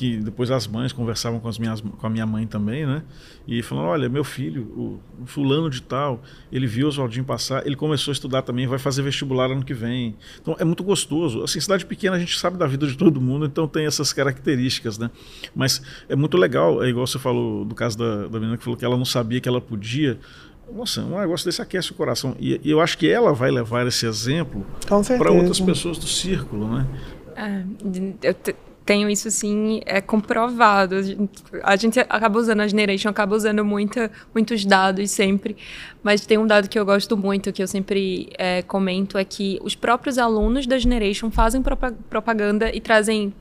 que 0.00 0.16
depois 0.16 0.50
as 0.50 0.66
mães 0.66 0.94
conversavam 0.94 1.38
com, 1.40 1.46
as 1.46 1.58
minhas, 1.58 1.82
com 1.82 2.06
a 2.06 2.08
minha 2.08 2.24
mãe 2.24 2.46
também, 2.46 2.86
né? 2.86 3.02
E 3.46 3.62
falando, 3.62 3.88
olha, 3.88 4.08
meu 4.08 4.24
filho, 4.24 4.62
o, 4.74 5.26
fulano 5.26 5.68
de 5.68 5.82
tal, 5.82 6.22
ele 6.50 6.66
viu 6.66 6.86
o 6.86 6.88
Oswaldinho 6.88 7.22
passar, 7.22 7.66
ele 7.66 7.76
começou 7.76 8.10
a 8.10 8.14
estudar 8.14 8.40
também, 8.40 8.66
vai 8.66 8.78
fazer 8.78 9.02
vestibular 9.02 9.50
ano 9.50 9.62
que 9.62 9.74
vem. 9.74 10.16
Então 10.40 10.56
é 10.58 10.64
muito 10.64 10.82
gostoso. 10.82 11.42
Assim, 11.42 11.60
cidade 11.60 11.84
pequena 11.84 12.16
a 12.16 12.18
gente 12.18 12.38
sabe 12.38 12.56
da 12.56 12.66
vida 12.66 12.86
de 12.86 12.96
todo 12.96 13.20
mundo, 13.20 13.44
então 13.44 13.68
tem 13.68 13.84
essas 13.84 14.10
características, 14.10 14.96
né? 14.96 15.10
Mas 15.54 15.82
é 16.08 16.16
muito 16.16 16.38
legal, 16.38 16.82
é 16.82 16.88
igual 16.88 17.06
você 17.06 17.18
falou 17.18 17.66
do 17.66 17.74
caso 17.74 17.98
da, 17.98 18.26
da 18.26 18.40
menina 18.40 18.56
que 18.56 18.64
falou 18.64 18.78
que 18.78 18.84
ela 18.86 18.96
não 18.96 19.04
sabia 19.04 19.38
que 19.38 19.50
ela 19.50 19.60
podia 19.60 20.18
nossa, 20.72 21.02
um 21.02 21.20
negócio 21.20 21.44
desse 21.44 21.60
aquece 21.60 21.90
o 21.90 21.94
coração. 21.94 22.34
E, 22.40 22.58
e 22.64 22.70
eu 22.70 22.80
acho 22.80 22.96
que 22.96 23.06
ela 23.06 23.34
vai 23.34 23.50
levar 23.50 23.86
esse 23.86 24.06
exemplo 24.06 24.64
para 25.18 25.30
outras 25.30 25.60
pessoas 25.60 25.98
do 25.98 26.06
círculo, 26.06 26.68
né? 26.74 26.86
É, 27.36 28.28
eu 28.28 28.34
tenho 28.90 29.08
isso 29.08 29.28
assim 29.28 29.80
é 29.86 30.00
comprovado. 30.00 30.96
A 30.96 31.02
gente, 31.02 31.30
a 31.62 31.76
gente, 31.76 32.00
acaba 32.00 32.40
usando 32.40 32.58
a 32.58 32.66
Generation, 32.66 33.08
acaba 33.08 33.36
usando 33.36 33.64
muita, 33.64 34.10
muitos 34.34 34.64
dados 34.64 35.12
sempre, 35.12 35.56
mas 36.02 36.26
tem 36.26 36.36
um 36.36 36.44
dado 36.44 36.68
que 36.68 36.76
eu 36.76 36.84
gosto 36.84 37.16
muito, 37.16 37.52
que 37.52 37.62
eu 37.62 37.68
sempre 37.68 38.30
é, 38.36 38.62
comento, 38.62 39.16
é 39.16 39.24
que 39.24 39.60
os 39.62 39.76
próprios 39.76 40.18
alunos 40.18 40.66
da 40.66 40.76
Generation 40.76 41.30
fazem 41.30 41.62
propaganda 41.62 42.74
e 42.74 42.80
trazem 42.80 43.32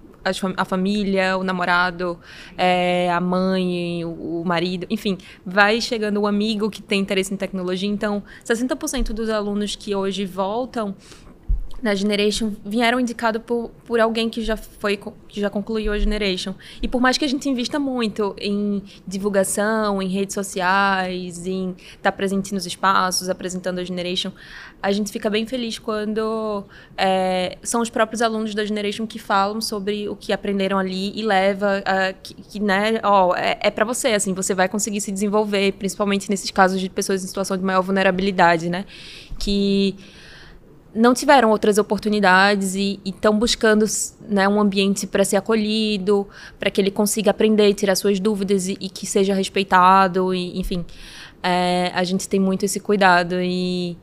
a 0.56 0.66
família, 0.66 1.36
o 1.36 1.44
namorado, 1.44 2.20
é, 2.56 3.10
a 3.12 3.20
mãe, 3.20 4.06
o, 4.06 4.42
o, 4.42 4.44
marido, 4.46 4.86
enfim, 4.88 5.18
vai 5.44 5.82
chegando 5.82 6.20
o 6.20 6.28
amigo 6.28 6.70
que 6.70 6.84
tem 6.84 7.02
interesse 7.02 7.34
em 7.34 7.38
tecnologia. 7.38 7.90
Então, 7.90 8.22
60% 8.46 9.14
dos 9.14 9.30
alunos 9.30 9.76
que 9.76 9.96
hoje 9.96 10.26
voltam 10.26 10.96
na 11.82 11.96
Generation 11.96 12.54
vieram 12.66 13.00
indicados 13.00 13.42
por, 13.46 13.72
por 13.86 14.00
alguém 14.00 14.30
que 14.30 14.42
já 14.42 14.58
foi 14.58 15.00
que 15.28 15.40
já 15.40 15.50
concluiu 15.50 15.94
a 15.94 16.00
Generation. 16.00 16.54
E 16.82 16.88
por 16.88 17.00
mais 17.02 17.18
que 17.18 17.26
a 17.26 17.28
gente 17.28 17.48
invista 17.48 17.80
muito 17.80 18.36
em 18.40 18.82
divulgação, 19.08 20.02
em 20.02 20.08
redes 20.08 20.34
sociais, 20.34 21.46
em 21.46 21.72
estar 21.72 21.98
tá 22.04 22.12
presente 22.12 22.54
nos 22.54 22.66
espaços, 22.66 23.30
apresentando 23.30 23.80
a 23.80 23.84
Generation, 23.84 24.32
a 24.82 24.92
gente 24.92 25.12
fica 25.12 25.30
bem 25.30 25.46
feliz 25.46 25.78
quando 25.78 26.64
é, 26.98 27.58
são 27.62 27.82
os 27.82 27.90
próprios 27.90 28.22
alunos 28.22 28.56
da 28.56 28.64
Generation 28.66 29.06
que 29.06 29.20
falam 29.20 29.60
sobre 29.60 30.08
o 30.08 30.16
que 30.16 30.32
aprenderam 30.32 30.78
ali 30.78 31.12
e 31.18 31.22
leva 31.22 31.84
a, 31.86 32.14
que, 32.14 32.34
que, 32.34 32.60
né, 32.60 33.00
ó, 33.04 33.36
é, 33.36 33.60
é 33.62 33.70
para 33.70 33.84
você, 33.84 34.10
assim, 34.10 34.34
você 34.34 34.54
vai 34.54 34.70
conseguir 34.70 35.02
se 35.02 35.12
desenvolver, 35.12 35.74
principalmente 35.74 36.30
nesses 36.30 36.50
casos 36.50 36.80
de 36.80 36.90
pessoas 36.90 37.24
em 37.24 37.28
situação 37.28 37.58
de 37.58 37.64
maior 37.64 37.82
vulnerabilidade, 37.82 38.70
né? 38.70 38.86
Que 39.38 39.96
não 40.94 41.14
tiveram 41.14 41.50
outras 41.52 41.78
oportunidades 41.78 42.76
e 42.76 43.00
estão 43.06 43.38
buscando 43.38 43.86
né, 44.28 44.48
um 44.48 44.60
ambiente 44.60 45.06
para 45.06 45.24
ser 45.24 45.38
acolhido, 45.38 46.28
para 46.60 46.72
que 46.72 46.82
ele 46.82 46.92
consiga 46.92 47.32
aprender, 47.32 47.74
tirar 47.74 47.96
suas 47.96 48.20
dúvidas 48.20 48.68
e, 48.68 48.78
e 48.80 48.90
que 48.90 49.06
seja 49.06 49.34
respeitado, 49.34 50.34
e, 50.34 50.60
enfim. 50.60 50.86
É, 51.42 51.92
a 51.94 52.04
gente 52.04 52.28
tem 52.28 52.40
muito 52.40 52.66
esse 52.66 52.80
cuidado 52.80 53.36
e 53.42 53.96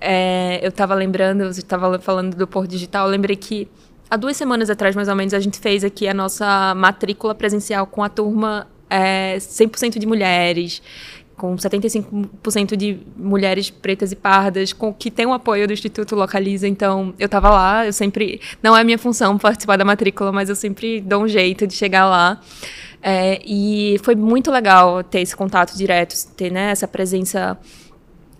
é, 0.00 0.60
eu 0.62 0.68
estava 0.68 0.94
lembrando, 0.94 1.44
você 1.44 1.60
estava 1.60 1.98
falando 1.98 2.36
do 2.36 2.46
Porto 2.46 2.70
Digital, 2.70 3.06
eu 3.06 3.10
lembrei 3.10 3.36
que 3.36 3.66
há 4.10 4.16
duas 4.16 4.36
semanas 4.36 4.68
atrás, 4.68 4.94
mais 4.94 5.08
ou 5.08 5.16
menos, 5.16 5.32
a 5.32 5.40
gente 5.40 5.58
fez 5.58 5.84
aqui 5.84 6.06
a 6.06 6.12
nossa 6.12 6.74
matrícula 6.74 7.34
presencial 7.34 7.86
com 7.86 8.02
a 8.02 8.08
turma 8.08 8.66
é, 8.90 9.36
100% 9.38 9.98
de 9.98 10.06
mulheres, 10.06 10.82
com 11.36 11.54
75% 11.54 12.76
de 12.76 12.98
mulheres 13.16 13.68
pretas 13.68 14.10
e 14.10 14.16
pardas, 14.16 14.72
com 14.72 14.92
que 14.92 15.10
tem 15.10 15.26
o 15.26 15.32
apoio 15.32 15.66
do 15.66 15.72
Instituto 15.72 16.16
Localiza. 16.16 16.66
Então, 16.66 17.12
eu 17.18 17.26
estava 17.26 17.50
lá, 17.50 17.86
eu 17.86 17.92
sempre. 17.92 18.40
Não 18.62 18.76
é 18.76 18.82
minha 18.82 18.98
função 18.98 19.36
participar 19.38 19.76
da 19.76 19.84
matrícula, 19.84 20.32
mas 20.32 20.48
eu 20.48 20.56
sempre 20.56 21.00
dou 21.00 21.24
um 21.24 21.28
jeito 21.28 21.66
de 21.66 21.74
chegar 21.74 22.06
lá. 22.06 22.40
É, 23.02 23.40
e 23.44 23.98
foi 24.02 24.14
muito 24.14 24.50
legal 24.50 25.04
ter 25.04 25.20
esse 25.20 25.36
contato 25.36 25.76
direto, 25.76 26.14
ter 26.34 26.50
né, 26.50 26.70
essa 26.70 26.88
presença 26.88 27.56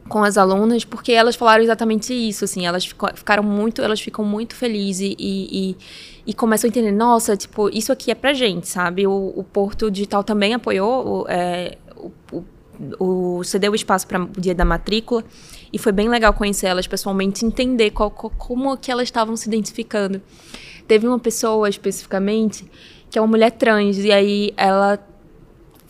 com 0.08 0.24
as 0.24 0.38
alunas, 0.38 0.84
porque 0.84 1.12
elas 1.12 1.36
falaram 1.36 1.62
exatamente 1.62 2.14
isso, 2.14 2.44
assim, 2.44 2.66
elas 2.66 2.84
ficaram 2.84 3.42
muito, 3.42 3.82
elas 3.82 4.00
ficam 4.00 4.24
muito 4.24 4.54
felizes 4.54 5.00
e, 5.00 5.16
e, 5.18 5.76
e, 6.26 6.34
começam 6.34 6.68
a 6.68 6.70
entender, 6.70 6.92
nossa, 6.92 7.36
tipo, 7.36 7.68
isso 7.70 7.92
aqui 7.92 8.10
é 8.10 8.14
pra 8.14 8.32
gente, 8.32 8.68
sabe? 8.68 9.06
O, 9.06 9.32
o 9.36 9.42
Porto 9.42 9.90
Digital 9.90 10.22
também 10.22 10.54
apoiou 10.54 11.26
é, 11.28 11.76
o, 11.96 12.12
o 12.32 12.44
o, 12.98 13.42
cedeu 13.44 13.72
o 13.72 13.74
espaço 13.74 14.06
para 14.06 14.22
o 14.22 14.40
dia 14.40 14.54
da 14.54 14.64
matrícula 14.64 15.24
e 15.72 15.78
foi 15.78 15.92
bem 15.92 16.08
legal 16.08 16.32
conhecer 16.32 16.66
elas 16.66 16.86
pessoalmente, 16.86 17.44
entender 17.44 17.90
qual, 17.90 18.10
qual, 18.10 18.32
como 18.36 18.76
que 18.76 18.90
elas 18.90 19.04
estavam 19.04 19.36
se 19.36 19.48
identificando. 19.48 20.20
Teve 20.86 21.06
uma 21.06 21.18
pessoa 21.18 21.68
especificamente 21.68 22.64
que 23.10 23.18
é 23.18 23.22
uma 23.22 23.28
mulher 23.28 23.52
trans 23.52 23.98
e 23.98 24.12
aí 24.12 24.52
ela 24.56 24.98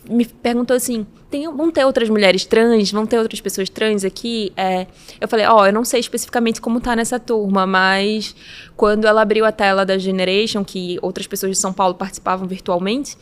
me 0.09 0.25
perguntou 0.25 0.75
assim: 0.75 1.05
tem, 1.29 1.45
vão 1.53 1.69
ter 1.69 1.85
outras 1.85 2.09
mulheres 2.09 2.45
trans? 2.45 2.91
Vão 2.91 3.05
ter 3.05 3.19
outras 3.19 3.41
pessoas 3.41 3.69
trans 3.69 4.05
aqui? 4.05 4.51
É, 4.55 4.87
eu 5.19 5.27
falei: 5.27 5.45
Ó, 5.45 5.61
oh, 5.61 5.65
eu 5.65 5.73
não 5.73 5.83
sei 5.83 5.99
especificamente 5.99 6.61
como 6.61 6.79
tá 6.79 6.95
nessa 6.95 7.19
turma, 7.19 7.65
mas 7.67 8.35
quando 8.75 9.05
ela 9.05 9.21
abriu 9.21 9.45
a 9.45 9.51
tela 9.51 9.85
da 9.85 9.97
Generation, 9.97 10.63
que 10.63 10.97
outras 11.01 11.27
pessoas 11.27 11.51
de 11.51 11.57
São 11.57 11.73
Paulo 11.73 11.95
participavam 11.95 12.47
virtualmente, 12.47 13.17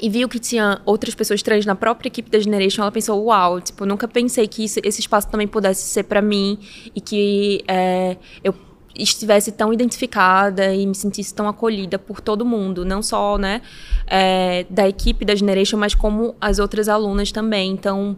e 0.00 0.08
viu 0.08 0.28
que 0.28 0.38
tinha 0.38 0.80
outras 0.84 1.14
pessoas 1.14 1.42
trans 1.42 1.64
na 1.64 1.74
própria 1.74 2.08
equipe 2.08 2.30
da 2.30 2.38
Generation, 2.38 2.82
ela 2.82 2.92
pensou, 2.92 3.24
uau, 3.24 3.60
tipo, 3.60 3.84
nunca 3.86 4.06
pensei 4.06 4.46
que 4.46 4.64
isso, 4.64 4.80
esse 4.82 5.00
espaço 5.00 5.28
também 5.28 5.46
pudesse 5.46 5.82
ser 5.82 6.04
para 6.04 6.20
mim 6.20 6.58
e 6.94 7.00
que 7.00 7.64
é, 7.66 8.16
eu 8.42 8.54
estivesse 8.98 9.52
tão 9.52 9.72
identificada 9.72 10.74
e 10.74 10.86
me 10.86 10.94
sentisse 10.94 11.34
tão 11.34 11.48
acolhida 11.48 11.98
por 11.98 12.20
todo 12.20 12.44
mundo, 12.44 12.84
não 12.84 13.02
só 13.02 13.36
né, 13.36 13.60
é, 14.06 14.66
da 14.70 14.88
equipe 14.88 15.24
da 15.24 15.34
Generation, 15.34 15.76
mas 15.76 15.94
como 15.94 16.34
as 16.40 16.58
outras 16.58 16.88
alunas 16.88 17.30
também. 17.30 17.70
Então, 17.70 18.16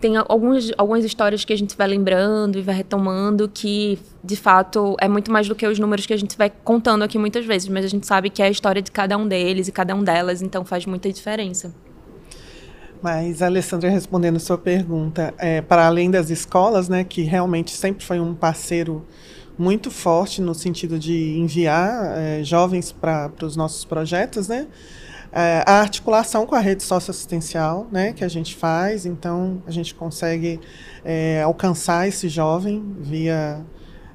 tem 0.00 0.16
algumas, 0.16 0.72
algumas 0.78 1.04
histórias 1.04 1.44
que 1.44 1.52
a 1.52 1.56
gente 1.56 1.76
vai 1.76 1.86
lembrando 1.86 2.58
e 2.58 2.62
vai 2.62 2.74
retomando 2.74 3.48
que, 3.48 3.98
de 4.24 4.34
fato, 4.34 4.96
é 5.00 5.06
muito 5.06 5.30
mais 5.30 5.46
do 5.46 5.54
que 5.54 5.66
os 5.66 5.78
números 5.78 6.06
que 6.06 6.14
a 6.14 6.16
gente 6.16 6.36
vai 6.38 6.50
contando 6.50 7.02
aqui 7.02 7.18
muitas 7.18 7.44
vezes, 7.44 7.68
mas 7.68 7.84
a 7.84 7.88
gente 7.88 8.06
sabe 8.06 8.30
que 8.30 8.42
é 8.42 8.46
a 8.46 8.50
história 8.50 8.80
de 8.80 8.90
cada 8.90 9.16
um 9.18 9.28
deles 9.28 9.68
e 9.68 9.72
cada 9.72 9.94
um 9.94 10.02
delas, 10.02 10.40
então 10.40 10.64
faz 10.64 10.86
muita 10.86 11.12
diferença. 11.12 11.72
Mas, 13.02 13.40
Alessandra, 13.42 13.88
respondendo 13.90 14.38
sua 14.40 14.58
pergunta, 14.58 15.34
é, 15.38 15.60
para 15.60 15.86
além 15.86 16.10
das 16.10 16.30
escolas, 16.30 16.88
né, 16.88 17.04
que 17.04 17.22
realmente 17.22 17.70
sempre 17.70 18.04
foi 18.04 18.20
um 18.20 18.34
parceiro 18.34 19.04
muito 19.58 19.90
forte 19.90 20.40
no 20.40 20.54
sentido 20.54 20.98
de 20.98 21.38
enviar 21.38 22.18
é, 22.18 22.42
jovens 22.42 22.92
para 22.92 23.30
os 23.42 23.56
nossos 23.56 23.84
projetos, 23.84 24.48
né? 24.48 24.66
É, 25.32 25.62
a 25.66 25.80
articulação 25.80 26.44
com 26.44 26.54
a 26.54 26.60
rede 26.60 26.82
socioassistencial, 26.82 27.86
né, 27.92 28.12
que 28.12 28.24
a 28.24 28.28
gente 28.28 28.56
faz, 28.56 29.06
então 29.06 29.62
a 29.66 29.70
gente 29.70 29.94
consegue 29.94 30.60
é, 31.04 31.42
alcançar 31.42 32.08
esse 32.08 32.28
jovem 32.28 32.84
via 32.98 33.64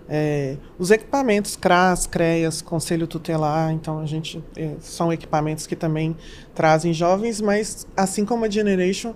é, 0.09 0.57
os 0.77 0.91
equipamentos 0.91 1.55
CRAS, 1.55 2.05
CREAS, 2.05 2.61
Conselho 2.61 3.07
Tutelar, 3.07 3.71
então 3.71 3.99
a 3.99 4.05
gente 4.05 4.43
é, 4.57 4.71
são 4.81 5.11
equipamentos 5.11 5.65
que 5.65 5.75
também 5.75 6.17
trazem 6.53 6.93
jovens, 6.93 7.39
mas 7.39 7.87
assim 7.95 8.25
como 8.25 8.43
a 8.43 8.49
Generation, 8.49 9.13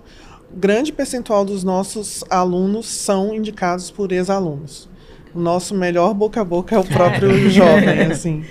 grande 0.52 0.92
percentual 0.92 1.44
dos 1.44 1.62
nossos 1.62 2.24
alunos 2.30 2.88
são 2.88 3.34
indicados 3.34 3.90
por 3.90 4.10
ex-alunos 4.10 4.88
o 5.34 5.40
nosso 5.40 5.74
melhor 5.74 6.14
boca 6.14 6.40
a 6.40 6.44
boca 6.44 6.74
é 6.74 6.78
o 6.78 6.84
próprio 6.84 7.46
é. 7.46 7.50
jovem, 7.50 8.00
assim. 8.10 8.44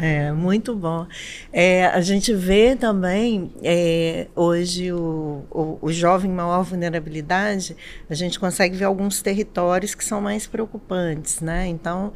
É, 0.00 0.32
muito 0.32 0.74
bom. 0.74 1.06
É, 1.52 1.86
a 1.86 2.00
gente 2.00 2.34
vê 2.34 2.74
também, 2.74 3.52
é, 3.62 4.26
hoje, 4.34 4.92
o, 4.92 5.44
o, 5.50 5.78
o, 5.80 5.92
jovem 5.92 6.30
maior 6.30 6.64
vulnerabilidade, 6.64 7.76
a 8.10 8.14
gente 8.14 8.38
consegue 8.38 8.76
ver 8.76 8.86
alguns 8.86 9.22
territórios 9.22 9.94
que 9.94 10.04
são 10.04 10.20
mais 10.20 10.46
preocupantes, 10.46 11.40
né? 11.40 11.68
Então, 11.68 12.12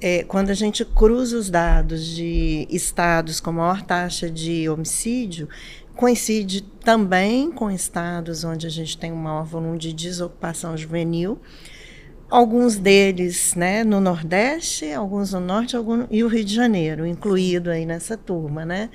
é, 0.00 0.22
quando 0.24 0.50
a 0.50 0.54
gente 0.54 0.84
cruza 0.84 1.36
os 1.36 1.50
dados 1.50 2.06
de 2.06 2.66
estados 2.70 3.40
com 3.40 3.50
maior 3.50 3.82
taxa 3.82 4.30
de 4.30 4.68
homicídio, 4.68 5.48
coincide 5.96 6.60
também 6.60 7.50
com 7.50 7.70
estados 7.70 8.44
onde 8.44 8.66
a 8.66 8.70
gente 8.70 8.96
tem 8.96 9.10
um 9.10 9.16
maior 9.16 9.44
volume 9.44 9.78
de 9.78 9.92
desocupação 9.92 10.76
juvenil, 10.76 11.40
alguns 12.30 12.76
deles 12.76 13.54
né, 13.54 13.84
no 13.84 14.00
Nordeste, 14.00 14.92
alguns 14.92 15.32
no 15.32 15.40
Norte 15.40 15.76
alguns, 15.76 16.06
e 16.10 16.22
o 16.22 16.28
Rio 16.28 16.44
de 16.44 16.54
Janeiro, 16.54 17.06
incluído 17.06 17.70
aí 17.70 17.86
nessa 17.86 18.16
turma. 18.16 18.64
Né? 18.64 18.90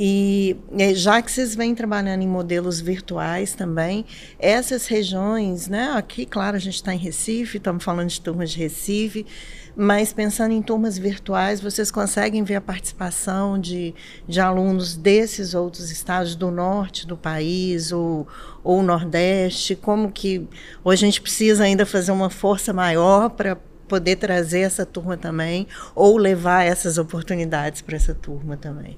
E 0.00 0.56
já 0.94 1.20
que 1.20 1.28
vocês 1.28 1.56
vêm 1.56 1.74
trabalhando 1.74 2.22
em 2.22 2.28
modelos 2.28 2.80
virtuais 2.80 3.52
também, 3.52 4.04
essas 4.38 4.86
regiões, 4.86 5.66
né, 5.66 5.90
aqui, 5.96 6.24
claro, 6.24 6.54
a 6.54 6.60
gente 6.60 6.76
está 6.76 6.94
em 6.94 6.98
Recife, 6.98 7.56
estamos 7.56 7.82
falando 7.82 8.08
de 8.08 8.20
turmas 8.20 8.52
de 8.52 8.58
Recife, 8.58 9.26
mas 9.74 10.12
pensando 10.12 10.52
em 10.52 10.62
turmas 10.62 10.96
virtuais, 10.96 11.60
vocês 11.60 11.90
conseguem 11.90 12.44
ver 12.44 12.54
a 12.54 12.60
participação 12.60 13.58
de, 13.58 13.92
de 14.28 14.38
alunos 14.38 14.94
desses 14.94 15.52
outros 15.52 15.90
estados 15.90 16.36
do 16.36 16.48
norte 16.48 17.04
do 17.04 17.16
país 17.16 17.90
ou, 17.90 18.24
ou 18.62 18.84
nordeste? 18.84 19.74
Como 19.74 20.12
que 20.12 20.46
hoje 20.84 21.04
a 21.04 21.08
gente 21.08 21.20
precisa 21.20 21.64
ainda 21.64 21.84
fazer 21.84 22.12
uma 22.12 22.30
força 22.30 22.72
maior 22.72 23.30
para 23.30 23.56
poder 23.88 24.14
trazer 24.14 24.60
essa 24.60 24.86
turma 24.86 25.16
também 25.16 25.66
ou 25.92 26.16
levar 26.16 26.62
essas 26.62 26.98
oportunidades 26.98 27.82
para 27.82 27.96
essa 27.96 28.14
turma 28.14 28.56
também? 28.56 28.96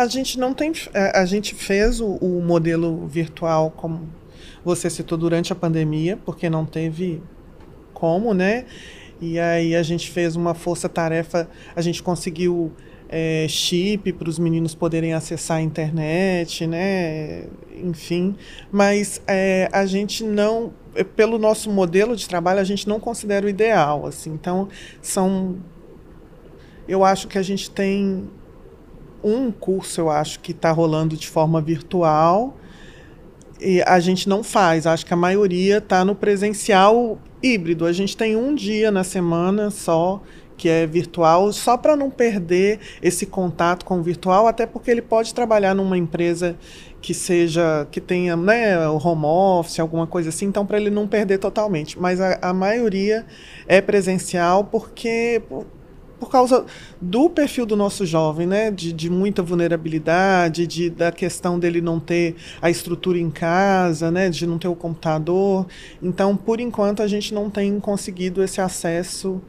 A 0.00 0.06
gente 0.06 0.40
não 0.40 0.54
tem, 0.54 0.72
é, 0.94 1.18
a 1.18 1.26
gente 1.26 1.54
fez 1.54 2.00
o, 2.00 2.12
o 2.22 2.40
modelo 2.40 3.06
virtual 3.06 3.70
como 3.70 4.08
você 4.64 4.88
citou 4.88 5.18
durante 5.18 5.52
a 5.52 5.54
pandemia, 5.54 6.16
porque 6.24 6.48
não 6.48 6.64
teve 6.64 7.22
como, 7.92 8.32
né? 8.32 8.64
E 9.20 9.38
aí 9.38 9.76
a 9.76 9.82
gente 9.82 10.10
fez 10.10 10.36
uma 10.36 10.54
força-tarefa, 10.54 11.46
a 11.76 11.82
gente 11.82 12.02
conseguiu 12.02 12.72
é, 13.10 13.44
chip 13.46 14.10
para 14.14 14.26
os 14.26 14.38
meninos 14.38 14.74
poderem 14.74 15.12
acessar 15.12 15.58
a 15.58 15.60
internet, 15.60 16.66
né? 16.66 17.44
Enfim, 17.76 18.34
mas 18.72 19.20
é, 19.26 19.68
a 19.70 19.84
gente 19.84 20.24
não, 20.24 20.72
é, 20.94 21.04
pelo 21.04 21.38
nosso 21.38 21.70
modelo 21.70 22.16
de 22.16 22.26
trabalho, 22.26 22.58
a 22.58 22.64
gente 22.64 22.88
não 22.88 22.98
considera 22.98 23.44
o 23.44 23.50
ideal, 23.50 24.06
assim. 24.06 24.30
Então, 24.30 24.66
são, 25.02 25.58
eu 26.88 27.04
acho 27.04 27.28
que 27.28 27.36
a 27.36 27.42
gente 27.42 27.70
tem 27.70 28.30
um 29.22 29.50
curso, 29.50 30.00
eu 30.00 30.10
acho 30.10 30.40
que 30.40 30.52
está 30.52 30.70
rolando 30.70 31.16
de 31.16 31.28
forma 31.28 31.60
virtual 31.60 32.56
e 33.60 33.82
a 33.82 34.00
gente 34.00 34.28
não 34.28 34.42
faz. 34.42 34.86
Acho 34.86 35.04
que 35.04 35.12
a 35.12 35.16
maioria 35.16 35.78
está 35.78 36.04
no 36.04 36.14
presencial 36.14 37.18
híbrido. 37.42 37.84
A 37.84 37.92
gente 37.92 38.16
tem 38.16 38.36
um 38.36 38.54
dia 38.54 38.90
na 38.90 39.04
semana 39.04 39.70
só 39.70 40.22
que 40.56 40.68
é 40.68 40.86
virtual, 40.86 41.50
só 41.54 41.74
para 41.78 41.96
não 41.96 42.10
perder 42.10 42.80
esse 43.00 43.24
contato 43.24 43.82
com 43.82 43.98
o 43.98 44.02
virtual, 44.02 44.46
até 44.46 44.66
porque 44.66 44.90
ele 44.90 45.00
pode 45.00 45.32
trabalhar 45.32 45.74
numa 45.74 45.96
empresa 45.96 46.54
que 47.00 47.14
seja 47.14 47.88
que 47.90 47.98
tenha 47.98 48.36
né, 48.36 48.86
o 48.86 48.98
home 48.98 49.24
office, 49.24 49.80
alguma 49.80 50.06
coisa 50.06 50.28
assim, 50.28 50.44
então 50.44 50.66
para 50.66 50.78
ele 50.78 50.90
não 50.90 51.08
perder 51.08 51.38
totalmente. 51.38 51.98
Mas 51.98 52.20
a, 52.20 52.38
a 52.42 52.52
maioria 52.52 53.24
é 53.66 53.80
presencial 53.80 54.64
porque 54.64 55.40
por 56.20 56.30
causa 56.30 56.66
do 57.00 57.30
perfil 57.30 57.64
do 57.64 57.74
nosso 57.74 58.04
jovem, 58.04 58.46
né? 58.46 58.70
De, 58.70 58.92
de 58.92 59.08
muita 59.08 59.42
vulnerabilidade, 59.42 60.66
de, 60.66 60.90
da 60.90 61.10
questão 61.10 61.58
dele 61.58 61.80
não 61.80 61.98
ter 61.98 62.36
a 62.60 62.68
estrutura 62.68 63.18
em 63.18 63.30
casa, 63.30 64.10
né? 64.10 64.28
De 64.28 64.46
não 64.46 64.58
ter 64.58 64.68
o 64.68 64.76
computador. 64.76 65.66
Então, 66.02 66.36
por 66.36 66.60
enquanto, 66.60 67.02
a 67.02 67.08
gente 67.08 67.32
não 67.32 67.48
tem 67.48 67.80
conseguido 67.80 68.42
esse 68.42 68.60
acesso. 68.60 69.40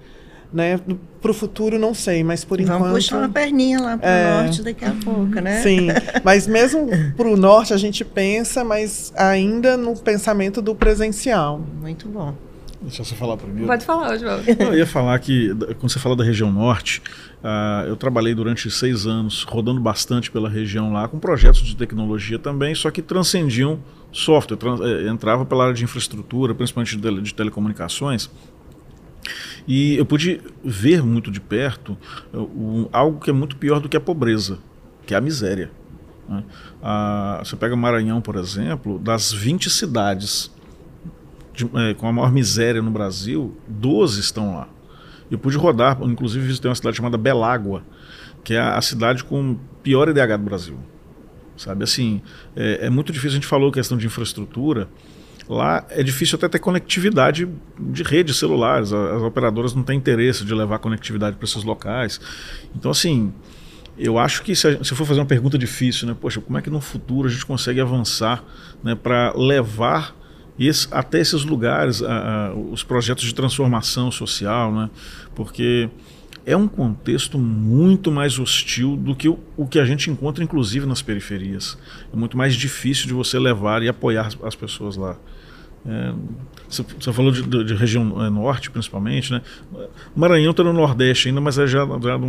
Né? 0.54 0.82
Para 1.22 1.32
o 1.32 1.34
futuro, 1.34 1.80
não 1.80 1.94
sei, 1.94 2.26
mas 2.26 2.44
por 2.44 2.58
Vamos 2.58 2.70
enquanto. 2.70 2.90
Vamos 2.90 3.06
puxar 3.06 3.18
uma 3.20 3.30
perninha 3.30 3.80
lá 3.80 3.98
para 3.98 4.06
o 4.06 4.12
é, 4.12 4.44
norte 4.44 4.62
daqui 4.62 4.84
a 4.84 4.94
pouco, 5.02 5.40
né? 5.40 5.62
Sim, 5.62 5.88
mas 6.26 6.46
mesmo 6.46 6.90
para 7.16 7.30
o 7.30 7.38
norte 7.38 7.74
a 7.74 7.78
gente 7.78 8.04
pensa, 8.04 8.62
mas 8.62 9.14
ainda 9.16 9.78
no 9.78 9.98
pensamento 9.98 10.62
do 10.62 10.76
presencial. 10.76 11.62
Muito 11.80 12.10
bom. 12.10 12.36
Deixa 12.82 13.02
eu 13.02 13.06
só 13.06 13.16
falar 13.16 13.38
primeiro. 13.38 13.68
Pode 13.68 13.86
falar, 13.86 14.18
João. 14.18 14.40
Eu 14.60 14.76
ia 14.76 14.88
falar 14.88 15.18
que, 15.20 15.54
quando 15.80 15.90
você 15.90 16.00
fala 16.00 16.16
da 16.16 16.24
região 16.24 16.52
norte, 16.52 17.02
uh, 17.44 17.88
eu 17.88 17.96
trabalhei 17.96 18.34
durante 18.34 18.72
seis 18.72 19.06
anos 19.06 19.44
rodando 19.44 19.80
bastante 19.80 20.32
pela 20.32 20.50
região 20.50 20.92
lá, 20.92 21.08
com 21.08 21.20
projetos 21.20 21.62
de 21.62 21.76
tecnologia 21.76 22.40
também, 22.40 22.74
só 22.74 22.90
que 22.90 23.02
transcendiam 23.02 23.80
software, 24.12 24.58
trans, 24.58 24.82
eh, 24.82 25.08
entrava 25.08 25.46
pela 25.46 25.64
área 25.66 25.76
de 25.76 25.84
infraestrutura, 25.84 26.56
principalmente 26.56 26.98
de, 26.98 27.22
de 27.22 27.34
telecomunicações. 27.34 28.30
E 29.68 29.96
eu 29.96 30.06
pude 30.06 30.42
ver 30.64 31.04
muito 31.04 31.30
de 31.30 31.40
perto 31.40 31.96
uh, 32.34 32.90
algo 32.92 33.20
que 33.20 33.30
é 33.30 33.34
muito 33.34 33.56
pior 33.58 33.80
do 33.80 33.88
que 33.88 33.96
a 33.96 34.02
pobreza, 34.02 34.58
que 35.06 35.14
é 35.14 35.18
a 35.18 35.22
miséria. 35.22 35.70
Né? 36.28 36.44
Uh, 36.82 37.46
você 37.46 37.56
pega 37.56 37.76
Maranhão, 37.76 38.22
por 38.22 38.38
exemplo, 38.38 38.98
das 38.98 39.32
20 39.32 39.70
cidades 39.70 40.52
de, 41.54 41.70
é, 41.76 41.94
com 41.94 42.08
a 42.08 42.14
maior 42.14 42.32
miséria 42.32 42.82
no 42.82 42.92
Brasil, 42.92 43.58
12 43.68 44.20
estão 44.20 44.56
lá. 44.56 44.68
Eu 45.30 45.38
pude 45.38 45.58
rodar, 45.58 45.98
inclusive 46.04 46.46
visitei 46.46 46.70
uma 46.70 46.76
cidade 46.76 46.98
chamada 46.98 47.18
Belágua, 47.18 47.84
que 48.44 48.54
é 48.54 48.60
a, 48.60 48.78
a 48.78 48.82
cidade 48.82 49.24
com 49.24 49.58
pior 49.82 50.10
IDH 50.10 50.38
do 50.38 50.44
Brasil. 50.44 50.78
Sabe, 51.56 51.84
assim, 51.84 52.22
é, 52.56 52.88
é 52.88 52.90
muito 52.90 53.12
difícil, 53.12 53.32
a 53.32 53.36
gente 53.36 53.48
falou 53.48 53.72
questão 53.72 53.98
de 53.98 54.06
infraestrutura, 54.06 54.90
lá 55.48 55.86
é 55.90 56.02
difícil 56.02 56.36
até 56.36 56.48
ter 56.48 56.60
conectividade 56.60 57.48
de 57.80 58.04
redes 58.04 58.38
celulares, 58.38 58.92
as, 58.92 59.16
as 59.16 59.22
operadoras 59.22 59.76
não 59.76 59.84
têm 59.84 59.98
interesse 59.98 60.44
de 60.44 60.54
levar 60.54 60.80
conectividade 60.80 61.36
para 61.36 61.46
esses 61.46 61.64
locais. 61.64 62.20
Então, 62.76 62.90
assim, 62.92 63.32
eu 63.98 64.18
acho 64.18 64.42
que 64.44 64.56
se, 64.56 64.68
a, 64.68 64.84
se 64.84 64.96
for 64.96 65.06
fazer 65.06 65.20
uma 65.20 65.26
pergunta 65.26 65.58
difícil, 65.58 66.08
né, 66.08 66.16
poxa, 66.20 66.42
como 66.42 66.58
é 66.58 66.62
que 66.62 66.70
no 66.70 66.82
futuro 66.82 67.28
a 67.28 67.32
gente 67.32 67.46
consegue 67.46 67.80
avançar 67.80 68.44
né, 68.84 68.96
para 68.96 69.34
levar 69.34 70.16
esse, 70.68 70.88
até 70.92 71.20
esses 71.20 71.44
lugares, 71.44 72.02
a, 72.02 72.48
a, 72.48 72.54
os 72.54 72.84
projetos 72.84 73.24
de 73.24 73.34
transformação 73.34 74.12
social, 74.12 74.72
né? 74.74 74.90
porque 75.36 75.90
é 76.46 76.56
um 76.58 76.68
contexto 76.68 77.38
muito 77.38 78.12
mais 78.12 78.40
hostil 78.40 78.96
do 78.96 79.16
que 79.16 79.30
o, 79.30 79.40
o, 79.56 79.68
que 79.68 79.80
a 79.80 79.86
gente 79.86 80.10
encontra, 80.10 80.44
inclusive, 80.44 80.86
nas 80.86 81.02
periferias. 81.02 81.78
É 82.12 82.16
muito 82.16 82.38
mais 82.38 82.56
difícil 82.56 83.08
de 83.08 83.14
você 83.14 83.38
levar 83.38 83.84
e 83.84 83.90
apoiar 83.90 84.28
as, 84.28 84.38
as 84.44 84.56
pessoas 84.56 84.98
lá. 84.98 85.18
É, 85.86 86.14
você, 86.68 87.14
falou 87.14 87.32
de, 87.32 87.42
de, 87.44 87.64
de 87.64 87.74
região 87.74 88.24
é, 88.24 88.30
norte, 88.30 88.70
principalmente, 88.70 89.32
né? 89.32 89.42
Maranhão 90.16 90.52
está 90.52 90.64
no 90.64 90.74
nordeste 90.74 91.28
ainda, 91.28 91.42
mas 91.42 91.58
é 91.58 91.66
já, 91.66 91.86
já 91.86 92.20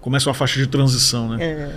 começa 0.00 0.28
uma 0.28 0.34
faixa 0.34 0.58
de 0.58 0.66
transição, 0.66 1.28
né? 1.30 1.44
É. 1.44 1.76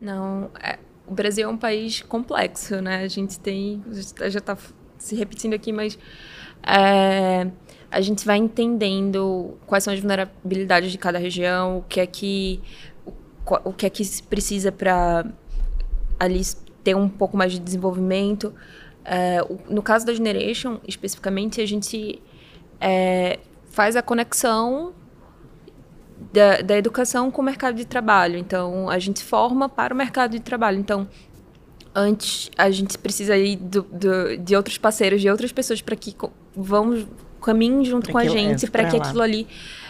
Não, 0.00 0.50
é, 0.62 0.78
o 1.08 1.14
Brasil 1.14 1.48
é 1.48 1.52
um 1.52 1.56
país 1.56 2.02
complexo, 2.02 2.80
né? 2.80 3.02
A 3.02 3.08
gente 3.08 3.38
tem, 3.40 3.82
já 3.90 4.38
está 4.38 4.56
se 4.98 5.14
repetindo 5.14 5.54
aqui, 5.54 5.72
mas 5.72 5.98
é, 6.62 7.48
a 7.90 8.00
gente 8.00 8.26
vai 8.26 8.36
entendendo 8.36 9.56
quais 9.66 9.84
são 9.84 9.92
as 9.92 10.00
vulnerabilidades 10.00 10.92
de 10.92 10.98
cada 10.98 11.18
região, 11.18 11.78
o 11.78 11.82
que 11.82 12.00
é 12.00 12.06
que 12.06 12.60
o, 13.06 13.12
o 13.64 13.72
que 13.72 13.86
é 13.86 13.90
que 13.90 14.22
precisa 14.24 14.70
para 14.70 15.24
ali 16.18 16.42
ter 16.84 16.94
um 16.94 17.08
pouco 17.08 17.36
mais 17.36 17.52
de 17.52 17.58
desenvolvimento. 17.58 18.54
É, 19.04 19.38
no 19.70 19.82
caso 19.82 20.04
da 20.04 20.12
Generation, 20.12 20.78
especificamente, 20.86 21.60
a 21.60 21.66
gente 21.66 22.20
é, 22.80 23.38
faz 23.70 23.96
a 23.96 24.02
conexão 24.02 24.92
da, 26.32 26.60
da, 26.60 26.76
educação 26.76 27.30
com 27.30 27.42
o 27.42 27.44
mercado 27.44 27.76
de 27.76 27.84
trabalho. 27.84 28.38
Então, 28.38 28.88
a 28.88 28.98
gente 28.98 29.22
forma 29.22 29.68
para 29.68 29.94
o 29.94 29.96
mercado 29.96 30.32
de 30.32 30.40
trabalho. 30.40 30.78
Então, 30.78 31.08
antes, 31.94 32.50
a 32.56 32.70
gente 32.70 32.96
precisa 32.98 33.36
ir 33.36 33.56
do, 33.56 33.82
do, 33.82 34.36
de 34.36 34.54
outros 34.54 34.78
parceiros, 34.78 35.20
de 35.20 35.30
outras 35.30 35.52
pessoas 35.52 35.80
para 35.80 35.96
que 35.96 36.14
vão 36.54 37.06
caminhem 37.40 37.84
junto 37.84 38.04
pra 38.04 38.12
com 38.12 38.18
a 38.18 38.26
gente 38.26 38.68
para 38.68 38.90
que 38.90 38.96
aquilo 38.96 39.22
ali 39.22 39.46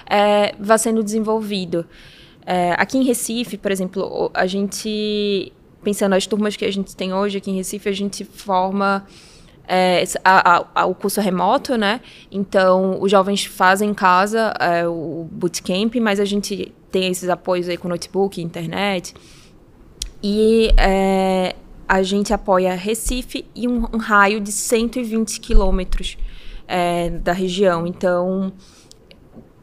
é, 0.08 0.54
vá 0.58 0.78
sendo 0.78 1.02
desenvolvido. 1.02 1.84
É, 2.46 2.74
aqui 2.78 2.96
em 2.96 3.04
Recife, 3.04 3.58
por 3.58 3.70
exemplo, 3.70 4.30
a 4.32 4.46
gente, 4.46 5.52
pensando 5.82 6.10
nas 6.10 6.26
turmas 6.26 6.56
que 6.56 6.64
a 6.64 6.72
gente 6.72 6.96
tem 6.96 7.12
hoje 7.12 7.38
aqui 7.38 7.50
em 7.50 7.56
Recife, 7.56 7.88
a 7.88 7.92
gente 7.92 8.24
forma 8.24 9.06
é, 9.68 10.02
a, 10.24 10.64
a, 10.74 10.86
o 10.86 10.94
curso 10.94 11.20
remoto, 11.20 11.76
né? 11.76 12.00
Então, 12.30 13.00
os 13.00 13.10
jovens 13.10 13.44
fazem 13.44 13.90
em 13.90 13.94
casa 13.94 14.54
é, 14.58 14.88
o 14.88 15.28
bootcamp, 15.30 15.94
mas 15.96 16.18
a 16.18 16.24
gente 16.24 16.72
tem 16.90 17.10
esses 17.10 17.28
apoios 17.28 17.68
aí 17.68 17.76
com 17.76 17.86
notebook, 17.86 18.40
internet. 18.40 19.14
E 20.22 20.72
é, 20.76 21.54
a 21.86 22.02
gente 22.02 22.32
apoia 22.32 22.74
Recife 22.74 23.44
e 23.54 23.68
um, 23.68 23.84
um 23.92 23.98
raio 23.98 24.40
de 24.40 24.50
120 24.50 25.38
quilômetros 25.38 26.16
é, 26.66 27.10
da 27.10 27.32
região. 27.32 27.86
Então, 27.86 28.52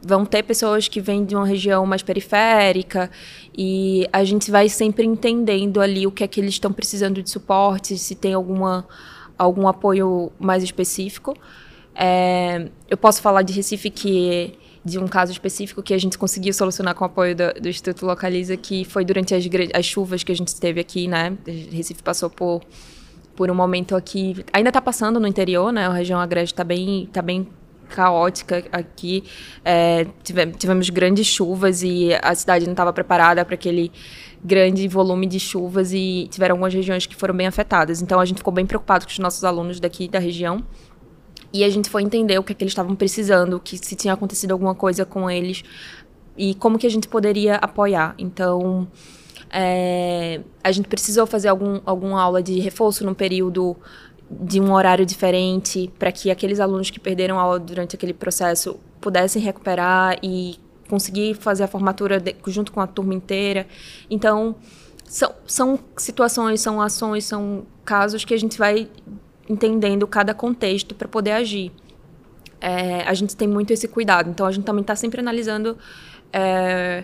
vão 0.06 0.24
ter 0.24 0.44
pessoas 0.44 0.88
que 0.88 1.02
vêm 1.02 1.26
de 1.26 1.36
uma 1.36 1.48
região 1.48 1.84
mais 1.86 2.04
periférica 2.04 3.10
e 3.58 4.08
a 4.14 4.24
gente 4.24 4.52
vai 4.52 4.70
sempre 4.70 5.04
entendendo 5.04 5.82
ali 5.82 6.06
o 6.06 6.12
que 6.12 6.24
é 6.24 6.28
que 6.28 6.40
eles 6.40 6.54
estão 6.54 6.72
precisando 6.72 7.24
de 7.24 7.30
suporte, 7.30 7.98
se 7.98 8.14
tem 8.14 8.36
alguma, 8.36 8.88
algum 9.38 9.68
apoio 9.68 10.32
mais 10.40 10.64
específico. 10.64 11.36
É, 11.94 12.68
eu 12.90 12.98
posso 12.98 13.22
falar 13.22 13.42
de 13.42 13.54
Recife 13.54 13.90
que 13.90 14.58
de 14.84 15.00
um 15.00 15.08
caso 15.08 15.32
específico 15.32 15.82
que 15.82 15.96
a 15.96 15.98
gente 15.98 16.16
conseguiu 16.16 16.54
solucionar 16.54 16.94
com 16.94 17.04
o 17.04 17.08
apoio 17.08 17.36
do, 17.36 17.54
do 17.60 17.68
Instituto 17.68 18.06
Localiza, 18.06 18.56
que 18.56 18.86
foi 18.86 19.04
durante 19.04 19.34
as, 19.34 19.44
as 19.74 19.86
chuvas 19.86 20.24
que 20.24 20.32
a 20.32 20.36
gente 20.36 20.56
teve 20.60 20.80
aqui, 20.80 21.08
né? 21.08 21.36
Recife 21.72 22.04
passou 22.04 22.30
por 22.30 22.62
por 23.36 23.52
um 23.52 23.56
momento 23.56 23.96
aqui, 23.96 24.46
ainda 24.54 24.70
está 24.70 24.82
passando 24.82 25.20
no 25.20 25.28
interior, 25.28 25.72
né? 25.72 25.86
A 25.86 25.92
região 25.92 26.20
agreste 26.20 26.54
está 26.54 26.64
bem, 26.64 27.10
tá 27.12 27.22
bem 27.22 27.46
caótica 27.90 28.64
aqui. 28.72 29.24
É, 29.64 30.08
tivemos, 30.58 30.90
grandes 30.90 31.28
chuvas 31.28 31.84
e 31.84 32.10
a 32.22 32.34
cidade 32.36 32.66
não 32.66 32.74
estava 32.74 32.92
preparada 32.92 33.44
para 33.44 33.56
aquele 33.56 33.92
grande 34.44 34.88
volume 34.88 35.26
de 35.26 35.40
chuvas 35.40 35.92
e 35.92 36.28
tiveram 36.30 36.54
algumas 36.54 36.74
regiões 36.74 37.06
que 37.06 37.16
foram 37.16 37.36
bem 37.36 37.48
afetadas. 37.48 38.02
Então 38.02 38.20
a 38.20 38.26
gente 38.26 38.38
ficou 38.38 38.54
bem 38.54 38.66
preocupado 38.66 39.06
com 39.06 39.12
os 39.12 39.20
nossos 39.20 39.44
alunos 39.44 39.80
daqui 39.80 40.08
da 40.08 40.20
região. 40.20 40.64
E 41.52 41.64
a 41.64 41.70
gente 41.70 41.90
foi 41.90 42.04
entender 42.04 42.38
o 42.38 42.44
que, 42.44 42.52
é 42.52 42.56
que 42.56 42.64
eles 42.64 42.72
estavam 42.72 42.96
precisando, 42.96 43.60
que 43.60 43.78
se 43.78 43.96
tinha 43.96 44.14
acontecido 44.14 44.52
alguma 44.52 44.76
coisa 44.76 45.06
com 45.06 45.30
eles 45.30 45.64
e 46.38 46.54
como 46.56 46.78
que 46.78 46.86
a 46.86 46.90
gente 46.90 47.08
poderia 47.08 47.56
apoiar. 47.56 48.14
Então, 48.18 48.88
é, 49.50 50.42
a 50.64 50.72
gente 50.72 50.88
precisou 50.88 51.26
fazer 51.26 51.48
algum, 51.48 51.80
alguma 51.86 52.22
aula 52.22 52.44
de 52.44 52.60
reforço 52.60 53.06
no 53.06 53.16
período 53.16 53.76
de 54.30 54.60
um 54.60 54.74
horário 54.74 55.06
diferente 55.06 55.92
para 56.00 56.12
que 56.12 56.32
aqueles 56.32 56.60
alunos 56.60 56.90
que 56.90 57.00
perderam 57.00 57.40
aula 57.40 57.60
durante 57.60 57.96
aquele 57.96 58.14
processo 58.14 58.80
pudessem 59.00 59.42
recuperar 59.42 60.18
e 60.24 60.60
conseguir 60.90 61.36
fazer 61.36 61.64
a 61.64 61.68
formatura 61.68 62.20
de, 62.20 62.36
junto 62.48 62.72
com 62.72 62.82
a 62.82 62.88
turma 62.88 63.14
inteira. 63.14 63.68
Então, 64.10 64.56
são, 65.06 65.32
são 65.46 65.80
situações, 65.98 66.62
são 66.62 66.82
ações, 66.82 67.26
são 67.26 67.66
casos 67.84 68.26
que 68.26 68.34
a 68.34 68.38
gente 68.38 68.58
vai 68.58 68.90
entendendo 69.48 70.08
cada 70.08 70.34
contexto 70.34 70.96
para 70.96 71.08
poder 71.08 71.32
agir. 71.32 71.72
É, 72.60 73.02
a 73.04 73.14
gente 73.14 73.36
tem 73.36 73.48
muito 73.48 73.72
esse 73.72 73.88
cuidado, 73.88 74.30
então 74.30 74.46
a 74.46 74.52
gente 74.52 74.64
também 74.64 74.82
está 74.82 74.96
sempre 74.96 75.20
analisando. 75.20 75.78
É, 76.34 77.04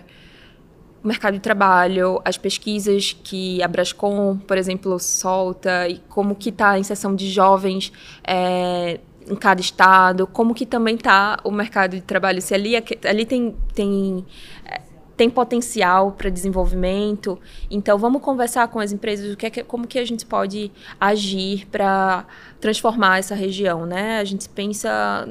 o 1.02 1.08
mercado 1.08 1.34
de 1.34 1.40
trabalho, 1.40 2.20
as 2.24 2.38
pesquisas 2.38 3.16
que 3.24 3.62
a 3.62 3.68
Brascom, 3.68 4.38
por 4.38 4.56
exemplo, 4.56 4.98
solta 4.98 5.88
e 5.88 5.98
como 6.08 6.34
que 6.34 6.50
está 6.50 6.70
a 6.70 6.78
inserção 6.78 7.14
de 7.14 7.28
jovens 7.28 7.92
é, 8.24 9.00
em 9.28 9.34
cada 9.34 9.60
estado, 9.60 10.26
como 10.26 10.54
que 10.54 10.64
também 10.64 10.94
está 10.94 11.38
o 11.42 11.50
mercado 11.50 11.96
de 11.96 12.02
trabalho, 12.02 12.40
se 12.40 12.54
ali, 12.54 12.74
ali 12.76 13.26
tem, 13.26 13.56
tem, 13.74 14.24
é, 14.64 14.80
tem 15.16 15.28
potencial 15.28 16.12
para 16.12 16.30
desenvolvimento. 16.30 17.36
Então, 17.68 17.98
vamos 17.98 18.22
conversar 18.22 18.68
com 18.68 18.78
as 18.78 18.92
empresas, 18.92 19.32
o 19.32 19.36
que 19.36 19.46
é 19.46 19.64
como 19.64 19.88
que 19.88 19.98
a 19.98 20.04
gente 20.04 20.24
pode 20.24 20.70
agir 21.00 21.66
para 21.66 22.24
transformar 22.60 23.18
essa 23.18 23.34
região, 23.34 23.86
né? 23.86 24.20
A 24.20 24.24
gente 24.24 24.48
pensa 24.48 25.28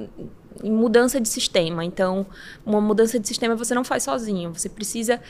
em 0.64 0.72
mudança 0.72 1.20
de 1.20 1.28
sistema. 1.28 1.84
Então, 1.84 2.26
uma 2.66 2.82
mudança 2.82 3.20
de 3.20 3.28
sistema 3.28 3.56
você 3.56 3.74
não 3.74 3.84
faz 3.84 4.04
sozinho. 4.04 4.54
Você 4.54 4.70
precisa 4.70 5.22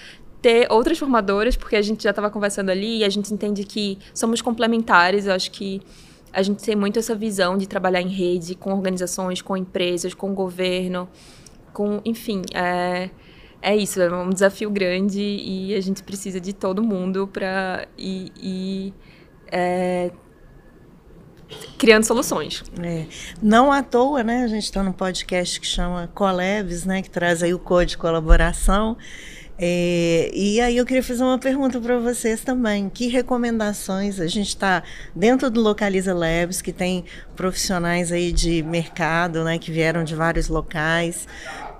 ter 0.41 0.71
outras 0.71 0.97
formadoras, 0.97 1.55
porque 1.55 1.75
a 1.75 1.81
gente 1.81 2.03
já 2.03 2.09
estava 2.09 2.29
conversando 2.29 2.69
ali 2.69 2.99
e 2.99 3.03
a 3.03 3.09
gente 3.09 3.33
entende 3.33 3.63
que 3.63 3.97
somos 4.13 4.41
complementares. 4.41 5.27
Eu 5.27 5.33
acho 5.33 5.51
que 5.51 5.81
a 6.33 6.41
gente 6.41 6.63
tem 6.63 6.75
muito 6.75 6.97
essa 6.97 7.13
visão 7.13 7.57
de 7.57 7.67
trabalhar 7.67 8.01
em 8.01 8.07
rede, 8.07 8.55
com 8.55 8.73
organizações, 8.73 9.41
com 9.41 9.55
empresas, 9.55 10.13
com 10.13 10.33
governo, 10.33 11.07
com, 11.73 12.01
enfim, 12.03 12.41
é, 12.53 13.09
é 13.61 13.75
isso, 13.75 14.01
é 14.01 14.11
um 14.11 14.29
desafio 14.29 14.69
grande 14.71 15.21
e 15.21 15.75
a 15.75 15.81
gente 15.81 16.01
precisa 16.03 16.39
de 16.39 16.53
todo 16.53 16.81
mundo 16.81 17.27
para 17.27 17.87
ir, 17.97 18.31
ir 18.41 18.93
é, 19.51 20.11
criando 21.77 22.03
soluções. 22.03 22.63
É. 22.81 23.05
Não 23.41 23.71
à 23.71 23.83
toa, 23.83 24.23
né? 24.23 24.43
A 24.43 24.47
gente 24.47 24.63
está 24.63 24.81
num 24.81 24.93
podcast 24.93 25.59
que 25.59 25.67
chama 25.67 26.09
Colebs, 26.13 26.85
né? 26.85 27.01
Que 27.01 27.09
traz 27.09 27.43
aí 27.43 27.53
o 27.53 27.59
código 27.59 27.91
de 27.91 27.97
colaboração. 27.97 28.97
É, 29.63 30.31
e 30.33 30.59
aí 30.59 30.75
eu 30.75 30.85
queria 30.87 31.03
fazer 31.03 31.21
uma 31.21 31.37
pergunta 31.37 31.79
para 31.79 31.99
vocês 31.99 32.41
também. 32.41 32.89
Que 32.89 33.07
recomendações 33.07 34.19
a 34.19 34.25
gente 34.25 34.47
está 34.47 34.81
dentro 35.15 35.51
do 35.51 35.61
Localiza 35.61 36.15
Labs, 36.15 36.63
que 36.63 36.73
tem 36.73 37.05
profissionais 37.35 38.11
aí 38.11 38.31
de 38.31 38.63
mercado, 38.63 39.43
né, 39.43 39.59
que 39.59 39.71
vieram 39.71 40.03
de 40.03 40.15
vários 40.15 40.47
locais. 40.47 41.27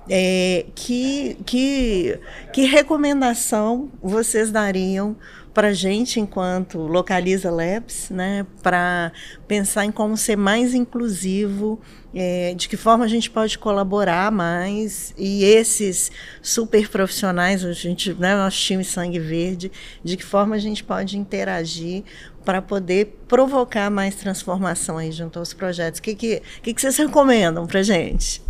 É, 0.08 0.66
que, 0.76 1.36
que, 1.44 2.18
que 2.52 2.64
recomendação 2.66 3.90
vocês 4.00 4.52
dariam 4.52 5.16
para 5.52 5.68
a 5.68 5.72
gente, 5.72 6.18
enquanto 6.18 6.78
Localiza 6.78 7.50
Labs, 7.50 8.08
né, 8.10 8.46
para 8.62 9.12
pensar 9.46 9.84
em 9.84 9.92
como 9.92 10.16
ser 10.16 10.36
mais 10.36 10.74
inclusivo, 10.74 11.78
é, 12.14 12.54
de 12.54 12.68
que 12.68 12.76
forma 12.76 13.04
a 13.04 13.08
gente 13.08 13.30
pode 13.30 13.58
colaborar 13.58 14.32
mais, 14.32 15.14
e 15.16 15.44
esses 15.44 16.10
super 16.40 16.88
profissionais, 16.88 17.64
a 17.64 17.72
gente, 17.72 18.14
né, 18.14 18.34
nosso 18.34 18.56
time 18.56 18.84
Sangue 18.84 19.18
Verde, 19.18 19.70
de 20.02 20.16
que 20.16 20.24
forma 20.24 20.56
a 20.56 20.58
gente 20.58 20.82
pode 20.82 21.18
interagir 21.18 22.04
para 22.44 22.62
poder 22.62 23.22
provocar 23.28 23.90
mais 23.90 24.14
transformação 24.14 24.98
aí 24.98 25.12
junto 25.12 25.38
aos 25.38 25.52
projetos. 25.52 26.00
O 26.00 26.02
que, 26.02 26.14
que, 26.14 26.42
que, 26.62 26.74
que 26.74 26.80
vocês 26.80 26.96
recomendam 26.96 27.66
para 27.66 27.80
a 27.80 27.82
gente? 27.82 28.42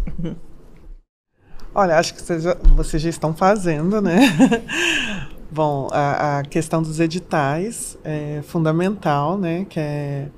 Olha, 1.75 1.99
acho 1.99 2.15
que 2.15 2.23
vocês 2.23 2.43
já, 2.43 2.55
vocês 2.55 3.03
já 3.03 3.09
estão 3.09 3.35
fazendo, 3.35 4.01
né? 4.01 4.19
Bom, 5.55 5.87
a, 5.93 6.39
a, 6.39 6.43
questão 6.45 6.81
dos 6.81 6.99
editais 6.99 7.99
é 8.03 8.41
fundamental, 8.43 9.37
né? 9.37 9.67
Que 9.69 9.79
é, 9.79 10.29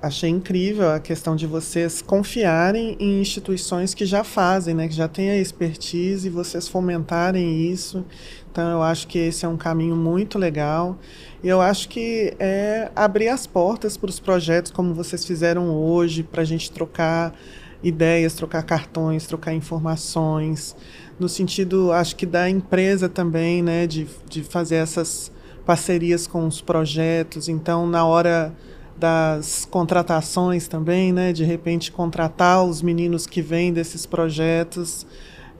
achei 0.00 0.30
incrível 0.30 0.90
a 0.90 0.98
questão 0.98 1.36
de 1.36 1.46
vocês 1.46 2.00
confiarem 2.00 2.96
em 2.98 3.20
instituições 3.20 3.92
que 3.92 4.06
já 4.06 4.24
fazem, 4.24 4.74
né? 4.74 4.88
Que 4.88 4.94
já 4.94 5.06
têm 5.06 5.28
a 5.28 5.36
expertise 5.36 6.28
e 6.28 6.30
vocês 6.30 6.66
fomentarem 6.66 7.70
isso. 7.70 8.06
Então, 8.50 8.70
eu 8.70 8.82
acho 8.82 9.06
que 9.06 9.18
esse 9.18 9.44
é 9.44 9.48
um 9.48 9.58
caminho 9.58 9.94
muito 9.94 10.38
legal. 10.38 10.96
E 11.44 11.48
eu 11.48 11.60
acho 11.60 11.90
que 11.90 12.34
é 12.38 12.90
abrir 12.96 13.28
as 13.28 13.46
portas 13.46 13.98
para 13.98 14.08
os 14.08 14.18
projetos 14.18 14.72
como 14.72 14.94
vocês 14.94 15.26
fizeram 15.26 15.68
hoje, 15.76 16.22
para 16.22 16.40
a 16.40 16.46
gente 16.46 16.72
trocar 16.72 17.34
ideias, 17.82 18.32
trocar 18.32 18.62
cartões, 18.62 19.26
trocar 19.26 19.52
informações 19.52 20.74
no 21.18 21.28
sentido, 21.28 21.92
acho 21.92 22.16
que 22.16 22.26
da 22.26 22.48
empresa 22.48 23.08
também, 23.08 23.62
né, 23.62 23.86
de, 23.86 24.06
de 24.28 24.42
fazer 24.42 24.76
essas 24.76 25.32
parcerias 25.66 26.26
com 26.26 26.46
os 26.46 26.60
projetos. 26.60 27.48
Então, 27.48 27.86
na 27.86 28.04
hora 28.04 28.54
das 28.96 29.66
contratações 29.70 30.66
também, 30.66 31.12
né, 31.12 31.32
de 31.32 31.44
repente 31.44 31.92
contratar 31.92 32.64
os 32.64 32.82
meninos 32.82 33.26
que 33.26 33.40
vêm 33.40 33.72
desses 33.72 34.06
projetos 34.06 35.06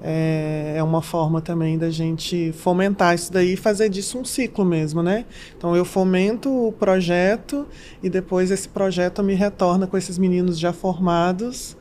é, 0.00 0.74
é 0.76 0.82
uma 0.82 1.02
forma 1.02 1.40
também 1.40 1.76
da 1.76 1.90
gente 1.90 2.52
fomentar 2.52 3.14
isso 3.14 3.32
daí 3.32 3.54
e 3.54 3.56
fazer 3.56 3.88
disso 3.88 4.18
um 4.18 4.24
ciclo 4.24 4.64
mesmo, 4.64 5.02
né? 5.02 5.24
Então 5.56 5.74
eu 5.74 5.84
fomento 5.84 6.48
o 6.68 6.72
projeto 6.72 7.66
e 8.02 8.08
depois 8.08 8.50
esse 8.50 8.68
projeto 8.68 9.22
me 9.22 9.34
retorna 9.34 9.86
com 9.86 9.96
esses 9.96 10.16
meninos 10.16 10.58
já 10.58 10.72
formados. 10.72 11.76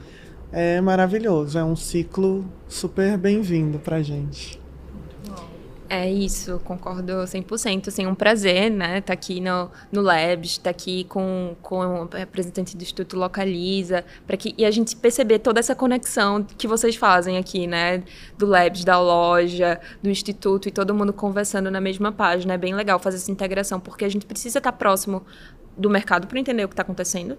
É 0.51 0.79
maravilhoso, 0.79 1.57
é 1.57 1.63
um 1.63 1.75
ciclo 1.75 2.45
super 2.67 3.17
bem-vindo 3.17 3.79
para 3.79 4.01
gente. 4.01 4.59
É 5.89 6.09
isso, 6.09 6.59
concordo 6.65 7.13
100%. 7.13 7.87
Assim, 7.87 8.05
um 8.05 8.15
prazer, 8.15 8.69
né? 8.69 8.97
Estar 8.97 9.07
tá 9.07 9.13
aqui 9.13 9.39
no, 9.39 9.71
no 9.91 10.01
Labs, 10.01 10.51
estar 10.51 10.63
tá 10.65 10.69
aqui 10.69 11.05
com, 11.05 11.55
com 11.61 11.79
o 11.79 12.09
representante 12.11 12.75
do 12.75 12.83
Instituto 12.83 13.17
Localiza, 13.17 14.03
para 14.25 14.35
que 14.35 14.53
e 14.57 14.65
a 14.65 14.71
gente 14.71 14.95
perceber 14.97 15.39
toda 15.39 15.59
essa 15.59 15.73
conexão 15.73 16.43
que 16.43 16.67
vocês 16.67 16.95
fazem 16.95 17.37
aqui, 17.37 17.67
né? 17.67 18.03
Do 18.37 18.45
Labs, 18.45 18.83
da 18.83 18.99
loja, 18.99 19.79
do 20.03 20.09
Instituto 20.09 20.67
e 20.67 20.71
todo 20.71 20.93
mundo 20.93 21.13
conversando 21.13 21.71
na 21.71 21.79
mesma 21.79 22.11
página. 22.11 22.55
É 22.55 22.57
bem 22.57 22.75
legal 22.75 22.99
fazer 22.99 23.17
essa 23.17 23.31
integração, 23.31 23.79
porque 23.79 24.03
a 24.03 24.09
gente 24.09 24.25
precisa 24.25 24.59
estar 24.59 24.73
tá 24.73 24.77
próximo 24.77 25.23
do 25.77 25.89
mercado 25.89 26.27
para 26.27 26.39
entender 26.39 26.65
o 26.65 26.67
que 26.67 26.73
está 26.73 26.83
acontecendo. 26.83 27.37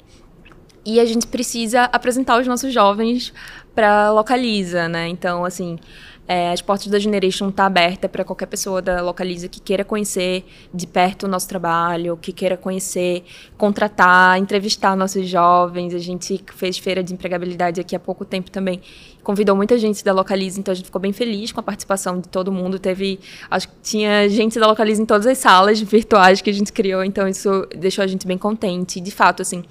E 0.88 0.98
a 0.98 1.04
gente 1.04 1.26
precisa 1.26 1.82
apresentar 1.92 2.40
os 2.40 2.46
nossos 2.46 2.72
jovens 2.72 3.30
para 3.74 4.10
Localiza, 4.10 4.88
né? 4.88 5.06
Então, 5.06 5.44
assim, 5.44 5.78
é, 6.26 6.50
as 6.50 6.62
portas 6.62 6.86
da 6.86 6.98
Generation 6.98 7.50
tá 7.50 7.66
aberta 7.66 8.08
para 8.08 8.24
qualquer 8.24 8.46
pessoa 8.46 8.80
da 8.80 9.02
Localiza 9.02 9.48
que 9.48 9.60
queira 9.60 9.84
conhecer 9.84 10.46
de 10.72 10.86
perto 10.86 11.24
o 11.24 11.28
nosso 11.28 11.46
trabalho, 11.46 12.16
que 12.16 12.32
queira 12.32 12.56
conhecer, 12.56 13.22
contratar, 13.58 14.38
entrevistar 14.38 14.96
nossos 14.96 15.28
jovens. 15.28 15.92
A 15.92 15.98
gente 15.98 16.42
fez 16.54 16.78
feira 16.78 17.04
de 17.04 17.12
empregabilidade 17.12 17.82
aqui 17.82 17.94
há 17.94 18.00
pouco 18.00 18.24
tempo 18.24 18.50
também. 18.50 18.80
Convidou 19.22 19.54
muita 19.54 19.76
gente 19.76 20.02
da 20.02 20.14
Localiza, 20.14 20.58
então 20.58 20.72
a 20.72 20.74
gente 20.74 20.86
ficou 20.86 21.02
bem 21.02 21.12
feliz 21.12 21.52
com 21.52 21.60
a 21.60 21.62
participação 21.62 22.18
de 22.18 22.30
todo 22.30 22.50
mundo. 22.50 22.78
Teve, 22.78 23.20
acho 23.50 23.68
que 23.68 23.74
tinha 23.82 24.26
gente 24.26 24.58
da 24.58 24.66
Localiza 24.66 25.02
em 25.02 25.04
todas 25.04 25.26
as 25.26 25.36
salas 25.36 25.78
virtuais 25.82 26.40
que 26.40 26.48
a 26.48 26.54
gente 26.54 26.72
criou, 26.72 27.04
então 27.04 27.28
isso 27.28 27.68
deixou 27.76 28.02
a 28.02 28.06
gente 28.06 28.26
bem 28.26 28.38
contente. 28.38 29.02
De 29.02 29.10
fato, 29.10 29.42
assim, 29.42 29.62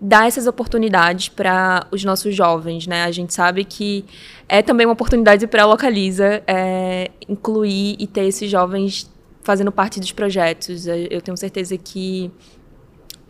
dar 0.00 0.26
essas 0.26 0.46
oportunidades 0.46 1.28
para 1.28 1.86
os 1.90 2.04
nossos 2.04 2.34
jovens, 2.34 2.86
né? 2.86 3.04
A 3.04 3.10
gente 3.10 3.32
sabe 3.32 3.64
que 3.64 4.04
é 4.48 4.62
também 4.62 4.86
uma 4.86 4.92
oportunidade 4.92 5.46
para 5.46 5.62
a 5.62 5.66
Localiza 5.66 6.42
é, 6.46 7.10
incluir 7.28 7.96
e 7.98 8.06
ter 8.06 8.24
esses 8.26 8.50
jovens 8.50 9.10
fazendo 9.42 9.70
parte 9.70 10.00
dos 10.00 10.12
projetos. 10.12 10.86
Eu 10.86 11.20
tenho 11.20 11.36
certeza 11.36 11.76
que 11.76 12.30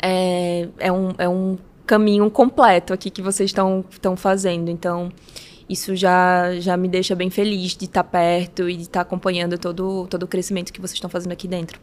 é, 0.00 0.68
é, 0.78 0.92
um, 0.92 1.08
é 1.18 1.28
um 1.28 1.58
caminho 1.86 2.30
completo 2.30 2.92
aqui 2.92 3.10
que 3.10 3.22
vocês 3.22 3.50
estão 3.50 4.16
fazendo. 4.16 4.70
Então, 4.70 5.10
isso 5.68 5.96
já, 5.96 6.58
já 6.60 6.76
me 6.76 6.88
deixa 6.88 7.14
bem 7.14 7.30
feliz 7.30 7.76
de 7.76 7.86
estar 7.86 8.04
perto 8.04 8.68
e 8.68 8.76
de 8.76 8.82
estar 8.82 9.00
acompanhando 9.00 9.58
todo, 9.58 10.06
todo 10.08 10.22
o 10.24 10.26
crescimento 10.26 10.72
que 10.72 10.80
vocês 10.80 10.94
estão 10.94 11.10
fazendo 11.10 11.32
aqui 11.32 11.48
dentro. 11.48 11.78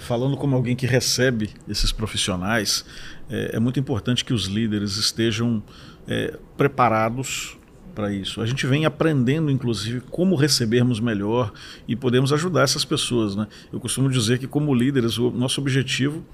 Falando 0.00 0.36
como 0.36 0.54
alguém 0.56 0.74
que 0.76 0.86
recebe 0.86 1.50
esses 1.68 1.92
profissionais, 1.92 2.84
é, 3.28 3.56
é 3.56 3.58
muito 3.60 3.78
importante 3.78 4.24
que 4.24 4.32
os 4.32 4.46
líderes 4.46 4.96
estejam 4.96 5.62
é, 6.06 6.38
preparados 6.56 7.56
para 7.94 8.12
isso. 8.12 8.40
A 8.40 8.46
gente 8.46 8.66
vem 8.66 8.84
aprendendo, 8.84 9.50
inclusive, 9.50 10.00
como 10.10 10.34
recebermos 10.34 10.98
melhor 11.00 11.52
e 11.86 11.94
podemos 11.94 12.32
ajudar 12.32 12.62
essas 12.62 12.84
pessoas. 12.84 13.36
Né? 13.36 13.46
Eu 13.72 13.78
costumo 13.78 14.10
dizer 14.10 14.38
que, 14.38 14.46
como 14.46 14.74
líderes, 14.74 15.16
o 15.16 15.30
nosso 15.30 15.60
objetivo 15.60 16.24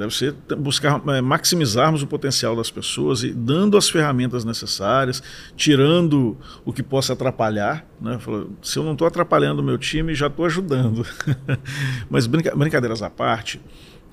deve 0.00 0.14
ser 0.16 0.34
buscar 0.56 1.02
é, 1.08 1.20
maximizarmos 1.20 2.02
o 2.02 2.06
potencial 2.06 2.56
das 2.56 2.70
pessoas 2.70 3.22
e 3.22 3.34
dando 3.34 3.76
as 3.76 3.90
ferramentas 3.90 4.46
necessárias, 4.46 5.22
tirando 5.54 6.38
o 6.64 6.72
que 6.72 6.82
possa 6.82 7.12
atrapalhar. 7.12 7.86
Né? 8.00 8.18
Se 8.62 8.78
eu 8.78 8.82
não 8.82 8.92
estou 8.92 9.06
atrapalhando 9.06 9.60
o 9.60 9.64
meu 9.64 9.76
time, 9.76 10.14
já 10.14 10.28
estou 10.28 10.46
ajudando. 10.46 11.06
Mas 12.08 12.26
brinca 12.26 12.56
brincadeiras 12.56 13.02
à 13.02 13.10
parte, 13.10 13.60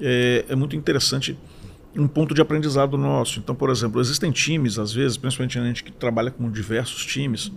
é, 0.01 0.43
é 0.49 0.55
muito 0.55 0.75
interessante 0.75 1.37
um 1.95 2.07
ponto 2.07 2.35
de 2.35 2.41
aprendizado 2.41 2.97
nosso. 2.97 3.39
Então, 3.39 3.55
por 3.55 3.69
exemplo, 3.69 4.01
existem 4.01 4.29
times, 4.29 4.77
às 4.77 4.91
vezes, 4.91 5.15
principalmente 5.15 5.57
a 5.57 5.63
gente 5.63 5.85
que 5.85 5.91
trabalha 5.91 6.29
com 6.29 6.51
diversos 6.51 7.05
times, 7.05 7.49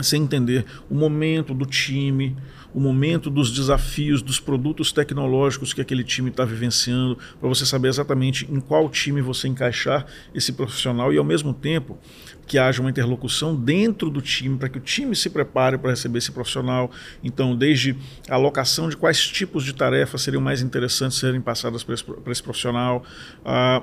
sem 0.00 0.22
entender 0.22 0.64
o 0.88 0.94
momento 0.94 1.52
do 1.52 1.66
time, 1.66 2.36
o 2.74 2.80
momento 2.80 3.30
dos 3.30 3.50
desafios, 3.50 4.22
dos 4.22 4.38
produtos 4.38 4.92
tecnológicos 4.92 5.72
que 5.72 5.80
aquele 5.80 6.04
time 6.04 6.30
está 6.30 6.44
vivenciando, 6.44 7.18
para 7.38 7.48
você 7.48 7.66
saber 7.66 7.88
exatamente 7.88 8.46
em 8.50 8.60
qual 8.60 8.88
time 8.88 9.20
você 9.20 9.48
encaixar 9.48 10.06
esse 10.34 10.52
profissional 10.52 11.12
e, 11.12 11.18
ao 11.18 11.24
mesmo 11.24 11.52
tempo, 11.52 11.98
que 12.46 12.58
haja 12.58 12.80
uma 12.80 12.90
interlocução 12.90 13.54
dentro 13.54 14.10
do 14.10 14.20
time, 14.20 14.58
para 14.58 14.68
que 14.68 14.78
o 14.78 14.80
time 14.80 15.14
se 15.14 15.30
prepare 15.30 15.78
para 15.78 15.90
receber 15.90 16.18
esse 16.18 16.32
profissional. 16.32 16.90
Então, 17.22 17.54
desde 17.56 17.96
a 18.28 18.34
alocação 18.34 18.88
de 18.88 18.96
quais 18.96 19.26
tipos 19.26 19.64
de 19.64 19.72
tarefas 19.72 20.22
seriam 20.22 20.42
mais 20.42 20.60
interessantes 20.62 21.18
serem 21.18 21.40
passadas 21.40 21.84
para 21.84 21.94
esse, 21.94 22.04
esse, 22.26 22.42
profissional, 22.42 23.04
a 23.44 23.82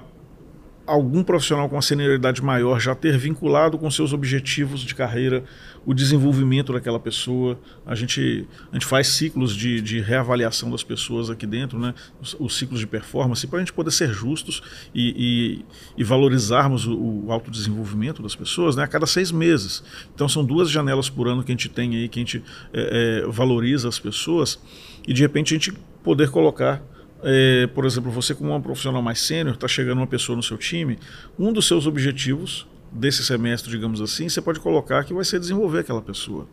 algum 0.88 1.22
profissional 1.22 1.68
com 1.68 1.76
uma 1.76 1.82
senioridade 1.82 2.42
maior 2.42 2.80
já 2.80 2.96
ter 2.96 3.18
vinculado 3.18 3.78
com 3.78 3.92
seus 3.92 4.14
objetivos 4.14 4.80
de 4.82 4.96
carreira 4.96 5.44
o 5.86 5.94
desenvolvimento 5.94 6.74
daquela 6.74 7.00
pessoa. 7.00 7.60
A 7.86 7.94
gente, 7.94 8.48
a 8.72 8.76
gente 8.76 8.86
faz 8.86 9.08
ciclos 9.08 9.56
de, 9.56 9.82
de 9.82 10.00
reavaliação 10.00 10.72
das 10.72 10.84
pessoas 10.84 11.30
aqui 11.30 11.46
dentro, 11.46 11.78
né? 11.78 11.94
os, 12.22 12.36
os 12.40 12.58
ciclos 12.58 12.80
de 12.80 12.88
performance, 12.88 13.46
para 13.46 13.58
a 13.58 13.62
gente 13.62 13.74
poder 13.74 13.92
ser 13.92 14.10
justos 14.12 14.62
e, 14.96 15.62
e, 15.98 16.02
e 16.02 16.04
valorizarmos 16.04 16.88
o, 16.88 17.26
o 17.26 17.32
autodesenvolvimento 17.32 18.24
das 18.24 18.36
pessoas 18.36 18.76
né? 18.76 18.84
a 18.84 18.88
cada 18.88 19.06
seis 19.06 19.32
meses. 19.32 19.84
Então 20.16 20.28
são 20.28 20.44
duas 20.44 20.70
janelas 20.70 21.10
por 21.10 21.28
ano 21.28 21.44
que 21.44 21.52
a 21.52 21.56
gente 21.56 21.70
tem 21.70 21.96
aí, 21.96 22.08
que 22.08 22.20
a 22.20 22.22
gente 22.22 22.44
é, 22.74 23.24
é, 23.24 23.28
valoriza 23.28 23.90
as 23.90 24.00
pessoas 24.00 24.60
e 25.06 25.14
de 25.14 25.22
repente 25.22 25.54
a 25.54 25.58
gente 25.58 25.74
poder 26.04 26.30
colocar 26.30 26.82
é, 27.24 27.68
por 27.68 27.86
exemplo, 27.86 28.11
você 28.11 28.36
como 28.36 28.53
um 28.53 28.61
profissional 28.61 29.01
mais 29.01 29.20
sênior, 29.20 29.55
está 29.55 29.68
chegando 29.68 29.97
uma 29.99 30.07
pessoa 30.07 30.36
no 30.36 30.43
seu 30.43 30.57
time, 30.57 30.97
um 31.38 31.51
dos 31.51 31.68
seus 31.68 31.88
objetivos 31.88 32.68
desse 32.91 33.24
semestre, 33.24 33.70
digamos 33.70 34.01
assim, 34.01 34.30
você 34.30 34.41
pode 34.41 34.59
colocar 34.59 35.03
que 35.03 35.13
vai 35.13 35.26
ser 35.26 35.39
desenvolver 35.39 35.80
aquela 35.80 36.01
pessoa. 36.01 36.47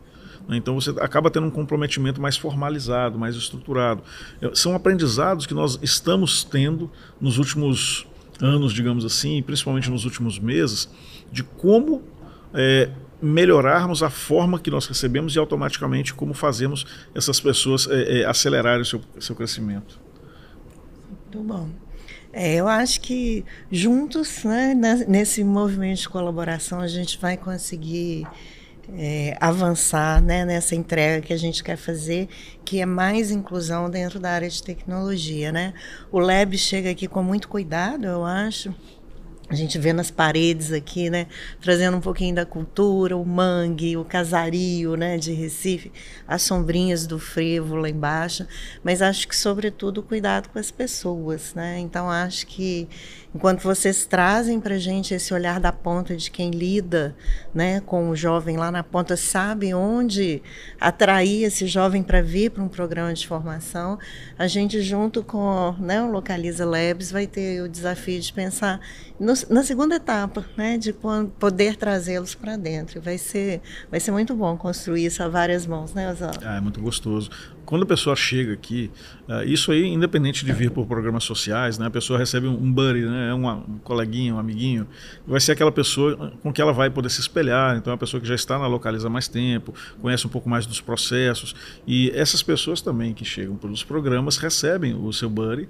Né? 0.47 0.57
Então 0.57 0.75
você 0.75 0.91
acaba 0.99 1.29
tendo 1.29 1.47
um 1.47 1.51
comprometimento 1.51 2.21
mais 2.21 2.37
formalizado, 2.37 3.17
mais 3.17 3.35
estruturado. 3.35 4.03
É, 4.41 4.51
são 4.53 4.75
aprendizados 4.75 5.45
que 5.45 5.53
nós 5.53 5.79
estamos 5.81 6.43
tendo 6.43 6.91
nos 7.19 7.37
últimos 7.37 8.05
anos, 8.41 8.73
digamos 8.73 9.05
assim, 9.05 9.41
principalmente 9.41 9.89
nos 9.89 10.03
últimos 10.03 10.39
meses, 10.39 10.89
de 11.31 11.43
como 11.43 12.03
é, 12.53 12.89
melhorarmos 13.21 14.03
a 14.03 14.09
forma 14.09 14.59
que 14.59 14.69
nós 14.69 14.85
recebemos 14.85 15.35
e 15.35 15.39
automaticamente 15.39 16.13
como 16.13 16.33
fazemos 16.33 16.85
essas 17.13 17.39
pessoas 17.39 17.87
é, 17.89 18.21
é, 18.21 18.25
acelerarem 18.25 18.81
o 18.81 18.85
seu, 18.85 19.01
seu 19.19 19.35
crescimento. 19.35 20.04
Muito 21.35 21.43
bom. 21.43 21.69
É, 22.31 22.55
eu 22.55 22.67
acho 22.67 23.01
que 23.01 23.43
juntos, 23.69 24.43
né, 24.43 24.73
nesse 25.07 25.43
movimento 25.43 25.99
de 25.99 26.09
colaboração, 26.09 26.79
a 26.79 26.87
gente 26.87 27.17
vai 27.19 27.35
conseguir 27.35 28.25
é, 28.97 29.37
avançar 29.39 30.21
né, 30.21 30.45
nessa 30.45 30.75
entrega 30.75 31.25
que 31.25 31.33
a 31.33 31.37
gente 31.37 31.63
quer 31.63 31.75
fazer, 31.75 32.29
que 32.63 32.79
é 32.79 32.85
mais 32.85 33.31
inclusão 33.31 33.89
dentro 33.89 34.19
da 34.19 34.31
área 34.31 34.49
de 34.49 34.63
tecnologia. 34.63 35.51
Né? 35.51 35.73
O 36.11 36.19
Lab 36.19 36.57
chega 36.57 36.89
aqui 36.89 37.07
com 37.07 37.21
muito 37.21 37.49
cuidado, 37.49 38.05
eu 38.05 38.23
acho 38.23 38.73
a 39.47 39.53
gente 39.53 39.77
vê 39.77 39.93
nas 39.93 40.09
paredes 40.09 40.71
aqui, 40.71 41.07
né, 41.07 41.27
trazendo 41.61 41.97
um 41.97 42.01
pouquinho 42.01 42.33
da 42.33 42.45
cultura, 42.45 43.15
o 43.15 43.23
mangue, 43.23 43.95
o 43.95 44.03
casario, 44.03 44.95
né, 44.95 45.17
de 45.17 45.33
Recife, 45.33 45.91
as 46.27 46.41
sombrinhas 46.41 47.05
do 47.05 47.19
frevo 47.19 47.75
lá 47.75 47.87
embaixo, 47.87 48.47
mas 48.83 49.03
acho 49.03 49.27
que 49.27 49.35
sobretudo 49.35 50.01
cuidado 50.01 50.49
com 50.49 50.57
as 50.57 50.71
pessoas, 50.71 51.53
né? 51.53 51.77
Então 51.77 52.09
acho 52.09 52.47
que 52.47 52.87
enquanto 53.35 53.61
vocês 53.61 54.05
trazem 54.05 54.59
para 54.59 54.79
gente 54.79 55.13
esse 55.13 55.31
olhar 55.31 55.59
da 55.59 55.71
ponta 55.71 56.15
de 56.15 56.31
quem 56.31 56.49
lida, 56.49 57.15
né, 57.53 57.81
com 57.81 58.09
o 58.09 58.15
jovem 58.15 58.57
lá 58.57 58.71
na 58.71 58.81
ponta, 58.81 59.15
sabe 59.15 59.75
onde 59.75 60.41
atrair 60.79 61.43
esse 61.43 61.67
jovem 61.67 62.01
para 62.01 62.21
vir 62.21 62.49
para 62.49 62.63
um 62.63 62.67
programa 62.67 63.13
de 63.13 63.27
formação, 63.27 63.99
a 64.39 64.47
gente 64.47 64.81
junto 64.81 65.23
com, 65.23 65.75
né, 65.79 66.01
o 66.01 66.09
Localiza 66.09 66.65
Labs 66.65 67.11
vai 67.11 67.27
ter 67.27 67.61
o 67.61 67.69
desafio 67.69 68.19
de 68.19 68.33
pensar 68.33 68.79
no, 69.19 69.34
na 69.49 69.63
segunda 69.63 69.95
etapa, 69.95 70.45
né, 70.55 70.77
de 70.77 70.93
poder 71.39 71.75
trazê-los 71.75 72.35
para 72.35 72.57
dentro. 72.57 73.01
Vai 73.01 73.17
ser, 73.17 73.61
vai 73.89 73.99
ser 73.99 74.11
muito 74.11 74.35
bom 74.35 74.55
construir 74.57 75.05
isso 75.05 75.21
a 75.23 75.27
várias 75.27 75.65
mãos, 75.65 75.93
né, 75.93 76.11
Oswaldo? 76.11 76.39
Ah, 76.43 76.57
é 76.57 76.61
muito 76.61 76.79
gostoso. 76.79 77.29
Quando 77.65 77.81
a 77.81 77.85
pessoa 77.85 78.15
chega 78.15 78.53
aqui, 78.53 78.91
uh, 79.27 79.43
isso 79.43 79.71
aí, 79.71 79.85
independente 79.85 80.45
de 80.45 80.53
vir 80.53 80.69
por 80.69 80.85
programas 80.85 81.23
sociais, 81.23 81.79
né, 81.79 81.87
a 81.87 81.89
pessoa 81.89 82.19
recebe 82.19 82.47
um, 82.47 82.71
buddy, 82.71 83.01
né, 83.01 83.33
um 83.33 83.79
coleguinha, 83.83 84.35
um 84.35 84.39
amiguinho, 84.39 84.87
vai 85.25 85.39
ser 85.39 85.53
aquela 85.53 85.71
pessoa 85.71 86.31
com 86.43 86.53
que 86.53 86.61
ela 86.61 86.71
vai 86.71 86.89
poder 86.91 87.09
se 87.09 87.19
espelhar. 87.19 87.75
Então, 87.75 87.91
é 87.91 87.97
pessoa 87.97 88.21
que 88.21 88.27
já 88.27 88.35
está 88.35 88.59
na 88.59 88.67
localiza 88.67 89.07
há 89.07 89.09
mais 89.09 89.27
tempo, 89.27 89.73
conhece 89.99 90.27
um 90.27 90.29
pouco 90.29 90.47
mais 90.47 90.65
dos 90.65 90.79
processos. 90.79 91.55
E 91.87 92.11
essas 92.11 92.43
pessoas 92.43 92.81
também 92.81 93.13
que 93.13 93.25
chegam 93.25 93.55
pelos 93.55 93.83
programas 93.83 94.37
recebem 94.37 94.93
o 94.93 95.11
seu 95.11 95.29
buddy 95.29 95.67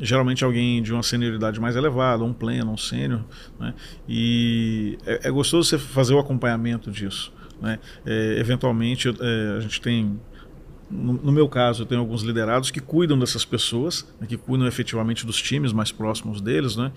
geralmente 0.00 0.44
alguém 0.44 0.82
de 0.82 0.92
uma 0.92 1.02
senioridade 1.02 1.60
mais 1.60 1.76
elevada, 1.76 2.24
um 2.24 2.32
pleno, 2.32 2.72
um 2.72 2.76
sênior, 2.76 3.22
né? 3.58 3.74
e 4.08 4.98
é, 5.06 5.28
é, 5.28 5.30
gostoso 5.30 5.68
você 5.68 5.78
fazer 5.78 6.14
o 6.14 6.18
acompanhamento 6.18 6.90
disso. 6.90 7.32
Né? 7.60 7.78
É, 8.06 8.38
eventualmente, 8.38 9.08
é, 9.08 9.56
a 9.56 9.60
gente 9.60 9.80
tem 9.80 10.18
no, 10.90 11.30
meu 11.30 11.48
caso, 11.48 11.82
eu 11.82 11.86
tenho 11.86 12.00
alguns 12.00 12.22
liderados 12.22 12.70
que 12.70 12.80
cuidam 12.80 13.16
dessas 13.16 13.44
pessoas, 13.44 14.04
né, 14.20 14.26
que 14.26 14.36
cuidam 14.36 14.66
efetivamente 14.66 15.24
dos 15.24 15.40
times 15.40 15.72
mais 15.72 15.92
próximos 15.92 16.40
deles, 16.40 16.74
né? 16.74 16.90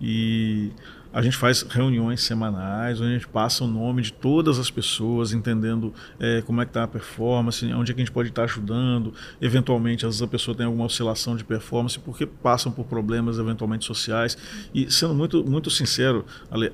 E 0.00 0.72
a 1.16 1.22
gente 1.22 1.38
faz 1.38 1.62
reuniões 1.62 2.22
semanais, 2.22 3.00
onde 3.00 3.08
a 3.08 3.14
gente 3.14 3.26
passa 3.26 3.64
o 3.64 3.66
nome 3.66 4.02
de 4.02 4.12
todas 4.12 4.58
as 4.58 4.70
pessoas, 4.70 5.32
entendendo 5.32 5.94
é, 6.20 6.42
como 6.42 6.60
é 6.60 6.66
que 6.66 6.68
está 6.68 6.82
a 6.82 6.86
performance, 6.86 7.64
onde 7.72 7.90
é 7.90 7.94
que 7.94 8.02
a 8.02 8.04
gente 8.04 8.12
pode 8.12 8.28
estar 8.28 8.42
tá 8.42 8.44
ajudando. 8.44 9.14
Eventualmente, 9.40 10.04
às 10.04 10.10
vezes 10.10 10.20
a 10.22 10.26
pessoa 10.26 10.54
tem 10.54 10.66
alguma 10.66 10.84
oscilação 10.84 11.34
de 11.34 11.42
performance 11.42 11.98
porque 11.98 12.26
passam 12.26 12.70
por 12.70 12.84
problemas 12.84 13.38
eventualmente 13.38 13.86
sociais. 13.86 14.36
E 14.74 14.92
sendo 14.92 15.14
muito, 15.14 15.42
muito 15.42 15.70
sincero, 15.70 16.26
Ale, 16.50 16.70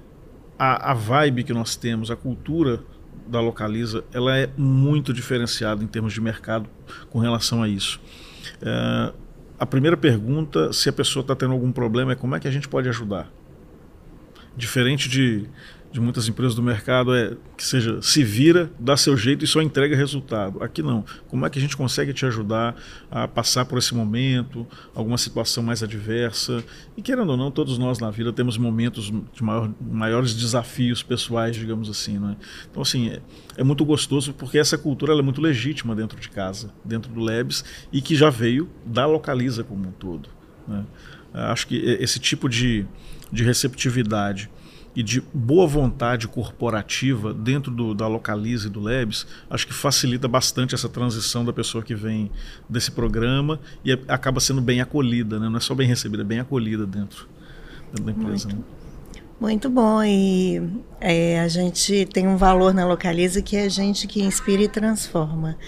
a, 0.58 0.90
a 0.90 0.94
vibe 0.94 1.44
que 1.44 1.52
nós 1.52 1.76
temos, 1.76 2.10
a 2.10 2.16
cultura 2.16 2.80
da 3.28 3.40
Localiza, 3.40 4.02
ela 4.12 4.36
é 4.36 4.50
muito 4.56 5.12
diferenciada 5.12 5.84
em 5.84 5.86
termos 5.86 6.12
de 6.12 6.20
mercado 6.20 6.68
com 7.10 7.20
relação 7.20 7.62
a 7.62 7.68
isso. 7.68 8.00
É, 8.60 9.12
a 9.56 9.66
primeira 9.66 9.96
pergunta, 9.96 10.72
se 10.72 10.88
a 10.88 10.92
pessoa 10.92 11.20
está 11.20 11.36
tendo 11.36 11.52
algum 11.52 11.70
problema, 11.70 12.10
é 12.10 12.16
como 12.16 12.34
é 12.34 12.40
que 12.40 12.48
a 12.48 12.50
gente 12.50 12.68
pode 12.68 12.88
ajudar? 12.88 13.30
Diferente 14.56 15.08
de 15.08 15.48
de 15.92 16.00
muitas 16.00 16.26
empresas 16.26 16.54
do 16.54 16.62
mercado 16.62 17.14
é 17.14 17.36
que 17.54 17.62
seja 17.62 18.00
se 18.00 18.24
vira, 18.24 18.72
dá 18.80 18.96
seu 18.96 19.14
jeito 19.14 19.44
e 19.44 19.48
só 19.48 19.60
entrega 19.60 19.94
resultado. 19.94 20.62
Aqui 20.62 20.82
não. 20.82 21.04
Como 21.28 21.44
é 21.44 21.50
que 21.50 21.58
a 21.58 21.62
gente 21.62 21.76
consegue 21.76 22.14
te 22.14 22.24
ajudar 22.24 22.74
a 23.10 23.28
passar 23.28 23.66
por 23.66 23.76
esse 23.76 23.94
momento, 23.94 24.66
alguma 24.94 25.18
situação 25.18 25.62
mais 25.62 25.82
adversa? 25.82 26.64
E 26.96 27.02
querendo 27.02 27.28
ou 27.28 27.36
não, 27.36 27.50
todos 27.50 27.76
nós 27.76 27.98
na 27.98 28.10
vida 28.10 28.32
temos 28.32 28.56
momentos 28.56 29.12
de 29.34 29.44
maior, 29.44 29.70
maiores 29.78 30.34
desafios 30.34 31.02
pessoais, 31.02 31.54
digamos 31.54 31.90
assim. 31.90 32.18
Né? 32.18 32.36
Então, 32.70 32.82
assim, 32.82 33.10
é, 33.10 33.20
é 33.58 33.62
muito 33.62 33.84
gostoso 33.84 34.32
porque 34.32 34.56
essa 34.56 34.78
cultura 34.78 35.12
é 35.12 35.20
muito 35.20 35.42
legítima 35.42 35.94
dentro 35.94 36.18
de 36.18 36.30
casa, 36.30 36.72
dentro 36.82 37.12
do 37.12 37.20
Labs, 37.20 37.62
e 37.92 38.00
que 38.00 38.16
já 38.16 38.30
veio 38.30 38.66
da 38.86 39.04
Localiza 39.04 39.62
como 39.62 39.88
um 39.88 39.92
todo. 39.92 40.30
Né? 40.66 40.86
Acho 41.34 41.66
que 41.66 41.76
esse 41.76 42.18
tipo 42.18 42.48
de, 42.48 42.86
de 43.32 43.42
receptividade 43.42 44.50
e 44.94 45.02
de 45.02 45.22
boa 45.32 45.66
vontade 45.66 46.28
corporativa 46.28 47.32
dentro 47.32 47.70
do, 47.70 47.94
da 47.94 48.06
Localize 48.06 48.66
e 48.66 48.70
do 48.70 48.78
Labs, 48.78 49.26
acho 49.48 49.66
que 49.66 49.72
facilita 49.72 50.28
bastante 50.28 50.74
essa 50.74 50.88
transição 50.88 51.44
da 51.44 51.52
pessoa 51.52 51.82
que 51.82 51.94
vem 51.94 52.30
desse 52.68 52.90
programa 52.90 53.58
e 53.84 53.92
acaba 54.06 54.38
sendo 54.38 54.60
bem 54.60 54.80
acolhida, 54.80 55.40
né? 55.40 55.48
não 55.48 55.56
é 55.56 55.60
só 55.60 55.74
bem 55.74 55.88
recebida, 55.88 56.22
é 56.22 56.26
bem 56.26 56.40
acolhida 56.40 56.86
dentro, 56.86 57.26
dentro 57.90 58.04
da 58.04 58.12
empresa. 58.12 58.48
Né? 58.48 58.58
Muito 59.42 59.68
bom. 59.68 60.00
E 60.04 60.62
é, 61.00 61.40
a 61.40 61.48
gente 61.48 62.06
tem 62.12 62.28
um 62.28 62.36
valor 62.36 62.72
na 62.72 62.86
Localiza 62.86 63.42
que 63.42 63.56
é 63.56 63.64
a 63.64 63.68
gente 63.68 64.06
que 64.06 64.22
inspira 64.22 64.62
e 64.62 64.68
transforma. 64.68 65.58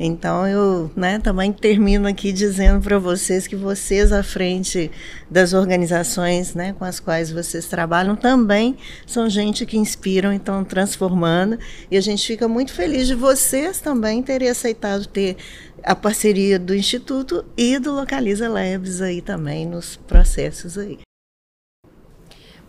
Então 0.00 0.48
eu 0.48 0.90
né, 0.96 1.18
também 1.18 1.52
termino 1.52 2.08
aqui 2.08 2.32
dizendo 2.32 2.80
para 2.80 2.98
vocês 2.98 3.46
que 3.46 3.54
vocês 3.54 4.12
à 4.12 4.22
frente 4.22 4.90
das 5.30 5.52
organizações 5.52 6.54
né, 6.54 6.72
com 6.72 6.86
as 6.86 7.00
quais 7.00 7.30
vocês 7.30 7.66
trabalham 7.66 8.16
também 8.16 8.78
são 9.06 9.28
gente 9.28 9.66
que 9.66 9.76
inspiram 9.76 10.32
e 10.32 10.36
estão 10.36 10.64
transformando. 10.64 11.58
E 11.90 11.98
a 11.98 12.00
gente 12.00 12.26
fica 12.26 12.48
muito 12.48 12.72
feliz 12.72 13.06
de 13.06 13.14
vocês 13.14 13.78
também 13.78 14.22
terem 14.22 14.48
aceitado 14.48 15.04
ter 15.04 15.36
a 15.82 15.94
parceria 15.94 16.58
do 16.58 16.74
Instituto 16.74 17.44
e 17.58 17.78
do 17.78 17.92
Localiza 17.92 18.48
Labs 18.48 19.02
aí 19.02 19.20
também 19.20 19.66
nos 19.66 19.96
processos 19.96 20.78
aí. 20.78 21.07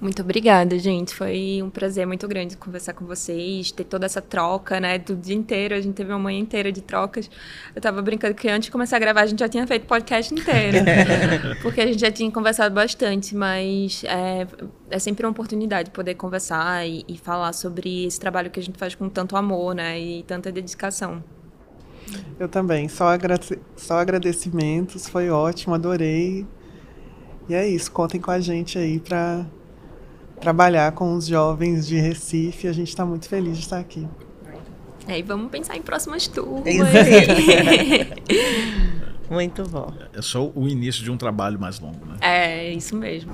Muito 0.01 0.21
obrigada, 0.21 0.79
gente. 0.79 1.13
Foi 1.13 1.59
um 1.61 1.69
prazer 1.69 2.07
muito 2.07 2.25
grande 2.25 2.55
conversar 2.55 2.93
com 2.93 3.05
vocês, 3.05 3.69
ter 3.69 3.83
toda 3.83 4.05
essa 4.05 4.21
troca, 4.21 4.79
né? 4.79 4.97
Do 4.97 5.13
dia 5.13 5.35
inteiro. 5.35 5.75
A 5.75 5.81
gente 5.81 5.93
teve 5.93 6.09
uma 6.13 6.19
manhã 6.19 6.39
inteira 6.39 6.71
de 6.71 6.81
trocas. 6.81 7.29
Eu 7.75 7.81
tava 7.81 8.01
brincando 8.01 8.33
que 8.33 8.47
antes 8.47 8.67
de 8.67 8.71
começar 8.71 8.95
a 8.95 8.99
gravar, 8.99 9.21
a 9.21 9.25
gente 9.25 9.39
já 9.39 9.49
tinha 9.49 9.67
feito 9.67 9.85
podcast 9.85 10.33
inteiro. 10.33 10.77
porque 11.61 11.81
a 11.81 11.85
gente 11.85 11.99
já 11.99 12.09
tinha 12.09 12.31
conversado 12.31 12.73
bastante, 12.73 13.35
mas 13.35 14.01
é, 14.05 14.47
é 14.89 14.99
sempre 14.99 15.25
uma 15.25 15.31
oportunidade 15.31 15.91
poder 15.91 16.15
conversar 16.15 16.87
e, 16.87 17.03
e 17.05 17.17
falar 17.17 17.51
sobre 17.51 18.05
esse 18.05 18.19
trabalho 18.19 18.49
que 18.49 18.59
a 18.59 18.63
gente 18.63 18.77
faz 18.79 18.95
com 18.95 19.09
tanto 19.09 19.35
amor, 19.35 19.75
né? 19.75 19.99
E 19.99 20.23
tanta 20.23 20.49
dedicação. 20.49 21.21
Eu 22.39 22.47
também. 22.47 22.87
Só, 22.87 23.09
agrade 23.09 23.59
só 23.75 23.99
agradecimentos. 23.99 25.09
Foi 25.09 25.29
ótimo, 25.29 25.75
adorei. 25.75 26.47
E 27.49 27.53
é 27.53 27.67
isso. 27.67 27.91
Contem 27.91 28.21
com 28.21 28.31
a 28.31 28.39
gente 28.39 28.77
aí 28.77 28.97
para 28.97 29.45
trabalhar 30.39 30.91
com 30.93 31.13
os 31.15 31.27
jovens 31.27 31.87
de 31.87 31.99
Recife. 31.99 32.67
A 32.67 32.73
gente 32.73 32.89
está 32.89 33.05
muito 33.05 33.27
feliz 33.27 33.57
de 33.57 33.63
estar 33.63 33.79
aqui. 33.79 34.07
É, 35.07 35.17
e 35.17 35.23
vamos 35.23 35.49
pensar 35.49 35.75
em 35.75 35.81
próximas 35.81 36.27
turmas. 36.27 36.63
muito 39.29 39.63
bom. 39.67 39.91
É 40.13 40.21
só 40.21 40.51
o 40.53 40.67
início 40.67 41.03
de 41.03 41.09
um 41.09 41.17
trabalho 41.17 41.59
mais 41.59 41.79
longo, 41.79 42.05
né? 42.05 42.17
É, 42.21 42.71
isso 42.71 42.95
mesmo. 42.95 43.31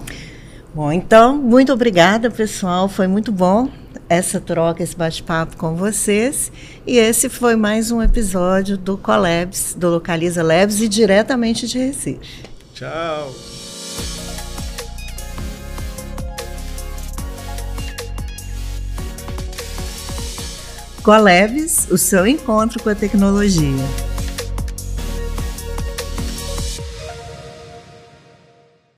Bom, 0.74 0.91
então, 0.91 1.38
muito 1.38 1.72
obrigada, 1.74 2.30
pessoal. 2.32 2.88
Foi 2.88 3.08
muito 3.08 3.32
bom 3.32 3.70
essa 4.08 4.39
troca, 4.39 4.84
esse 4.84 4.95
bate-papo 4.95 5.58
com 5.58 5.76
vocês. 5.76 6.51
E 6.86 6.97
esse 6.97 7.30
foi 7.30 7.56
mais 7.56 7.91
um 7.91 8.01
episódio 8.01 8.78
do 8.78 8.97
Colabs, 8.97 9.76
do 9.78 9.89
Localiza 9.89 10.43
Labs 10.43 10.82
e 10.82 10.88
diretamente 10.88 11.68
de 11.68 11.78
Recife. 11.78 12.43
Tchau. 12.74 13.55
Colebs, 21.06 21.88
o 21.91 21.99
seu 21.99 22.26
encontro 22.26 22.82
com 22.82 22.89
a 22.89 22.95
tecnologia. 22.95 24.14